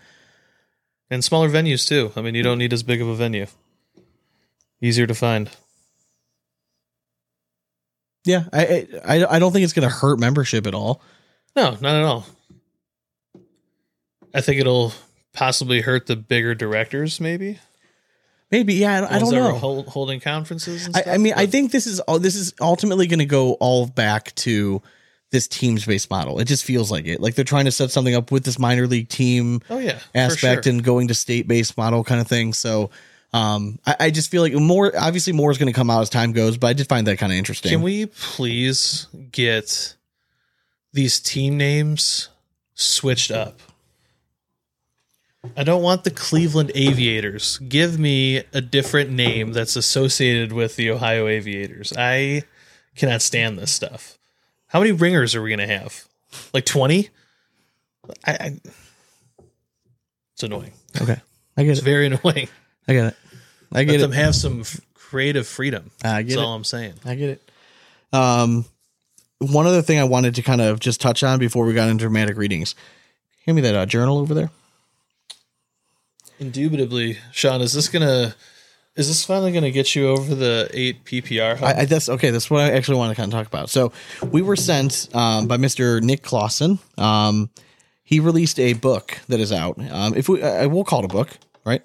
[1.09, 2.11] and smaller venues too.
[2.15, 3.45] I mean, you don't need as big of a venue.
[4.81, 5.49] Easier to find.
[8.25, 11.01] Yeah i i, I don't think it's going to hurt membership at all
[11.55, 12.25] No, not at all.
[14.33, 14.91] I think it'll
[15.33, 17.59] possibly hurt the bigger directors, maybe.
[18.51, 20.85] maybe yeah i, I don't know hol- holding conferences.
[20.85, 23.25] And I, stuff, I mean i think this is all this is ultimately going to
[23.25, 24.81] go all back to
[25.31, 28.15] this teams based model it just feels like it like they're trying to set something
[28.15, 30.71] up with this minor league team Oh yeah, aspect sure.
[30.73, 32.53] and going to state based model kind of thing.
[32.53, 32.89] So
[33.35, 36.09] um I, I just feel like more obviously more is going to come out as
[36.09, 37.71] time goes, but I did find that kind of interesting.
[37.71, 39.95] Can we please get
[40.93, 42.29] these team names
[42.73, 43.59] switched up?
[45.55, 47.59] I don't want the Cleveland Aviators.
[47.59, 51.93] Give me a different name that's associated with the Ohio Aviators.
[51.95, 52.43] I
[52.95, 54.17] cannot stand this stuff.
[54.67, 56.05] How many ringers are we going to have?
[56.53, 57.09] Like 20?
[58.25, 58.55] I, I
[60.33, 60.71] It's annoying.
[60.99, 61.21] okay.
[61.57, 61.85] I get It's it.
[61.85, 62.47] very annoying.
[62.87, 63.15] I get it.
[63.75, 65.91] I Let get them have some f- creative freedom.
[66.03, 66.43] I get That's it.
[66.43, 66.93] all I'm saying.
[67.05, 67.51] I get it.
[68.13, 68.65] Um
[69.39, 72.03] one other thing I wanted to kind of just touch on before we got into
[72.03, 72.73] dramatic readings.
[73.45, 74.49] Hand me that uh, journal over there.
[76.39, 78.35] Indubitably, Sean, is this gonna
[78.95, 81.61] is this finally gonna get you over the eight PPR?
[81.61, 82.29] I, I that's okay.
[82.29, 83.69] That's what I actually want to kind of talk about.
[83.69, 83.91] So
[84.31, 86.01] we were sent um, by Mr.
[86.01, 86.79] Nick Clausen.
[86.97, 87.49] Um,
[88.03, 89.79] he released a book that is out.
[89.91, 91.29] Um, if we, I will call it a book,
[91.65, 91.81] right?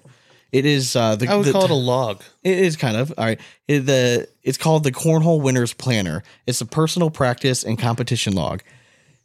[0.51, 0.95] It is.
[0.95, 2.21] Uh, the, I would the- call it a log.
[2.43, 3.39] It is kind of all right.
[3.67, 6.23] It, the it's called the Cornhole Winners Planner.
[6.45, 8.61] It's a personal practice and competition log.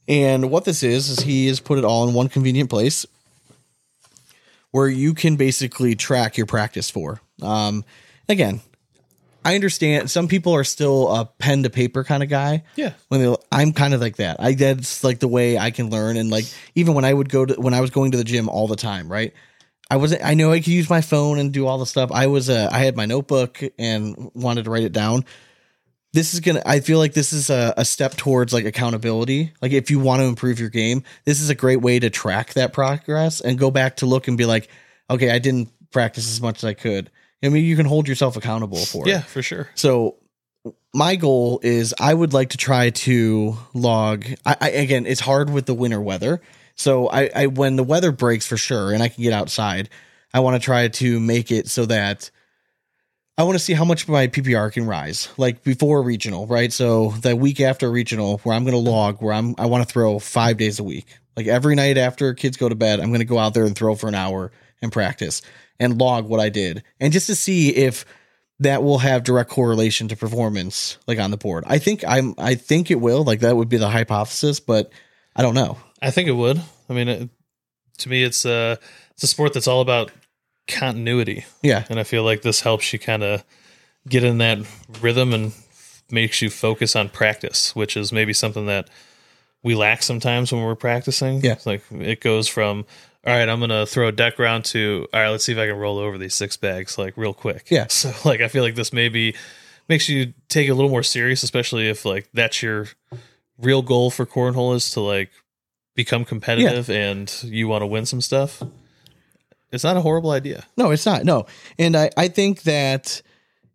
[0.09, 3.07] And what this is is he has put it all in one convenient place
[4.71, 7.21] where you can basically track your practice for.
[7.43, 7.85] Um,
[8.29, 8.61] again,
[9.45, 12.63] I understand some people are still a pen to paper kind of guy.
[12.77, 12.93] Yeah.
[13.09, 14.37] When they, I'm kind of like that.
[14.39, 17.47] I that's like the way I can learn and like even when I would go
[17.47, 19.33] to when I was going to the gym all the time, right?
[19.91, 22.11] I wasn't I know I could use my phone and do all the stuff.
[22.13, 25.25] I was uh, I had my notebook and wanted to write it down.
[26.13, 29.53] This is gonna I feel like this is a, a step towards like accountability.
[29.63, 32.55] Like if you want to improve your game, this is a great way to track
[32.55, 34.69] that progress and go back to look and be like,
[35.09, 37.11] okay, I didn't practice as much as I could.
[37.43, 39.11] I mean, you can hold yourself accountable for it.
[39.11, 39.69] Yeah, for sure.
[39.75, 40.17] So
[40.93, 44.27] my goal is I would like to try to log.
[44.45, 46.41] I, I again, it's hard with the winter weather.
[46.77, 49.89] So I, I when the weather breaks for sure, and I can get outside,
[50.33, 52.31] I want to try to make it so that
[53.39, 56.73] I want to see how much my PPR can rise, like before regional, right?
[56.73, 59.93] So the week after regional, where I'm going to log, where I'm I want to
[59.93, 63.21] throw five days a week, like every night after kids go to bed, I'm going
[63.21, 65.43] to go out there and throw for an hour and practice
[65.81, 68.05] and log what I did, and just to see if
[68.61, 71.65] that will have direct correlation to performance like on the board.
[71.67, 73.25] I think I'm I think it will.
[73.25, 74.91] Like that would be the hypothesis, but
[75.35, 75.79] I don't know.
[76.03, 76.61] I think it would.
[76.89, 77.29] I mean, it,
[77.99, 78.79] to me, it's a
[79.13, 80.11] it's a sport that's all about
[80.69, 81.85] continuity, Yeah.
[81.89, 83.45] and I feel like this helps you kind of
[84.09, 84.59] get in that
[85.01, 85.53] rhythm and
[86.11, 88.89] makes you focus on practice, which is maybe something that
[89.63, 91.41] we lack sometimes when we're practicing.
[91.41, 91.53] Yeah.
[91.53, 92.85] It's like it goes from
[93.27, 95.67] all right, I'm gonna throw a deck round to all right, let's see if I
[95.67, 97.67] can roll over these six bags like real quick.
[97.71, 97.87] Yeah.
[97.91, 99.35] So like I feel like this maybe
[99.89, 102.89] makes you take it a little more serious, especially if like that's your
[103.59, 105.31] real goal for cornhole is to like
[105.97, 108.63] become competitive and you want to win some stuff.
[109.73, 110.65] It's not a horrible idea.
[110.77, 111.25] No, it's not.
[111.25, 111.47] No.
[111.79, 113.21] And I, I think that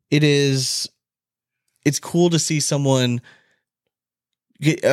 [0.09, 0.89] it is
[1.83, 3.21] it's cool to see someone
[4.61, 4.85] get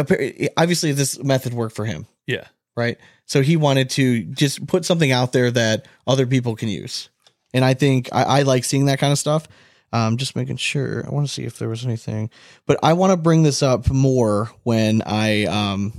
[0.56, 2.46] obviously this method worked for him, Yeah.
[2.76, 2.96] right?
[3.26, 7.10] So he wanted to just put something out there that other people can use.
[7.52, 9.46] And I think I, I like seeing that kind of stuff.
[9.90, 11.02] Um, just making sure.
[11.06, 12.28] I want to see if there was anything,
[12.66, 15.94] but I want to bring this up more when I um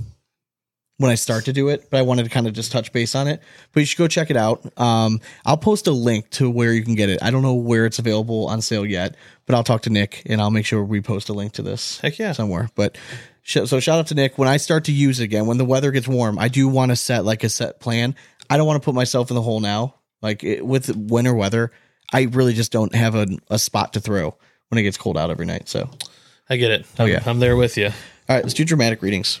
[1.00, 1.88] when I start to do it.
[1.90, 3.40] But I wanted to kind of just touch base on it.
[3.72, 4.62] But you should go check it out.
[4.78, 7.22] Um, I'll post a link to where you can get it.
[7.22, 10.42] I don't know where it's available on sale yet, but I'll talk to Nick and
[10.42, 12.32] I'll make sure we post a link to this Heck yeah.
[12.32, 12.68] somewhere.
[12.74, 12.98] But
[13.40, 14.36] sh- so shout out to Nick.
[14.36, 16.90] When I start to use it again, when the weather gets warm, I do want
[16.90, 18.14] to set like a set plan.
[18.50, 19.94] I don't want to put myself in the hole now.
[20.20, 21.72] Like it, with winter weather,
[22.12, 24.36] I really just don't have a, a spot to throw
[24.68, 25.66] when it gets cold out every night.
[25.66, 25.88] So,
[26.50, 26.86] I get it.
[26.98, 27.22] Oh, I'm, yeah.
[27.24, 27.86] I'm there with you.
[27.86, 29.40] All right, let's do dramatic readings.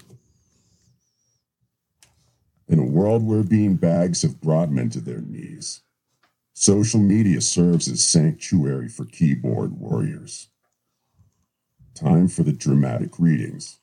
[2.70, 5.82] In a world where bean bags have brought men to their knees,
[6.52, 10.50] social media serves as sanctuary for keyboard warriors.
[11.96, 13.80] Time for the dramatic readings.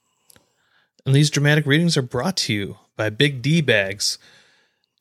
[1.06, 4.18] And these dramatic readings are brought to you by Big D Bags.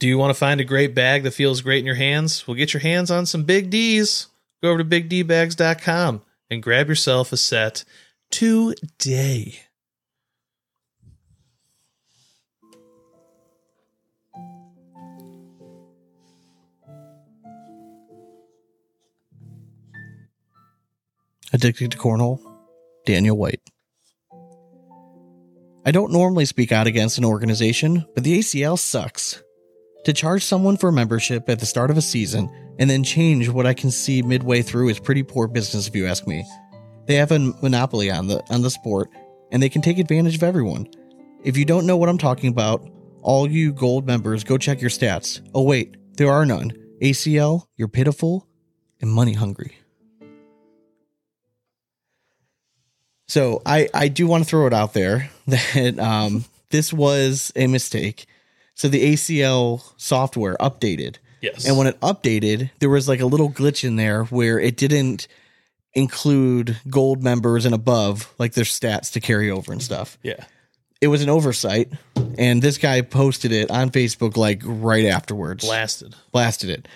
[0.01, 2.45] Do you want to find a great bag that feels great in your hands?
[2.45, 4.27] Well, get your hands on some Big D's.
[4.65, 7.85] Go over to bigdbags.com and grab yourself a set
[8.33, 9.61] today.
[21.57, 22.39] Addicted to Cornhole,
[23.07, 23.63] Daniel White.
[25.87, 29.43] I don't normally speak out against an organization, but the ACL sucks.
[30.05, 33.65] To charge someone for membership at the start of a season and then change what
[33.65, 36.45] I can see midway through is pretty poor business if you ask me.
[37.07, 39.09] They have a monopoly on the on the sport
[39.51, 40.87] and they can take advantage of everyone.
[41.43, 42.87] If you don't know what I'm talking about,
[43.23, 45.41] all you gold members go check your stats.
[45.55, 46.75] Oh wait, there are none.
[47.01, 48.47] ACL, you're pitiful
[49.01, 49.79] and money hungry.
[53.27, 57.67] So I I do want to throw it out there that um this was a
[57.67, 58.27] mistake.
[58.75, 61.17] So the ACL software updated.
[61.41, 61.67] Yes.
[61.67, 65.29] And when it updated, there was like a little glitch in there where it didn't
[65.95, 70.19] include gold members and above like their stats to carry over and stuff.
[70.23, 70.45] yeah.
[70.99, 71.93] It was an oversight
[72.39, 76.15] and this guy posted it on Facebook like right afterwards Blasted.
[76.33, 76.89] blasted it.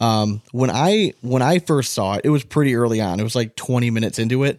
[0.00, 3.18] Um, when I when I first saw it, it was pretty early on.
[3.18, 4.58] It was like 20 minutes into it.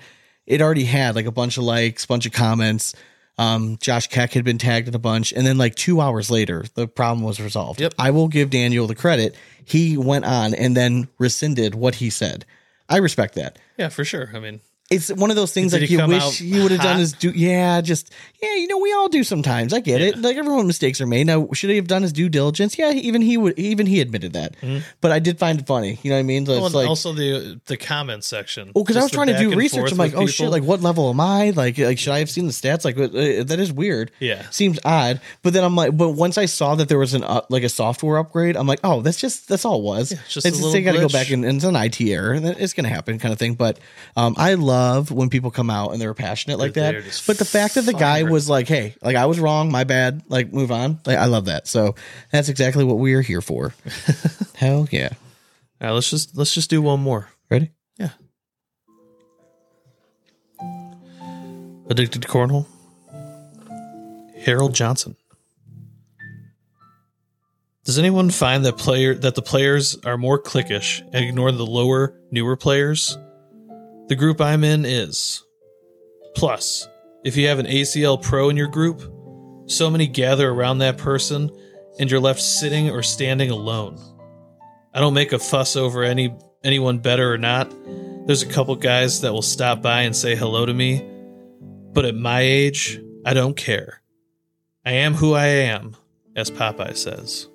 [0.49, 2.95] It already had like a bunch of likes, bunch of comments.
[3.37, 6.65] Um, Josh Keck had been tagged in a bunch, and then like two hours later,
[6.73, 7.79] the problem was resolved.
[7.79, 7.93] Yep.
[7.97, 9.35] I will give Daniel the credit.
[9.63, 12.45] He went on and then rescinded what he said.
[12.89, 13.57] I respect that.
[13.77, 14.31] Yeah, for sure.
[14.33, 14.59] I mean,
[14.89, 17.29] it's one of those things Did like you wish you would have done his do.
[17.29, 18.11] Yeah, just
[18.41, 19.71] yeah, you know, we all do sometimes.
[19.71, 20.17] I get it.
[20.17, 21.27] Like everyone, mistakes are made.
[21.27, 22.75] Now, should he have done his due diligence?
[22.75, 23.59] Yeah, even he would.
[23.59, 24.55] Even he admitted that.
[24.99, 25.99] But I did find it funny.
[26.01, 26.45] You know what I mean?
[26.45, 26.65] So Mm-hmm.
[26.65, 28.71] It's like, also the the comment section.
[28.73, 29.91] well, because I was trying to do research.
[29.91, 31.51] I'm like, oh shit, like what level am I?
[31.51, 32.83] Like, like should I have seen the stats?
[32.83, 34.11] Like, uh, that is weird.
[34.19, 34.49] Yeah.
[34.49, 35.21] seems odd.
[35.43, 37.69] But then I'm like, but once I saw that there was an uh, like a
[37.69, 40.11] software upgrade, I'm like, oh, that's just that's all it was.
[40.11, 42.33] it's just a little they got to go back and, and it's an IT error,
[42.33, 43.53] and it's going to happen, kind of thing.
[43.53, 43.79] But
[44.15, 44.78] um, I love
[45.09, 46.93] when people come out and they're passionate like that.
[47.25, 50.23] But the fact that the guy was like, hey, like I was wrong, my bad,
[50.27, 50.99] like move on.
[51.05, 51.67] Like I love that.
[51.67, 51.95] So
[52.31, 53.73] that's exactly what we are here for.
[54.55, 55.09] Hell yeah.
[55.81, 57.29] All right, let's just let's just do one more.
[57.49, 57.71] Ready?
[57.97, 58.11] Yeah.
[61.89, 62.65] Addicted to cornhole.
[64.39, 65.15] Harold Johnson.
[67.85, 72.13] Does anyone find that player that the players are more cliquish and ignore the lower,
[72.29, 73.17] newer players?
[74.09, 75.43] The group I'm in is.
[76.35, 76.87] Plus,
[77.23, 79.03] if you have an ACL pro in your group,
[79.67, 81.51] so many gather around that person
[81.99, 83.99] and you're left sitting or standing alone.
[84.95, 87.71] I don't make a fuss over any anyone better or not.
[88.25, 91.07] There's a couple guys that will stop by and say hello to me,
[91.93, 94.01] but at my age, I don't care.
[94.83, 95.95] I am who I am,
[96.35, 97.47] as Popeye says.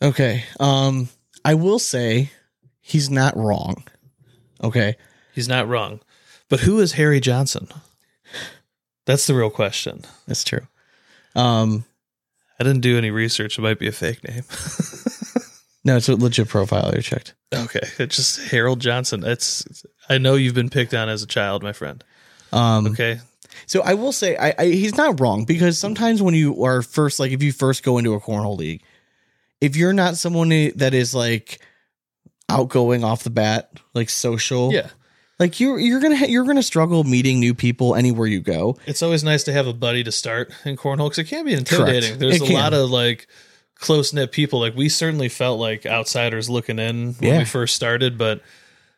[0.00, 0.44] Okay.
[0.58, 1.08] Um,
[1.44, 2.30] I will say
[2.80, 3.84] he's not wrong.
[4.62, 4.96] Okay.
[5.34, 6.00] He's not wrong.
[6.48, 7.68] But who is Harry Johnson?
[9.06, 10.02] That's the real question.
[10.26, 10.66] That's true.
[11.34, 11.84] Um,
[12.58, 13.58] I didn't do any research.
[13.58, 14.44] It might be a fake name.
[15.84, 17.34] no, it's a legit profile I checked.
[17.52, 19.24] okay, it's just Harold Johnson.
[19.24, 22.02] It's I know you've been picked on as a child, my friend.
[22.52, 23.20] Um, Okay,
[23.66, 27.18] So I will say I, I he's not wrong because sometimes when you are first
[27.18, 28.82] like if you first go into a cornhole league,
[29.64, 31.60] if you're not someone that is like
[32.48, 34.88] outgoing off the bat, like social, yeah.
[35.38, 38.76] like you're you're gonna ha- you're gonna struggle meeting new people anywhere you go.
[38.86, 41.54] It's always nice to have a buddy to start in cornhole because it can be
[41.54, 42.10] intimidating.
[42.10, 42.20] Correct.
[42.20, 42.54] There's It a can.
[42.54, 43.26] lot of like
[43.76, 44.60] close knit people.
[44.60, 47.38] Like we certainly felt like outsiders looking in when Yeah.
[47.38, 48.42] we first started, but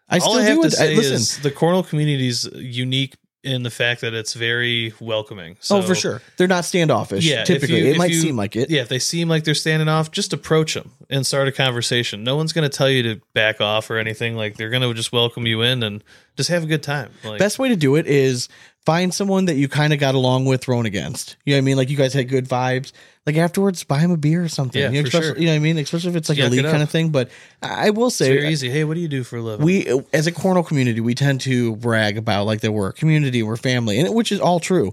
[0.08, 0.66] I still all I have to.
[0.66, 3.14] I- say listen, is the cornhole community is unique
[3.46, 5.56] in the fact that it's very welcoming.
[5.60, 7.24] So, oh for sure, they're not standoffish.
[7.24, 8.68] Yeah, typically you- it might you- seem like it.
[8.70, 12.24] Yeah, if they seem like they're standing off, just approach them and start a conversation.
[12.24, 14.36] No one's going to tell you to back off or anything.
[14.36, 16.02] Like they're going to just welcome you in and
[16.36, 17.10] just have a good time.
[17.24, 18.48] Like Best way to do it is
[18.84, 21.36] find someone that you kind of got along with, thrown against.
[21.44, 21.76] You know what I mean?
[21.76, 22.92] Like you guys had good vibes.
[23.26, 24.80] Like afterwards, buy him a beer or something.
[24.80, 25.36] Yeah, you, know, for sure.
[25.36, 25.78] you know what I mean?
[25.78, 27.10] Especially if it's like a Yuck league kind of thing.
[27.10, 27.30] But
[27.60, 28.70] I will it's say, very easy.
[28.70, 29.66] Hey, what do you do for a living?
[29.66, 33.42] we as a cornhole community we tend to brag about like that we're a community
[33.42, 34.92] we're family and which is all true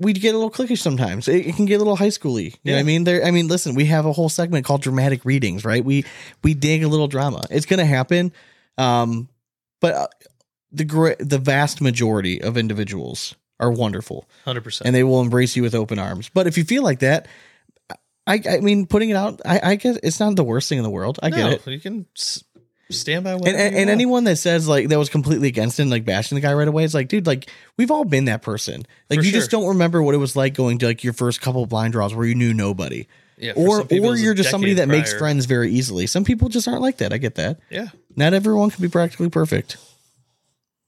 [0.00, 2.72] we get a little cliquish sometimes it, it can get a little high schooly you
[2.72, 5.24] know what i mean there i mean listen we have a whole segment called dramatic
[5.24, 6.04] readings right we
[6.42, 8.32] we dig a little drama it's gonna happen
[8.78, 9.28] um
[9.80, 10.06] but uh,
[10.72, 14.86] the gr- the vast majority of individuals are wonderful hundred percent.
[14.86, 17.26] and they will embrace you with open arms but if you feel like that
[18.26, 20.84] i i mean putting it out i i guess it's not the worst thing in
[20.84, 22.06] the world i get it You can
[22.90, 26.04] stand by and, and, and anyone that says like that was completely against and like
[26.04, 28.84] bashing the guy right away, it's like, dude, like we've all been that person.
[29.08, 31.40] Like For you just don't remember what it was like going to like your first
[31.40, 33.06] couple of blind draws where you knew nobody.
[33.38, 36.08] Yeah, Or or you're just somebody that decade makes friends very easily.
[36.08, 37.12] Some people just aren't like that.
[37.12, 37.60] I get that.
[37.70, 39.76] Yeah, Not everyone can be practically perfect.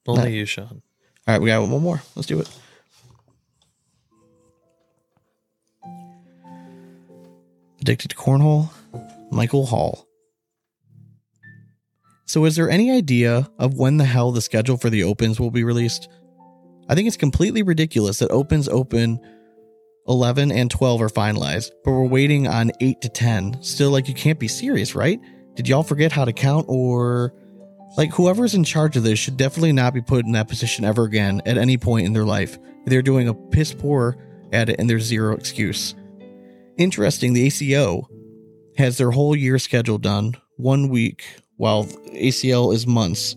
[0.07, 0.27] only No.
[0.29, 0.81] you, Sean.
[1.27, 2.01] All right, we got one more.
[2.15, 2.49] Let's do it.
[7.81, 8.69] Addicted to cornhole,
[9.31, 10.07] Michael Hall.
[12.25, 15.51] So, is there any idea of when the hell the schedule for the opens will
[15.51, 16.07] be released?
[16.89, 19.19] I think it's completely ridiculous that opens open
[20.07, 23.61] 11 and 12 are finalized, but we're waiting on 8 to 10.
[23.61, 25.19] Still, like, you can't be serious, right?
[25.55, 27.33] Did y'all forget how to count or.
[27.95, 31.03] Like, whoever's in charge of this should definitely not be put in that position ever
[31.03, 32.57] again at any point in their life.
[32.85, 34.17] They're doing a piss poor
[34.51, 35.93] at it and there's zero excuse.
[36.77, 38.09] Interesting, the ACO
[38.77, 41.23] has their whole year schedule done one week,
[41.57, 43.35] while ACL is months.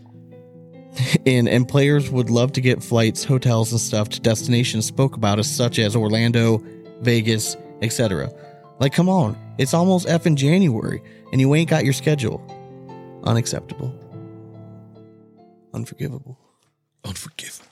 [1.27, 5.39] and and players would love to get flights, hotels, and stuff to destinations spoke about
[5.39, 6.63] as such as Orlando,
[7.01, 8.33] Vegas, etc.
[8.81, 11.03] Like, come on, it's almost F in January,
[11.33, 12.41] and you ain't got your schedule.
[13.25, 13.95] Unacceptable.
[15.75, 16.39] Unforgivable.
[17.05, 17.67] Unforgivable.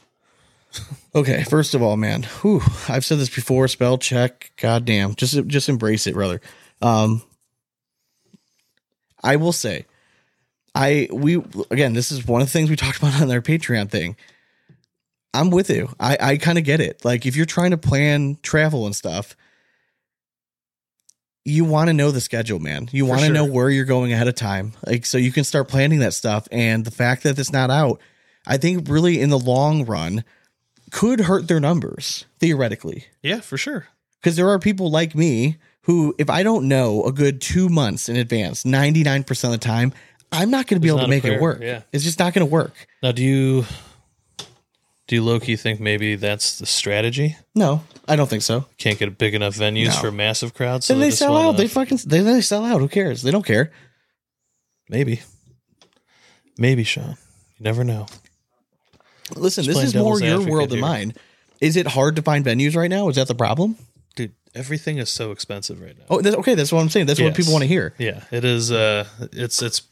[1.15, 3.69] Okay, first of all, man, whew, I've said this before.
[3.69, 4.51] Spell check.
[4.61, 6.41] Goddamn, just just embrace it, brother.
[6.83, 7.23] Um,
[9.23, 9.87] I will say,
[10.75, 11.37] I we
[11.71, 14.17] again, this is one of the things we talked about on our Patreon thing.
[15.33, 15.89] I'm with you.
[16.01, 17.05] I I kind of get it.
[17.05, 19.37] Like if you're trying to plan travel and stuff,
[21.45, 22.89] you want to know the schedule, man.
[22.91, 23.35] You want to sure.
[23.35, 26.49] know where you're going ahead of time, like so you can start planning that stuff.
[26.51, 28.01] And the fact that it's not out,
[28.47, 30.25] I think, really in the long run,
[30.91, 33.07] could hurt their numbers theoretically.
[33.23, 33.87] Yeah, for sure.
[34.21, 38.09] Because there are people like me who, if I don't know a good two months
[38.09, 39.93] in advance, ninety nine percent of the time,
[40.33, 41.61] I'm not going to be able to make it work.
[41.61, 41.83] yeah.
[41.93, 42.75] It's just not going to work.
[43.03, 43.67] Now, do you
[45.07, 47.37] do you Loki think maybe that's the strategy?
[47.55, 48.67] No, I don't think so.
[48.79, 49.93] Can't get big enough venues No.
[50.01, 50.87] for massive crowds.
[50.87, 51.57] so Then they just sell wanna- out.
[51.57, 52.81] They fucking they, they sell out.
[52.81, 53.23] Who cares?
[53.23, 53.71] They don't care.
[54.89, 55.21] maybe,
[56.59, 57.17] maybe Sean.
[57.59, 58.07] You never know.
[59.37, 60.87] Listen, this playing is more devil's your advocate world than here.
[60.87, 61.15] mine.
[61.61, 63.09] Is it hard to find venues right now?
[63.09, 63.77] Is that the problem?
[64.17, 66.05] Dude, everything is so expensive right now.
[66.11, 66.55] Oh, that's, okay.
[66.55, 67.07] That's what I'm saying.
[67.07, 67.37] That's what Yes.
[67.37, 67.95] people want to hear.
[67.99, 68.71] Yeah, it is.
[68.71, 69.83] Uh, it's it's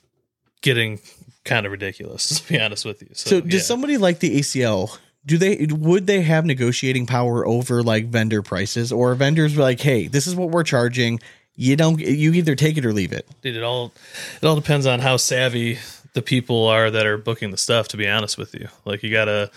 [0.61, 1.01] getting
[1.45, 3.09] kind of ridiculous to be honest with you.
[3.15, 3.61] So, So, does yeah.
[3.61, 4.97] somebody like the ACL?
[5.25, 10.09] Do they would they have negotiating power over like vendor prices, or vendors like, hey,
[10.09, 11.21] this is what we're charging.
[11.55, 12.01] You don't.
[12.01, 13.27] You either take it or leave it.
[13.43, 13.93] Dude, it all
[14.41, 15.79] it all depends on how savvy
[16.15, 17.89] the people are that are booking the stuff.
[17.89, 19.51] To be honest with you, like you gotta.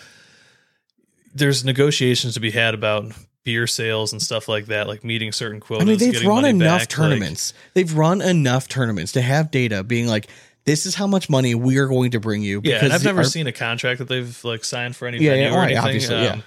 [1.33, 3.11] There's negotiations to be had about
[3.43, 5.87] beer sales and stuff like that, like meeting certain quotas.
[5.87, 7.53] I mean, they've run enough back, like- tournaments.
[7.73, 10.27] they've run enough tournaments to have data being like,
[10.65, 12.61] this is how much money we are going to bring you.
[12.63, 15.31] yeah, and I've never our- seen a contract that they've like signed for any Yeah,
[15.31, 16.11] venue yeah, or right, anything.
[16.17, 16.41] Um, yeah.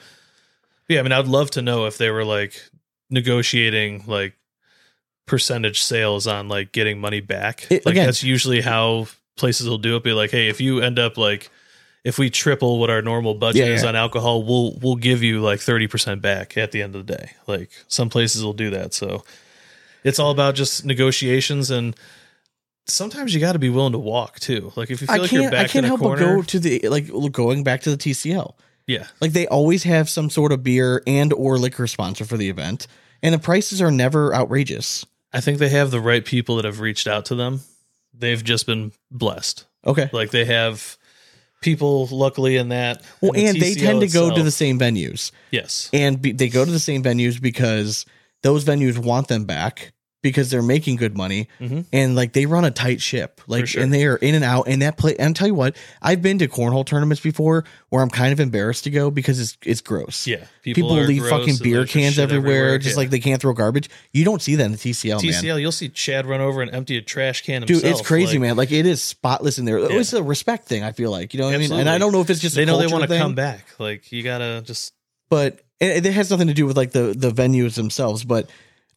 [0.89, 2.61] yeah, I mean, I'd love to know if they were like
[3.11, 4.35] negotiating like
[5.27, 7.66] percentage sales on like getting money back.
[7.71, 9.07] It- like again- that's usually how
[9.37, 10.03] places will do it.
[10.05, 11.51] Be like, hey, if you end up like
[12.05, 13.89] if we triple what our normal budget Yeah, is yeah.
[13.91, 17.16] on alcohol, we'll we'll give you like thirty percent back at the end of the
[17.16, 17.33] day.
[17.47, 18.95] Like some places will do that.
[18.95, 19.25] So
[20.05, 21.95] it's all about just negotiations and
[22.89, 24.72] sometimes you got to be willing to walk too.
[24.76, 26.34] Like if you feel I like you're back I can't in a help corner, but
[26.36, 28.55] go to the like going back to the TCL.
[28.86, 32.49] yeah, Like they always have some sort of beer and or liquor sponsor for the
[32.49, 32.86] event,
[33.22, 35.07] and the prices are never outrageous.
[35.32, 37.61] I think they have the right people that have reached out to them.
[38.14, 39.66] They've just been blessed.
[39.86, 40.09] Okay.
[40.12, 40.97] Like they have
[41.61, 43.03] people, luckily, in that.
[43.20, 46.32] Well, in the and they tend to go to the same venues, yes, and be,
[46.32, 48.07] they go to the same venues because
[48.43, 51.85] those venues want them back because they're making good money, Mhm.
[51.93, 53.83] and like they run a tight ship, like sure.
[53.83, 54.66] and they are in and out.
[54.66, 58.11] And that play, and tell you what, I've been to cornhole tournaments before where I'm
[58.11, 60.27] kind of embarrassed to go because it's it's gross.
[60.27, 60.45] yeah.
[60.62, 62.99] People, are leave fucking beer cans shit everywhere, just Yeah.
[62.99, 63.89] like they can't throw garbage.
[64.12, 65.33] You don't see that in the TCL, man.
[65.33, 65.59] TCL.
[65.61, 67.62] You'll see Chad run over and empty a trash can.
[67.62, 68.57] Dude, it's crazy, Like, man.
[68.57, 69.79] Like it is spotless in there.
[69.79, 69.99] Yeah.
[70.01, 70.83] It's a respect thing.
[70.83, 71.73] I feel like you know what I mean.
[71.73, 73.64] And I don't know if it's just They a know they want to come back.
[73.79, 74.93] Like you gotta just
[75.31, 78.25] but and it has nothing to do with like the the venues themselves.
[78.25, 78.51] But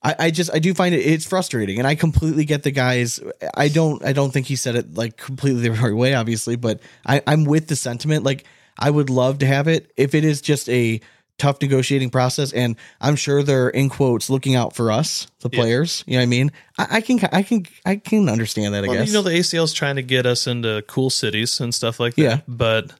[0.03, 3.19] I, I just I do find it it's frustrating, and I completely get the guys.
[3.55, 6.79] I don't I don't think he said it like completely the right way, obviously, but
[7.05, 8.23] I I'm with the sentiment.
[8.23, 8.45] Like
[8.79, 11.01] I would love to have it if it is just a
[11.37, 15.59] tough negotiating process and i'm sure they're in quotes looking out for us the Yeah.
[15.59, 18.83] players you know what i mean i, I can i can i can understand that
[18.83, 21.73] i Well, guess you know the ACL's trying to get us into cool cities and
[21.73, 22.21] stuff like that.
[22.21, 22.39] Yeah.
[22.47, 22.93] But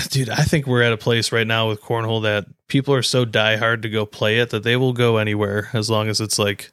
[0.10, 3.24] dude, I think we're at a place right now with cornhole that people are so
[3.24, 6.72] diehard to go play it that they will go anywhere as long as it's like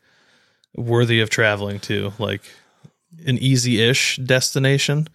[0.75, 2.41] worthy of traveling to, like
[3.25, 5.07] an easy-ish destination.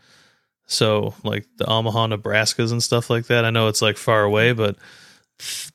[0.67, 3.45] So like the Omaha, Nebraskas and stuff like that.
[3.45, 4.77] I know it's like far away, but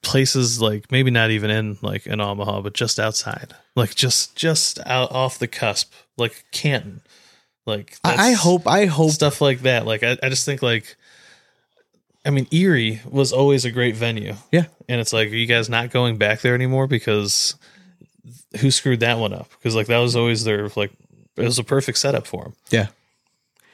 [0.02, 4.80] places like maybe not even in like in Omaha, but just outside, like just just
[4.86, 7.02] out off the cusp, like Canton,
[7.66, 9.86] like I, I hope i hope stuff like that.
[9.86, 10.98] Like I, I just think like,
[12.30, 15.68] I mean, Erie was always a great venue, yeah and it's like, are you guys
[15.68, 17.56] not going back there anymore because
[18.60, 19.50] who screwed that one up?
[19.50, 20.92] Because like that was always their like
[21.38, 22.54] it was a perfect setup for them.
[22.70, 22.88] yeah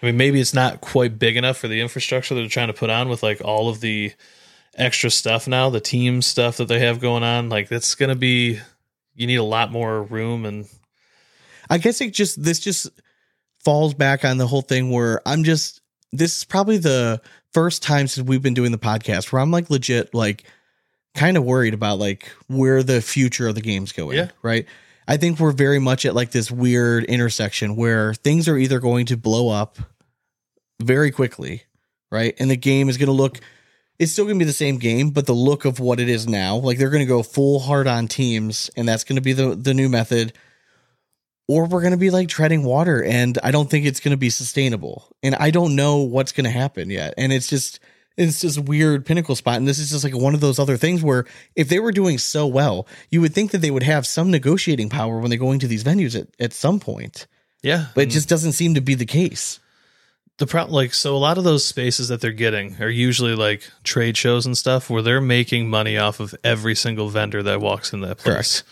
[0.02, 2.90] I mean, maybe it's not quite big enough for the infrastructure they're trying to put
[2.90, 4.14] on with like all of the
[4.78, 7.50] extra stuff now, the team stuff that they have going on.
[7.50, 8.62] Like that's gonna be
[9.16, 10.66] you need a lot more room and
[11.70, 12.88] I guess it just this just
[13.66, 15.82] falls back on the whole thing where I'm just
[16.14, 17.22] this is probably the
[17.56, 20.44] first time since we've been doing the podcast where I'm like legit like
[21.14, 24.18] kind of worried about like where the future of the game's going.
[24.18, 24.32] Yeah.
[24.42, 24.66] Right.
[25.08, 29.06] I think we're very much at like this weird intersection where things are either going
[29.06, 29.78] to blow up
[30.82, 31.64] very quickly,
[32.12, 32.36] right?
[32.40, 33.40] And the game is going to look
[34.00, 36.28] it's still going to be the same game, but the look of what it is
[36.28, 39.32] now, like they're going to go full hard on teams and that's going to be
[39.32, 40.34] the the new method
[41.48, 44.18] or we're going to be like treading water and i don't think it's going to
[44.18, 47.80] be sustainable and i don't know what's going to happen yet and it's just
[48.18, 50.78] it's just a weird pinnacle spot and this is just like one of those other
[50.78, 51.26] things where
[51.56, 54.90] if they were doing so well you would think that they would have some negotiating
[54.90, 57.28] power when they're going to these venues at, at some point
[57.62, 57.88] yeah.
[57.96, 58.14] but it mm.
[58.14, 59.60] just doesn't seem to be the case
[60.38, 63.70] the problem like so a lot of those spaces that they're getting are usually like
[63.84, 67.94] trade shows and stuff where they're making money off of every single vendor that walks
[67.94, 68.64] in that place.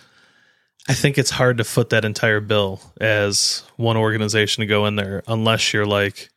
[0.89, 4.95] I think it's hard to foot that entire bill as one organization to go in
[4.97, 6.29] there unless you're like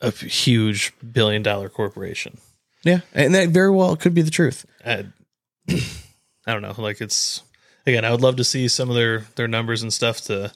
[0.00, 2.38] a huge billion dollar corporation.
[2.82, 4.64] Yeah, and that very well could be the truth.
[4.84, 5.06] I,
[5.68, 6.74] I don't know.
[6.76, 7.42] Like it's
[7.86, 10.52] again, I would love to see some of their their numbers and stuff to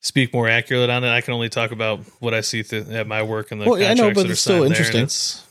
[0.00, 1.10] speak more accurate on it.
[1.10, 3.76] I can only talk about what I see th- at my work and the Well,
[3.76, 5.02] I contracts know, but that are it's still there, interesting.
[5.04, 5.44] it's-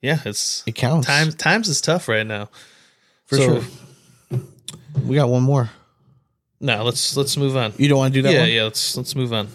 [0.00, 2.48] yeah, it's It counts times times is tough right now.
[3.26, 3.64] for So- sure.
[5.04, 5.70] We got one more.
[6.60, 7.72] No, let's let's move on.
[7.76, 8.50] You don't want to do that yeah, one?
[8.50, 8.62] yeah.
[8.64, 9.48] Let's let's move on.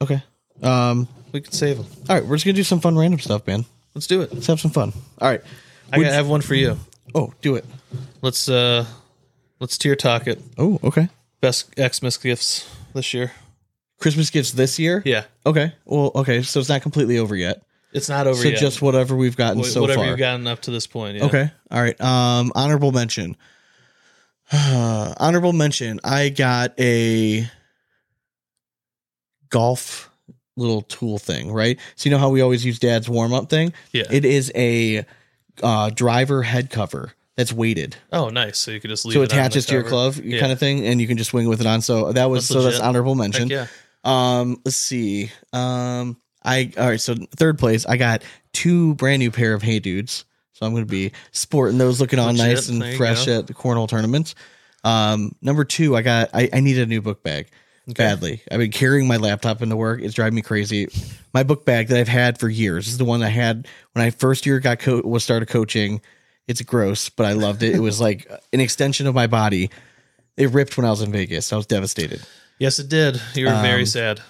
[0.00, 0.22] Okay.
[0.62, 1.08] Um.
[1.32, 1.86] We can save them.
[2.08, 3.64] All right, we're just gonna do some fun random stuff, man.
[3.94, 4.32] Let's do it.
[4.32, 4.92] Let's have some fun.
[5.20, 5.40] All right.
[5.92, 6.76] I got- I have one for you.
[7.14, 7.64] Oh, do it.
[8.20, 8.84] Let's uh
[9.60, 10.40] let's tier talk it.
[10.58, 11.08] Oh, okay.
[11.40, 13.32] Best Xmas gifts this year.
[14.00, 15.02] Christmas gifts this year.
[15.04, 15.72] Yeah, Okay.
[15.84, 16.42] Well, okay.
[16.42, 17.62] So it's not completely over yet.
[17.92, 18.58] it's not over So yet.
[18.58, 20.06] just whatever we've gotten Wh- so whatever far.
[20.08, 21.16] you've gotten up to this point.
[21.18, 21.24] Yeah.
[21.26, 21.50] Okay.
[21.70, 22.00] All right.
[22.00, 23.36] Um, honorable mention.
[25.18, 26.00] honorable mention.
[26.04, 27.48] I got a
[29.50, 30.10] golf
[30.56, 31.78] little tool thing, right?
[31.96, 33.72] So you know how we always use dad's warm up thing?
[33.92, 34.04] Yeah.
[34.10, 35.04] It is a
[35.62, 37.96] uh, driver head cover that's weighted.
[38.12, 38.58] oh, nice.
[38.58, 40.40] So you could just leave so it it on the attaches to your glove Yeah.
[40.40, 41.80] kind of thing, and you can just swing with it on.
[41.80, 43.48] So that was That's so that's honorable mention.
[43.48, 43.68] Heck
[44.04, 44.38] yeah.
[44.40, 45.30] Um, let's see.
[45.52, 47.00] Um, I all right.
[47.00, 48.22] So third place, I got
[48.52, 50.24] two brand new pair of Hey Dudes.
[50.60, 52.46] So I'm going to be sporting those, looking all Legit.
[52.46, 53.38] nice and There you fresh go.
[53.38, 54.34] at the cornhole tournaments.
[54.84, 57.48] Um, number two, I got I, I need a new book bag
[57.86, 58.42] badly.
[58.52, 60.00] I've been carrying my laptop into work.
[60.02, 60.86] It's driving me crazy.
[61.32, 64.10] My book bag that I've had for years is the one I had when I
[64.10, 66.02] first year got co- was started coaching.
[66.46, 67.74] It's gross, but I loved it.
[67.74, 69.70] It was like an extension of my body.
[70.36, 71.52] It ripped when I was in Vegas.
[71.52, 72.22] I was devastated.
[72.58, 73.20] Yes, it did.
[73.34, 74.20] You were very Um, sad.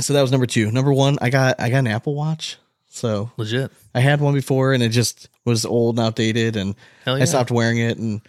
[0.00, 0.70] So that was number two.
[0.70, 2.58] Number one, I got I got an Apple Watch.
[2.92, 3.72] So Legit.
[3.94, 6.74] I had one before and it just was old and outdated and
[7.06, 7.14] yeah.
[7.14, 8.20] I stopped wearing it and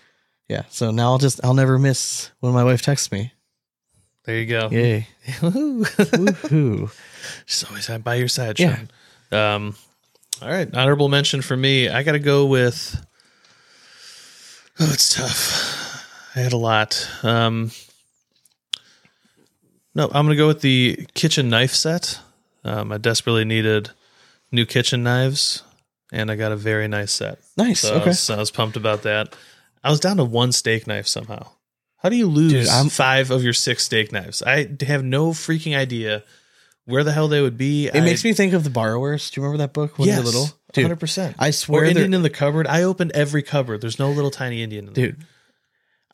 [0.47, 0.63] yeah.
[0.69, 3.33] So now I'll just I'll never miss when my wife texts me.
[4.23, 4.69] There you go.
[4.71, 5.07] Yay.
[5.41, 6.91] Woohoo.
[7.45, 8.77] She's always by your side, Yeah.
[9.31, 9.37] Sean.
[9.37, 9.75] Um,
[10.41, 10.73] all right.
[10.73, 11.89] Honorable mention for me.
[11.89, 13.05] I got to go with.
[14.79, 16.07] Oh, it's tough.
[16.35, 17.05] I had a lot.
[17.21, 17.71] Um,
[19.93, 22.19] no, I'm going to go with the kitchen knife set.
[22.63, 23.91] Um, I desperately needed
[24.53, 25.63] new kitchen knives,
[26.13, 27.39] and I got a very nice set.
[27.57, 27.81] Nice.
[27.81, 28.09] So I, okay.
[28.09, 29.35] was, I was pumped about that.
[29.83, 31.47] I was down to one steak knife somehow.
[31.97, 34.41] How do you lose Dude, I'm- five of your six steak knives?
[34.41, 36.23] I have no freaking idea
[36.85, 37.87] where the hell they would be.
[37.87, 39.31] It makes me think of the borrowers.
[39.31, 40.47] Do you remember that book when yes, you were little?
[40.73, 41.35] Dude, hundred percent.
[41.39, 42.67] I swear they're- Indian in the cupboard.
[42.67, 43.81] I opened every cupboard.
[43.81, 44.87] There's no little tiny Indian.
[44.89, 45.05] In there.
[45.07, 45.25] dude.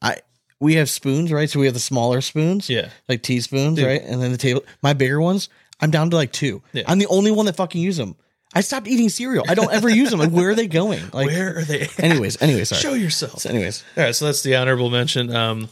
[0.02, 0.18] I
[0.60, 1.50] we have spoons, right?
[1.50, 2.70] So we have the smaller spoons.
[2.70, 2.90] Yeah.
[3.08, 3.88] Like teaspoons, Dude.
[3.88, 4.02] right?
[4.02, 6.62] And then the table my bigger ones, I'm down to like two.
[6.74, 6.84] Yeah.
[6.88, 8.16] I'm the only one that fucking use them.
[8.54, 9.46] I stopped eating cereal.
[9.48, 10.20] I don't ever use them.
[10.20, 11.02] Like where are they going?
[11.14, 11.82] Like Where are they?
[11.82, 12.00] at?
[12.00, 12.82] anyways, anyways, sorry.
[12.82, 13.42] Show yourself.
[13.42, 13.84] So anyways.
[13.96, 15.34] All right, so that's the honorable mention.
[15.36, 15.70] Um,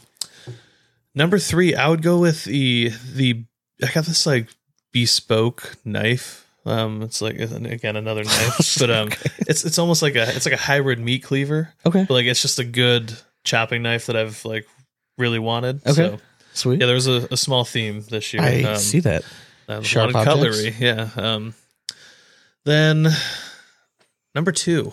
[1.14, 3.44] number three, I would go with the the.
[3.82, 4.48] I got this like
[4.92, 6.46] bespoke knife.
[6.66, 9.08] Um, it's like again another knife, but um,
[9.40, 12.04] it's it's almost like a it's like a hybrid meat cleaver, Okay.
[12.06, 14.66] but like it's just a good chopping knife that I've like
[15.16, 15.80] really wanted.
[15.86, 15.92] Okay.
[15.94, 16.18] So,
[16.54, 16.80] Sweet.
[16.80, 18.42] yeah, there was a, a small theme this year.
[18.42, 19.24] I um, see that.
[19.68, 20.60] uh, Sharp wanted objects?
[20.62, 20.74] cutlery.
[20.78, 21.08] Yeah.
[21.16, 21.54] Um,
[22.68, 23.08] then
[24.34, 24.92] number two,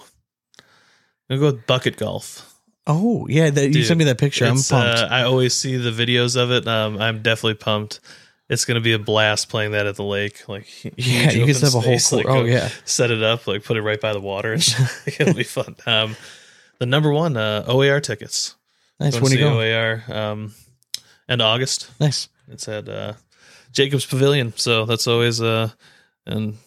[1.30, 2.52] I'm gonna go with bucket golf.
[2.88, 4.46] Oh, yeah, that, you sent me that picture.
[4.46, 4.74] I'm pumped.
[5.00, 6.68] Uh, I always see the videos of it.
[6.68, 8.00] Um, I'm definitely pumped.
[8.48, 10.48] It's going to be a blast playing that at the lake.
[10.48, 12.70] Like, Yeah, you can have a whole like, oh, yeah.
[12.86, 14.54] set it up, like put it right by the water.
[14.54, 14.76] and.
[15.08, 15.76] It'll be fun.
[15.88, 16.16] Um,
[16.78, 18.56] the number one uh, OAR tickets.
[19.00, 19.20] nice.
[19.20, 19.62] When you go?
[19.62, 20.54] OAR um,
[21.28, 21.90] end of August.
[22.00, 22.28] Nice.
[22.50, 23.14] It's at uh,
[23.72, 25.70] Jacobs Pavilion, so that's always uh,
[26.28, 26.58] and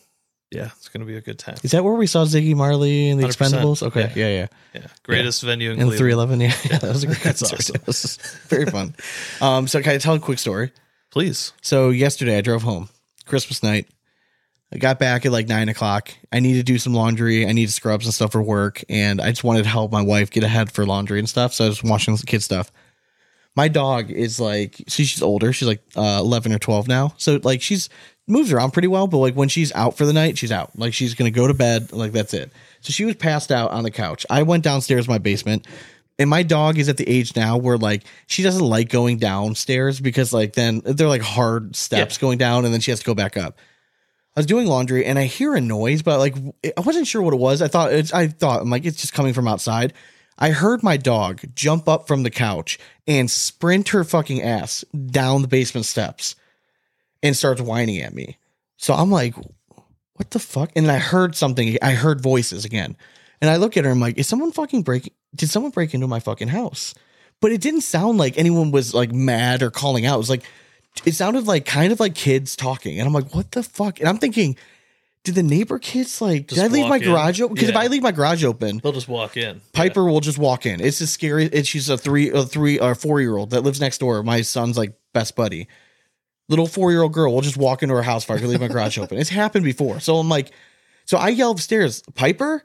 [0.51, 1.57] yeah, it's going to be a good time.
[1.63, 3.31] Is that where we saw Ziggy Marley and the 100%.
[3.31, 3.83] Expendables?
[3.83, 4.11] Okay.
[4.15, 4.29] Yeah.
[4.29, 4.47] Yeah, yeah.
[4.75, 6.39] Yeah, greatest venue in And Cleveland.
[6.39, 6.41] 311.
[6.41, 6.47] Yeah.
[6.73, 6.79] yeah.
[6.79, 7.77] That was a great That's concert.
[7.77, 7.83] awesome.
[7.87, 8.17] Was
[8.49, 8.95] very fun.
[9.41, 10.73] Um, so can I tell a quick story?
[11.11, 11.53] Please.
[11.63, 12.89] So yesterday I drove home,
[13.27, 13.89] Christmas night.
[14.73, 16.11] I got back at like nine o'clock.
[16.31, 17.47] I need to do some laundry.
[17.47, 20.03] I need to scrub some stuff for work, and I just wanted to help my
[20.03, 21.55] wife get ahead for laundry and stuff.
[21.55, 22.71] So I was washing some kid stuff.
[23.57, 25.55] My dog is like, see, she's older.
[25.55, 27.15] She's like uh, eleven or twelve now.
[27.17, 27.89] So like she's
[28.29, 30.79] moves around pretty well, but like when she's out for the night, she's out.
[30.79, 31.93] Like she's gonna go to bed.
[31.93, 32.53] Like that's it.
[32.81, 34.25] So she was passed out on the couch.
[34.31, 35.67] I went downstairs to my basement.
[36.21, 40.01] And my dog is at the age now where like she doesn't like going downstairs
[40.01, 42.21] because like then they're like hard steps Yeah.
[42.21, 43.57] going down and then she has to go back up.
[44.35, 46.35] I was doing laundry and I hear a noise, but like
[46.77, 47.63] I wasn't sure what it was.
[47.63, 49.93] I thought it's I thought I'm like it's just coming from outside.
[50.37, 55.43] I heard my dog jump up from the couch and sprint her fucking ass down
[55.43, 56.35] the basement steps
[57.23, 58.39] and starts whining at me.
[58.77, 59.35] So I'm like,
[60.15, 60.71] what the fuck?
[60.77, 61.77] And I heard something.
[61.83, 62.97] I heard voices again.
[63.41, 63.91] And I look at her.
[63.91, 65.13] I'm like, is someone fucking breaking?
[65.35, 66.95] Did someone break into my fucking house?
[67.41, 70.17] but it didn't sound like anyone was like mad or calling out.
[70.17, 70.43] It was like
[71.05, 74.01] it sounded like kind of like kids talking, and I'm like, what the fuck?
[74.01, 74.57] And I'm thinking,
[75.25, 76.49] did the neighbor kids like?
[76.49, 77.55] Just did I leave my garage open?
[77.55, 79.61] Because if I leave my garage open, They'll just walk in.
[79.73, 80.81] Piper will just walk in.
[80.81, 81.45] It's just scary.
[81.45, 84.23] It's she's a three, a three or four year old that lives next door.
[84.23, 85.69] My son's like best buddy.
[86.49, 88.61] Little four year old girl will just walk into her house if I can leave
[88.61, 89.19] my garage open.
[89.19, 90.01] It's happened before.
[90.01, 90.51] So I'm like,
[91.05, 92.63] so I yell upstairs, Piper,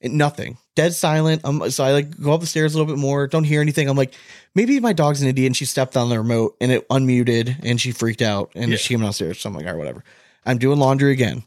[0.00, 1.44] and nothing, dead silent.
[1.44, 3.26] Um, so I like go up the stairs a little bit more.
[3.26, 3.88] Don't hear anything.
[3.88, 4.14] I'm like,
[4.54, 7.80] maybe my dog's an idiot and she stepped on the remote and it unmuted and
[7.80, 8.76] she freaked out and Yeah.
[8.76, 9.40] she came downstairs.
[9.40, 10.02] So I'm like, all right, whatever.
[10.46, 11.42] I'm doing laundry again.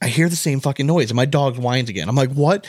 [0.00, 2.08] I hear the same fucking noise and my dog whines again.
[2.08, 2.66] I'm like, what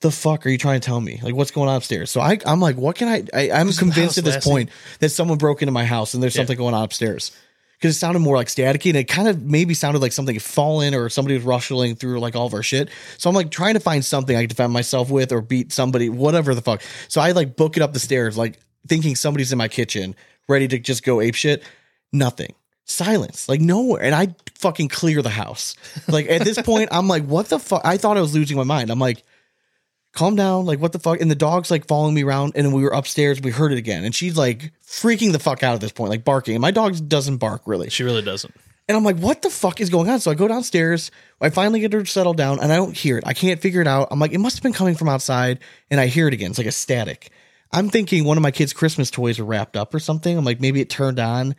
[0.00, 1.18] the fuck are you trying to tell me?
[1.22, 2.10] Like, what's going on upstairs?
[2.10, 3.24] So I, I'm like, what can I?
[3.34, 4.70] I I'm Was convinced at this point
[5.00, 6.40] that someone broke into my house and there's Yeah.
[6.40, 7.32] something going on upstairs.
[7.80, 10.42] Because it sounded more like staticky and it kind of maybe sounded like something had
[10.42, 12.88] fallen or somebody was rustling through like all of our shit.
[13.18, 16.08] So I'm like trying to find something I can defend myself with or beat somebody,
[16.08, 16.82] whatever the fuck.
[17.06, 20.16] So I like book it up the stairs, like thinking somebody's in my kitchen,
[20.48, 21.62] ready to just go ape shit.
[22.12, 22.54] Nothing.
[22.84, 23.48] Silence.
[23.48, 24.02] Like nowhere.
[24.02, 25.76] And I fucking clear the house.
[26.08, 27.82] Like at this point, I'm like, what the fuck?
[27.84, 28.90] I thought I was losing my mind.
[28.90, 29.22] I'm like,
[30.18, 30.66] calm down.
[30.66, 31.20] Like, what the fuck?
[31.20, 32.52] And the dog's like following me around.
[32.56, 33.40] And we were upstairs.
[33.40, 34.04] We heard it again.
[34.04, 36.54] And she's like freaking the fuck out at this point, like barking.
[36.54, 37.88] And my dog doesn't bark really.
[37.88, 38.54] She really doesn't.
[38.88, 40.18] And I'm like, what the fuck is going on?
[40.18, 41.10] So I go downstairs.
[41.40, 43.24] I finally get her settled down and I don't hear it.
[43.26, 44.08] I can't figure it out.
[44.10, 45.60] I'm like, it must have been coming from outside.
[45.90, 46.50] And I hear it again.
[46.50, 47.30] It's like a static.
[47.70, 50.36] I'm thinking one of my kids' Christmas toys are wrapped up or something.
[50.36, 51.54] I'm like, maybe it turned on.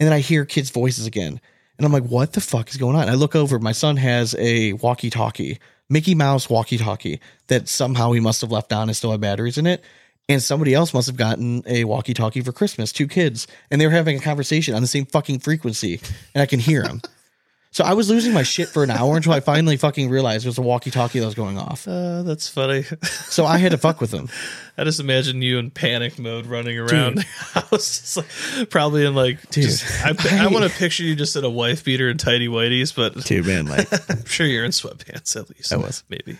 [0.00, 1.40] And then I hear kids' voices again.
[1.76, 3.08] And I'm like, what the fuck is going on?
[3.08, 3.58] I look over.
[3.58, 5.58] My son has a walkie talkie,
[5.92, 9.58] Mickey Mouse walkie talkie that somehow he must have left on and still had batteries
[9.58, 9.84] in it.
[10.26, 13.46] And somebody else must have gotten a walkie talkie for Christmas, two kids.
[13.70, 16.00] And they were having a conversation on the same fucking frequency.
[16.34, 17.02] And I can hear them.
[17.72, 20.48] So I was losing my shit for an hour until I finally fucking realized it
[20.50, 21.88] was a walkie talkie that was going off.
[21.88, 22.82] Uh, that's funny.
[23.02, 24.28] So I had to fuck with them.
[24.78, 28.16] I just imagine you in panic mode running around the house,
[28.58, 29.48] like, probably in like.
[29.50, 30.10] Dude, just, I,
[30.42, 33.14] I, I- want to picture you just in a wife beater and tidy whiteys, but
[33.24, 35.72] Dude, man, like I'm sure you're in sweatpants at least.
[35.72, 36.04] I was.
[36.10, 36.36] maybe.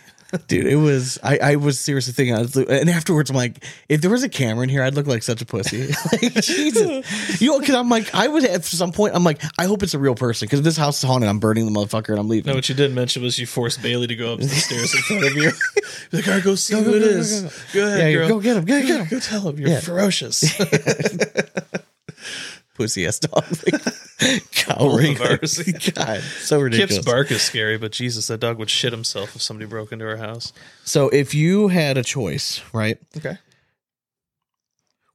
[0.47, 4.01] Dude it was i i was seriously thinking I was, and afterwards i'm like if
[4.01, 7.51] there was a camera in here i'd look like such a pussy like jesus you
[7.51, 9.99] know because i'm like i was at some point i'm like i hope it's a
[9.99, 12.55] real person because this house is haunted i'm burning the motherfucker and i'm leaving No,
[12.55, 15.23] what you didn't mention was you forced Bailey to go up the stairs in front
[15.25, 15.51] of you.
[16.11, 17.41] Like, all right, go see who go, it go, go, is.
[17.41, 18.27] go, Go, ahead, yeah girl.
[18.29, 19.79] go get him go get him Go tell him you're Yeah.
[19.79, 20.43] ferocious.
[22.73, 25.57] Pussy ass dog like, cowering Both of ours.
[25.93, 29.41] god so ridiculous Kip's bark is scary, but Jesus, that dog would shit himself if
[29.41, 30.53] somebody broke into our house.
[30.83, 33.37] so if you had a choice right Okay.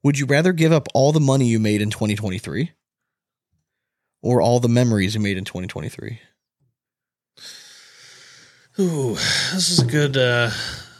[0.04, 2.70] would you rather give up all the money you made in 2023
[4.22, 6.20] or all the memories you made in 2023
[8.80, 10.16] Ooh, this is a good.
[10.16, 10.50] uh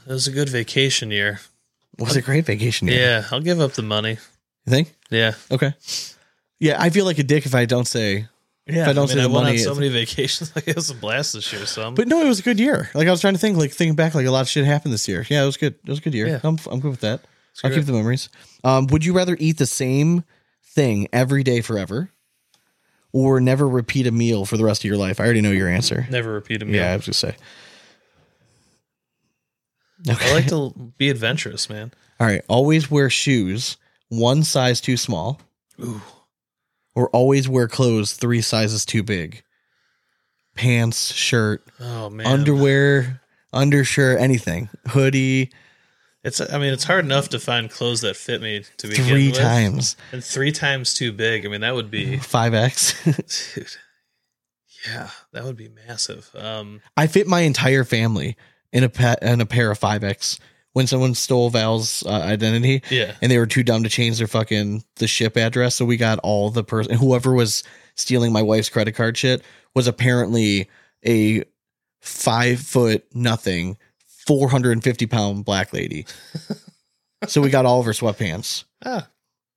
[0.07, 1.41] This is a good vacation year.
[1.99, 2.99] was a great vacation year.
[2.99, 4.19] Yeah, I'll give up the money.
[4.67, 5.75] you think Yeah, Okay.
[6.61, 8.27] Yeah, I feel like a dick if I don't say.
[8.67, 8.83] yeah.
[8.83, 10.55] If I don't say mean, the I went money on so many vacations.
[10.57, 11.65] Like it was a blast this year.
[11.67, 12.91] So I'm, But no, it was a good year.
[12.95, 14.93] Like I was trying to think, like thinking back, like a lot of shit happened
[14.93, 15.25] this year.
[15.29, 15.75] Yeah, it was good.
[15.85, 16.27] It was a good year.
[16.27, 16.41] Yeah.
[16.43, 17.21] I'm I'm good with that.
[17.65, 18.29] I'll keep the memories.
[18.63, 20.23] Um, would you rather eat the same
[20.75, 22.11] thing every day forever,
[23.13, 25.19] or never repeat a meal for the rest of your life?
[25.19, 26.07] I already know your answer.
[26.11, 26.77] never repeat a meal.
[26.77, 27.37] Yeah, I was gonna say.
[30.09, 31.93] I like to be adventurous, man.
[32.21, 32.43] All right.
[32.49, 33.77] Always wear shoes
[34.09, 35.41] one size too small,
[35.83, 36.01] Ooh,
[36.99, 39.45] or always wear clothes three sizes too big.
[40.57, 43.21] Pants, shirt, oh man, underwear,
[43.53, 45.53] undershirt, anything, hoodie,
[46.25, 46.41] It's.
[46.41, 49.39] I mean, it's hard enough to find clothes that fit me to begin three with,
[49.39, 51.47] times, and three times too big.
[51.47, 53.01] I mean, that would be, five X.
[53.55, 53.77] dude.
[54.85, 56.29] Yeah, that would be massive.
[56.35, 58.37] Um, I fit my entire family
[58.73, 60.41] in a pa- in a pair of five X.
[60.75, 64.27] When someone stole Val's uh, identity, yeah, and they were too dumb to change their
[64.29, 67.65] fucking the ship address, so we got all the person whoever was
[67.97, 69.43] stealing my wife's credit card shit
[69.75, 70.69] was apparently
[71.07, 71.43] a
[72.01, 76.07] five foot nothing, four hundred and fifty pound black lady.
[77.27, 78.65] so we got all of her sweatpants.
[78.85, 79.09] ah,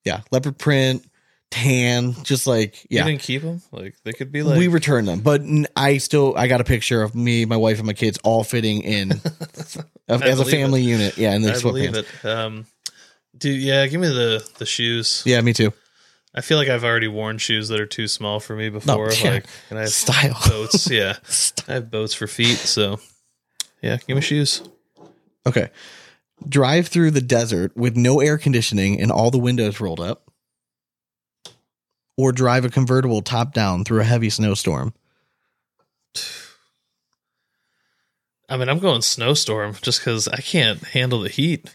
[0.06, 1.06] Yeah, leopard print,
[1.52, 3.06] tan, just like you yeah.
[3.06, 3.62] didn't keep them.
[3.72, 5.42] Like they could be like we returned them, but
[5.76, 8.82] I still I got a picture of me, my wife, and my kids all fitting
[8.82, 9.12] in
[10.08, 11.18] as a believe family unit.
[11.18, 12.26] Yeah, and the I believe sweatpants.
[12.26, 12.26] it.
[12.26, 12.66] Um,
[13.38, 15.22] dude, yeah, give me the the shoes.
[15.26, 15.72] Yeah, me too.
[16.34, 19.12] I feel like I've already worn shoes that are too small for me before.
[19.12, 19.32] yeah.
[19.32, 20.38] Like, and I have Style.
[20.48, 20.90] boats.
[20.92, 21.18] Yeah,
[21.68, 22.58] I have boats for feet.
[22.58, 23.00] So,
[23.82, 24.64] yeah, give me shoes.
[25.46, 25.70] Okay.
[26.48, 30.31] Drive through the desert with no air conditioning and all the windows rolled up.
[32.18, 34.94] Or drive a convertible top down through a heavy snowstorm.
[38.50, 41.74] I mean, I'm going snowstorm just because I can't handle the heat.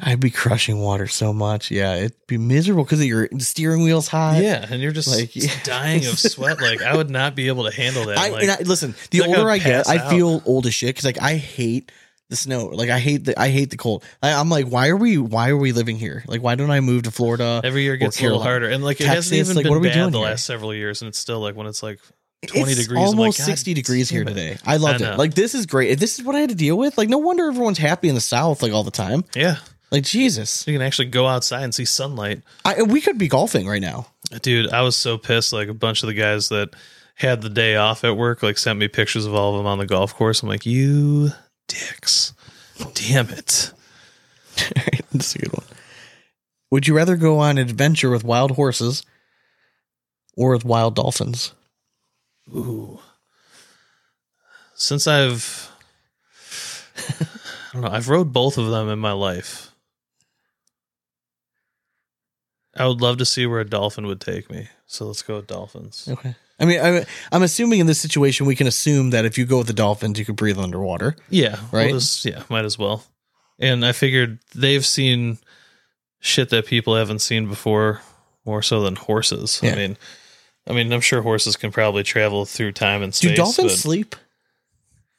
[0.00, 1.70] I'd be crushing water so much.
[1.70, 4.40] Yeah, it'd be miserable because your steering wheel's high.
[4.40, 5.50] Yeah, and you're just Like, yeah.
[5.64, 6.60] dying of sweat.
[6.60, 8.18] Like I would not be able to handle that.
[8.18, 8.94] I, like, and I listen.
[9.10, 11.36] The like older would I get, pass I feel old as shit because like I
[11.36, 11.92] hate
[12.28, 12.66] the snow.
[12.66, 14.04] Like I hate the I hate the cold.
[14.22, 16.24] I, I'm like, why are we why are we living here?
[16.26, 17.60] Like why don't I move to Florida?
[17.64, 19.80] every year gets a little harder, and like it Texas, hasn't even like, what are
[19.80, 20.26] been we doing the here?
[20.28, 22.00] last several years, and it's still like when it's like
[22.46, 22.98] 20 it's degrees.
[22.98, 24.58] I'm like, almost 60 degrees here today.
[24.64, 25.18] I loved I it.
[25.18, 25.98] Like this is great.
[25.98, 26.98] This is what I had to deal with.
[26.98, 29.24] Like no wonder everyone's happy in the South like all the time.
[29.34, 29.56] Yeah,
[29.90, 32.42] Like Jesus, you can actually go outside and see sunlight.
[32.64, 34.06] I, we could be golfing right now.
[34.42, 35.52] Dude, I was so pissed.
[35.52, 36.70] Like a bunch of the guys that
[37.14, 39.78] had the day off at work, like sent me pictures of all of them on
[39.78, 40.42] the golf course.
[40.42, 41.30] I'm like, you
[41.68, 42.32] dicks,
[42.94, 43.72] damn it.
[45.12, 45.66] That's a good one.
[46.70, 49.04] Would you rather go on an adventure with wild horses
[50.36, 51.52] or with wild dolphins?
[52.54, 53.00] Ooh.
[54.74, 55.70] Since I've,
[56.96, 59.72] I don't know, I've rode both of them in my life.
[62.76, 64.68] I would love to see where a dolphin would take me.
[64.86, 66.08] So let's go with dolphins.
[66.10, 66.34] Okay.
[66.58, 69.58] I mean, I, I'm assuming in this situation, we can assume that if you go
[69.58, 71.16] with the dolphins, you could breathe underwater.
[71.28, 71.56] Yeah.
[71.72, 71.90] Right?
[71.90, 73.04] We'll just, yeah, might as well.
[73.58, 75.38] And I figured they've seen
[76.20, 78.00] shit that people haven't seen before
[78.44, 79.60] more so than horses.
[79.62, 79.72] Yeah.
[79.72, 79.98] I mean,
[80.66, 83.30] I mean, I'm sure horses can probably travel through time and space.
[83.30, 84.16] Do dolphins sleep?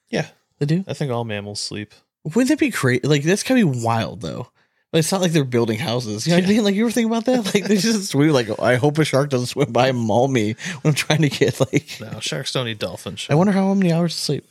[0.10, 0.28] Yeah.
[0.60, 0.84] They do.
[0.88, 1.94] I think all mammals sleep.
[2.24, 3.02] Wouldn't that be crazy?
[3.08, 4.50] Like that's gotta be wild though.
[4.98, 6.26] It's not like they're building houses.
[6.26, 6.64] You know what I mean?
[6.64, 7.46] Like you ever think about that?
[7.54, 8.32] Like they just swim.
[8.32, 11.30] Like I hope a shark doesn't swim by and maul me when I'm trying to
[11.30, 11.98] get like.
[12.00, 13.28] No, sharks don't eat dolphins.
[13.30, 14.46] I wonder how many hours to sleep.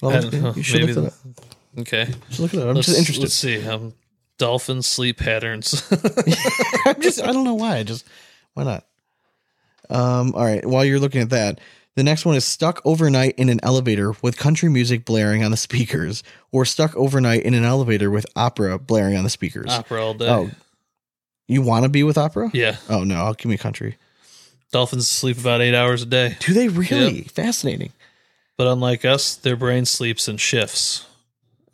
[0.00, 0.24] Well,
[0.56, 1.44] you should Maybe look it up.
[1.80, 2.08] okay.
[2.28, 2.68] Just look it up.
[2.68, 3.22] I'm let's, just interested.
[3.22, 3.66] Let's see.
[3.66, 3.94] Um,
[4.38, 5.86] dolphin sleep patterns.
[6.86, 7.76] I'm just I don't know why.
[7.76, 8.06] I just
[8.54, 8.84] why not?
[9.90, 10.64] Um, all right.
[10.64, 11.60] While you're looking at that,
[11.96, 15.56] the next one is stuck overnight in an elevator with country music blaring on the
[15.56, 16.22] speakers,
[16.52, 19.70] or stuck overnight in an elevator with opera blaring on the speakers.
[19.70, 20.28] Opera all day.
[20.28, 20.50] Oh,
[21.46, 22.50] you want to be with opera?
[22.52, 22.76] Yeah.
[22.88, 23.96] Oh no, I'll give me country.
[24.72, 26.36] Dolphins sleep about eight hours a day.
[26.40, 27.22] Do they really?
[27.22, 27.92] Fascinating.
[28.56, 31.06] But unlike us, their brain sleeps in shifts.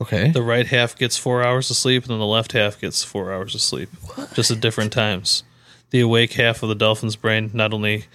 [0.01, 0.31] Okay.
[0.31, 3.33] The right half gets four hours of sleep, and then the left half gets four
[3.33, 3.91] hours of sleep,
[4.35, 5.45] just at different times.
[5.91, 8.07] The awake half of the dolphin's brain not only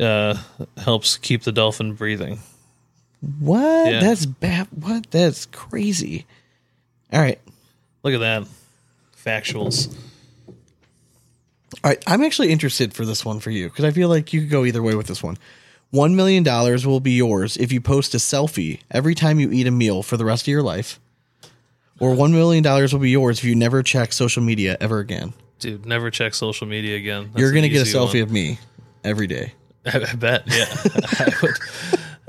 [0.00, 0.36] uh,
[0.78, 2.38] helps keep the dolphin breathing.
[3.38, 3.90] What?
[3.90, 4.00] Yeah.
[4.00, 4.68] That's bad.
[4.70, 5.10] What?
[5.10, 6.26] That's crazy.
[7.12, 7.40] All right.
[8.02, 8.46] Look at that.
[9.24, 9.94] Factuals.
[11.82, 14.40] All right, I'm actually interested for this one for you because I feel like you
[14.40, 15.36] could go either way with this one.
[15.90, 19.66] One million dollars will be yours if you post a selfie every time you eat
[19.66, 20.98] a meal for the rest of your life,
[22.00, 25.34] or one million dollars will be yours if you never check social media ever again.
[25.58, 27.24] Dude, never check social media again.
[27.32, 28.22] That's You're gonna get a selfie one.
[28.22, 28.58] of me
[29.02, 29.52] every day.
[29.92, 30.44] I, bet.
[30.46, 30.66] Yeah,
[31.18, 31.58] I would.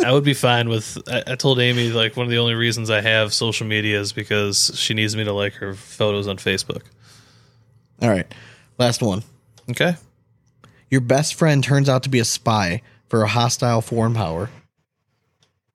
[0.04, 0.98] I would be fine with.
[1.10, 4.12] I, I told Amy like one of the only reasons I have social media is
[4.12, 6.82] because she needs me to like her photos on Facebook.
[8.02, 8.28] All right,
[8.78, 9.24] last one.
[9.70, 9.96] Okay.
[10.90, 14.50] Your best friend turns out to be a spy for a hostile foreign power,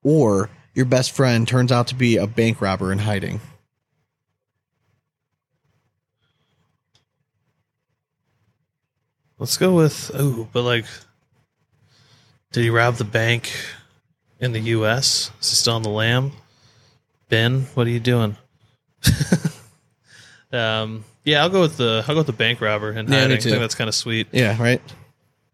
[0.02, 3.40] or your best friend turns out to be a bank robber in hiding.
[9.38, 10.84] Let's go with oh, but like,
[12.52, 13.50] did he rob the bank
[14.40, 15.30] in the U.S.?
[15.40, 16.32] Is he still on the lam?
[17.28, 18.36] Ben, what are you doing?
[20.52, 23.20] um, yeah, I'll go with the I'll go with the bank robber and Yeah, me
[23.22, 23.36] hiding.
[23.36, 23.50] I too.
[23.50, 24.28] think that's kind of sweet.
[24.32, 24.82] Yeah, right.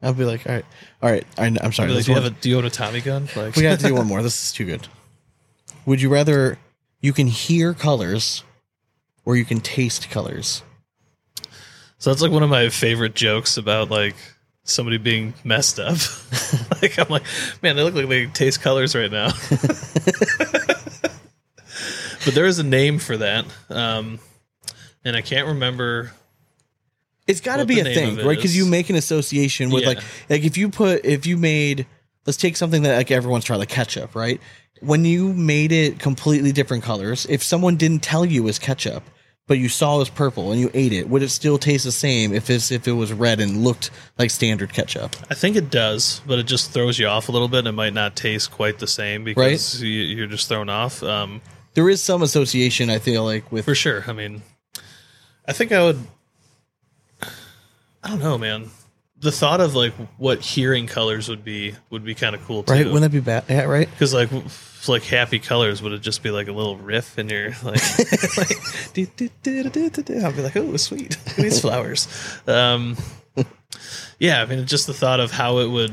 [0.03, 0.65] I'll be like, all right,
[1.03, 1.27] all right.
[1.39, 1.89] I, I'm sorry.
[1.89, 3.29] Be like, this do you one- have a do you own a Tommy gun?
[3.37, 4.23] Like, we have to do one more.
[4.23, 4.87] This is too good.
[5.87, 6.59] Would you rather
[7.01, 8.43] you can hear colors
[9.25, 10.63] or you can taste colors?
[11.99, 14.17] So that's like one of my favorite jokes about like
[14.67, 15.97] somebody being messed up.
[16.83, 17.25] like I'm like,
[17.63, 19.31] man, they look like they taste colors right now.
[22.25, 24.19] but there is a name for that, um,
[25.05, 26.13] and I can't remember.
[27.27, 28.37] It's got to be a thing, right?
[28.37, 29.89] Because you make an association with Yeah.
[29.89, 31.87] like like if you put if you made
[32.25, 34.41] let's take something that like everyone's tried like ketchup, right?
[34.81, 39.03] When you made it completely different colors, if someone didn't tell you it was ketchup,
[39.49, 41.93] but you saw it was purple and you ate it, would it still taste the
[41.93, 45.15] same if it's if it was red and looked like standard ketchup?
[45.31, 47.67] I think it does, but it just throws you off a little bit.
[47.67, 51.03] It might not taste quite the same because you, you're just thrown off.
[51.03, 51.41] Um,
[51.75, 54.05] There is some association I feel like with for sure.
[54.09, 54.43] I mean,
[55.47, 55.99] I think I would.
[58.03, 58.71] I don't know, man.
[59.19, 62.73] The thought of like what hearing colors would be would be kind of cool too.
[62.73, 62.85] right.
[62.87, 63.45] Wouldn't that be bad?
[63.49, 63.89] Yeah, right.
[63.91, 64.29] Because like
[64.87, 68.37] f- like happy colors would it just be like a little riff in your like,
[68.39, 68.59] like
[68.95, 70.21] do, do, do.
[70.25, 72.09] I'll be like oh sweet these flowers
[72.47, 72.97] um
[74.19, 75.93] yeah I mean just the thought of how it would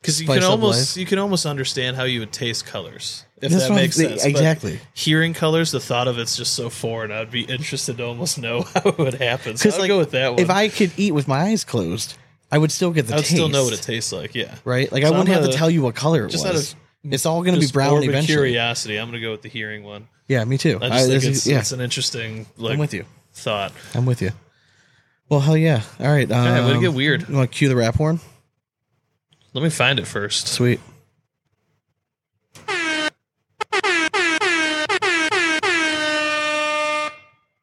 [0.00, 1.00] because you Spice can almost life.
[1.00, 4.22] you can almost understand how you would taste colors if That's that makes sense.
[4.22, 4.78] But Exactly.
[4.94, 7.10] hearing colors, the thought of it's just so foreign.
[7.10, 9.56] I'd be interested to almost know how it would happen.
[9.56, 10.38] So Because I'll like, go with that one.
[10.40, 12.16] if I could eat with my eyes closed,
[12.52, 13.32] I would still get the I would taste.
[13.34, 14.36] still know what it tastes like.
[14.36, 14.90] Yeah, right?
[14.92, 16.74] Like So I wouldn't I'm have to tell you what color it just out was.
[16.74, 18.26] of it's all going to be Just brown eventually.
[18.50, 18.96] curiosity.
[18.98, 20.08] I'm going to go with the hearing one.
[20.28, 20.78] Yeah, me too.
[20.80, 23.04] I I- think it's, yeah, it's an interesting like I'm with you.
[23.32, 23.72] thought.
[23.94, 24.30] I'm with you.
[25.28, 25.82] Well, hell yeah!
[25.98, 27.26] All right, um, right, way to get weird.
[27.28, 28.20] You want to cue the rap horn?
[29.54, 30.46] Let me find it first.
[30.48, 30.80] Sweet.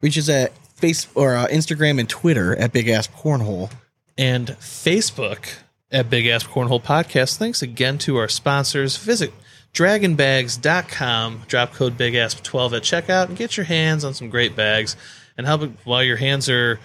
[0.02, 3.70] Reach us at face or uh, Instagram and Twitter at Big Asp Cornhole.
[4.16, 5.46] and Facebook
[5.92, 7.36] at Big Asp Cornhole Podcast.
[7.36, 8.96] Thanks again to our sponsors.
[8.96, 9.32] Visit
[9.74, 14.56] dragginbagz.com, drop code Big Asp 12 at checkout, and get your hands on some great
[14.56, 14.96] bags.
[15.36, 16.78] And help while your hands are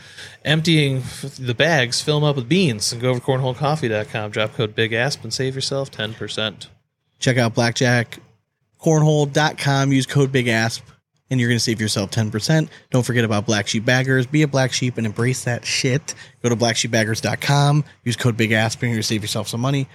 [0.45, 1.03] emptying
[1.37, 2.93] the bags, fill them up with beans.
[2.93, 6.67] And go over to cornholecoffee.com, drop code Big Asp, and save yourself 10%.
[7.19, 9.91] Check out blackjackcornhole.com.
[9.91, 10.85] Use code Big Asp,
[11.29, 12.69] and you're going to save yourself 10%.
[12.91, 14.25] Don't forget about Black Sheep Baggers.
[14.27, 16.13] Be a black sheep and embrace that shit.
[16.43, 17.83] Go to blacksheepbaggers.com.
[18.03, 19.87] Use code Big Asp, and you're going to save yourself some money.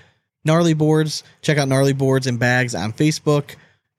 [0.45, 1.23] Gnarly Boards.
[1.43, 3.55] Check out Gnarly Boards and Bags on Facebook.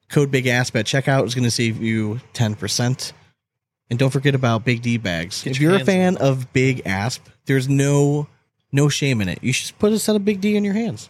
[0.10, 3.14] Code Big Asp at checkout is going to save you 10%.
[3.90, 5.44] And don't forget about Big D bags.
[5.44, 8.28] Get if your you're a fan of Big Asp, there's no
[8.72, 9.40] no shame in it.
[9.42, 11.10] You should just put a set of Big D in your hands.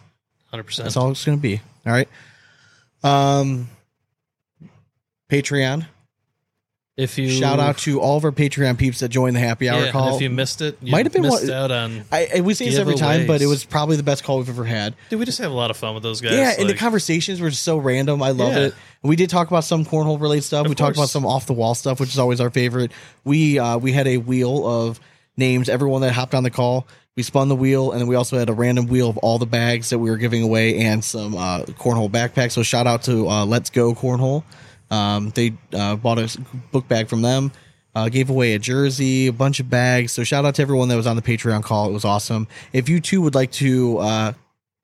[0.52, 0.82] 100%.
[0.82, 1.60] That's all it's going to be.
[1.86, 2.08] All right.
[3.04, 3.68] Um,
[5.30, 5.86] Patreon.
[6.94, 9.86] If you Shout out to all of our Patreon peeps that joined the happy hour
[9.86, 10.14] yeah, call.
[10.14, 12.04] if you missed it, you Might have been missed one- out on.
[12.12, 14.48] I, I we say this every time, but it was probably the best call we've
[14.50, 14.94] ever had.
[15.08, 16.34] Dude, we just have a lot of fun with those guys.
[16.34, 18.22] yeah, and the conversations were just so random.
[18.22, 18.58] I love Yeah.
[18.66, 18.74] it.
[19.02, 20.66] We did talk about some cornhole related stuff.
[20.66, 22.92] Of we talked about some off the wall stuff, which is always our favorite.
[23.24, 25.00] We uh, we had a wheel of
[25.38, 25.70] names.
[25.70, 26.86] Everyone that hopped on the call,
[27.16, 29.46] we spun the wheel, and then we also had a random wheel of all the
[29.46, 32.52] bags that we were giving away and some uh, cornhole backpacks.
[32.52, 34.44] So shout out to uh, Let's Go Cornhole.
[34.92, 36.38] Um, they uh, bought a
[36.70, 37.50] book bag from them.
[37.94, 40.12] Uh, gave away a jersey, a bunch of bags.
[40.12, 41.88] So shout out to everyone that was on the Patreon call.
[41.88, 42.46] It was awesome.
[42.72, 44.32] If you too would like to, uh,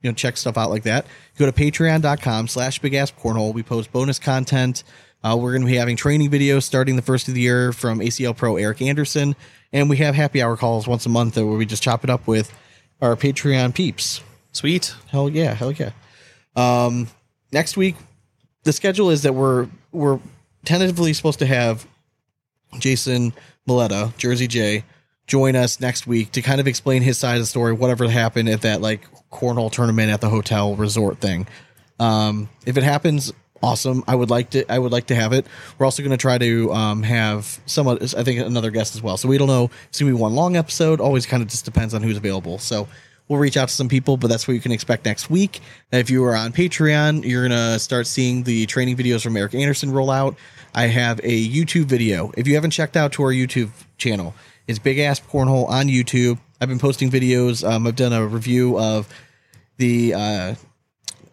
[0.03, 1.07] you know, check stuff out like that,
[1.39, 3.55] go to patreon.com slash big asp cornhole.
[3.55, 4.85] We post bonus content.
[5.23, 8.01] Uh, we're going to be having training videos starting the first of the year from
[8.01, 9.35] ACL Pro Eric Anderson.
[9.73, 12.27] And we have happy hour calls once a month where we just chop it up
[12.27, 12.53] with
[13.01, 14.23] our Patreon peeps.
[14.53, 14.95] Sweet.
[15.09, 15.93] Hell yeah, hell yeah.
[16.57, 17.09] Um,
[17.53, 17.97] next week,
[18.65, 20.21] the schedule is that we're we're
[20.65, 21.87] tentatively supposed to have
[22.79, 23.33] Jason
[23.67, 24.85] Miletta, Jersey J,
[25.27, 28.49] join us next week to kind of explain his side of the story, whatever happened
[28.49, 31.47] at that like cornhole tournament at the hotel resort thing.
[32.01, 33.33] Um, if it happens,
[33.63, 34.05] awesome.
[34.07, 34.71] I would like to.
[34.71, 35.47] I would like to have it.
[35.79, 37.89] We're also going to try to um, have some.
[37.89, 39.17] I think another guest as well.
[39.17, 39.71] So we don't know.
[39.89, 41.01] It's going to be one long episode.
[41.01, 42.59] Always kind of just depends on who's available.
[42.59, 42.89] So
[43.29, 45.61] we'll reach out to some people, but that's what you can expect next week.
[45.93, 49.55] If you are on Patreon, you're going to start seeing the training videos from Eric
[49.55, 50.37] Anderson roll out.
[50.75, 52.33] I have a YouTube video.
[52.37, 54.35] If you haven't checked out to our YouTube channel,
[54.67, 56.39] it's Big Asp Cornhole on YouTube.
[56.61, 57.69] I've been posting videos.
[57.69, 59.09] Um, I've done a review of
[59.77, 60.55] the uh,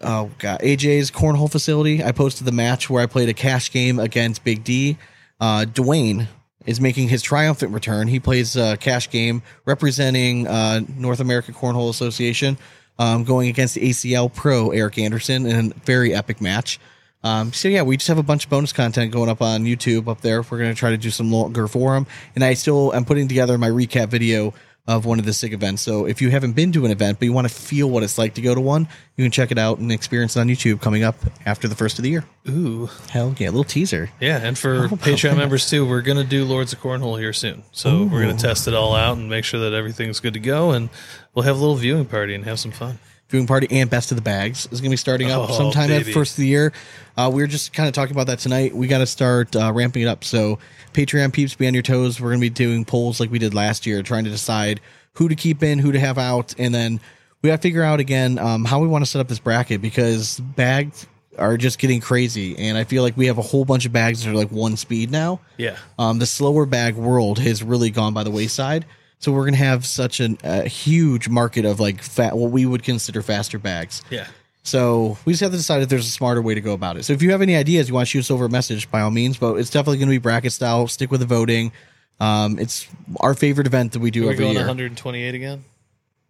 [0.01, 2.03] oh god AJ's cornhole facility.
[2.03, 4.97] I posted the match where I played a cash game against Big D.
[5.39, 6.27] Uh, Dwayne
[6.65, 8.07] is making his triumphant return.
[8.07, 12.57] He plays a cash game representing uh, North American Cornhole Association,
[12.97, 16.79] um, going against ACL Pro Eric Anderson in a very epic match.
[17.23, 20.07] Um, so yeah, we just have a bunch of bonus content going up on YouTube
[20.07, 20.43] up there.
[20.43, 22.05] We're to try to do some longer for him,
[22.35, 24.53] and I still am putting together my recap video
[24.87, 25.81] of one of the SIG events.
[25.81, 28.17] So if you haven't been to an event but you want to feel what it's
[28.17, 30.81] like to go to one, you can check it out and experience it on YouTube
[30.81, 32.25] coming up after the first of the year.
[32.47, 32.89] Ooh.
[33.09, 34.09] Hell yeah, a little teaser.
[34.19, 37.63] Yeah, and for oh, Patreon members too, we're gonna do Lords of Cornhole here soon.
[37.71, 40.71] So we're gonna test it all out and make sure that everything's good to go,
[40.71, 40.89] and
[41.33, 42.99] we'll have a little viewing party and have some fun.
[43.29, 45.91] Viewing party and best of the bags is going to be starting up Oh, sometime
[45.91, 46.11] at baby.
[46.13, 46.71] first of the year.
[47.17, 48.75] Uh, we were just kind of talking about that tonight.
[48.75, 50.23] We got to start uh, ramping it up.
[50.23, 50.59] So
[50.93, 52.21] Patreon peeps, be on your toes.
[52.21, 54.79] We're going to be doing polls like we did last year, trying to decide
[55.13, 56.99] who to keep in, who to have out, and then
[57.41, 59.81] we got to figure out again um, how we want to set up this bracket
[59.81, 61.07] because bags
[61.37, 64.23] are just getting crazy, and I feel like we have a whole bunch of bags
[64.23, 65.77] that are like one speed now Yeah.
[65.99, 68.85] um, the slower bag world has really gone by the wayside.
[69.25, 72.83] So we're gonna have such an, a huge market of like fat, what we would
[72.83, 74.03] consider faster bags.
[74.11, 74.27] Yeah.
[74.61, 77.05] So we just have to decide if there's a smarter way to go about it.
[77.05, 79.01] So if you have any ideas, you want to shoot us over a message, by
[79.01, 79.37] all means.
[79.37, 80.87] But it's definitely going to be bracket style.
[80.87, 81.71] Stick with the voting.
[82.19, 82.87] Um, it's
[83.19, 84.61] our favorite event that we do We're every going year.
[84.61, 85.65] 128 again.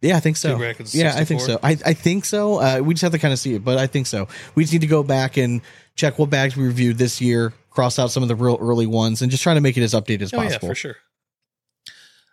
[0.02, 0.58] Yeah, I think so.
[0.92, 1.60] Yeah, I think so.
[1.62, 2.60] I, I think so.
[2.62, 4.30] Uh, we just have to kind of see it, but I think so.
[4.54, 5.62] We just need to go back and
[5.96, 9.22] check what bags we reviewed this year, cross out some of the real early ones,
[9.22, 10.68] and just try to make it as updated as Oh yeah, possible.
[10.70, 10.96] for sure.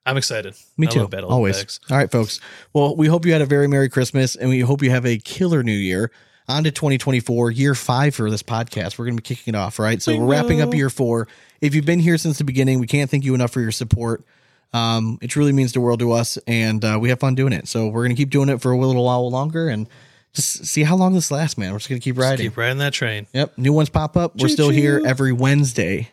[0.05, 0.55] I'm excited.
[0.77, 1.09] Me I too.
[1.25, 1.59] Always.
[1.59, 1.81] Bags.
[1.91, 2.41] All right, folks.
[2.73, 5.19] Well, we hope you had a very Merry Christmas and we hope you have a
[5.19, 6.11] killer new year.
[6.49, 8.99] On to 2024, year five for this podcast.
[8.99, 10.03] We're going to be kicking it off, right?
[10.03, 11.29] So we're wrapping up year four.
[11.61, 14.25] If you've been here since the beginning, we can't thank you enough for your support.
[14.73, 17.69] Um, it truly means the world to us, and uh, we have fun doing it.
[17.69, 19.89] So we're going to keep doing it for a little while longer and
[20.33, 21.73] just see how long this lasts, man.
[21.73, 22.47] We're just going to keep riding.
[22.47, 23.27] Keep riding that train.
[23.33, 23.59] Yep.
[23.59, 24.41] New ones pop up.
[24.41, 26.11] We're still here every Wednesday,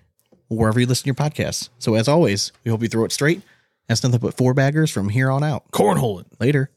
[0.48, 1.70] wherever you listen to your podcasts.
[1.80, 3.42] So as always, we hope you throw it straight.
[3.90, 5.70] That's nothing but four baggers from here on out.
[5.72, 6.28] Cornhole it.
[6.40, 6.70] Later.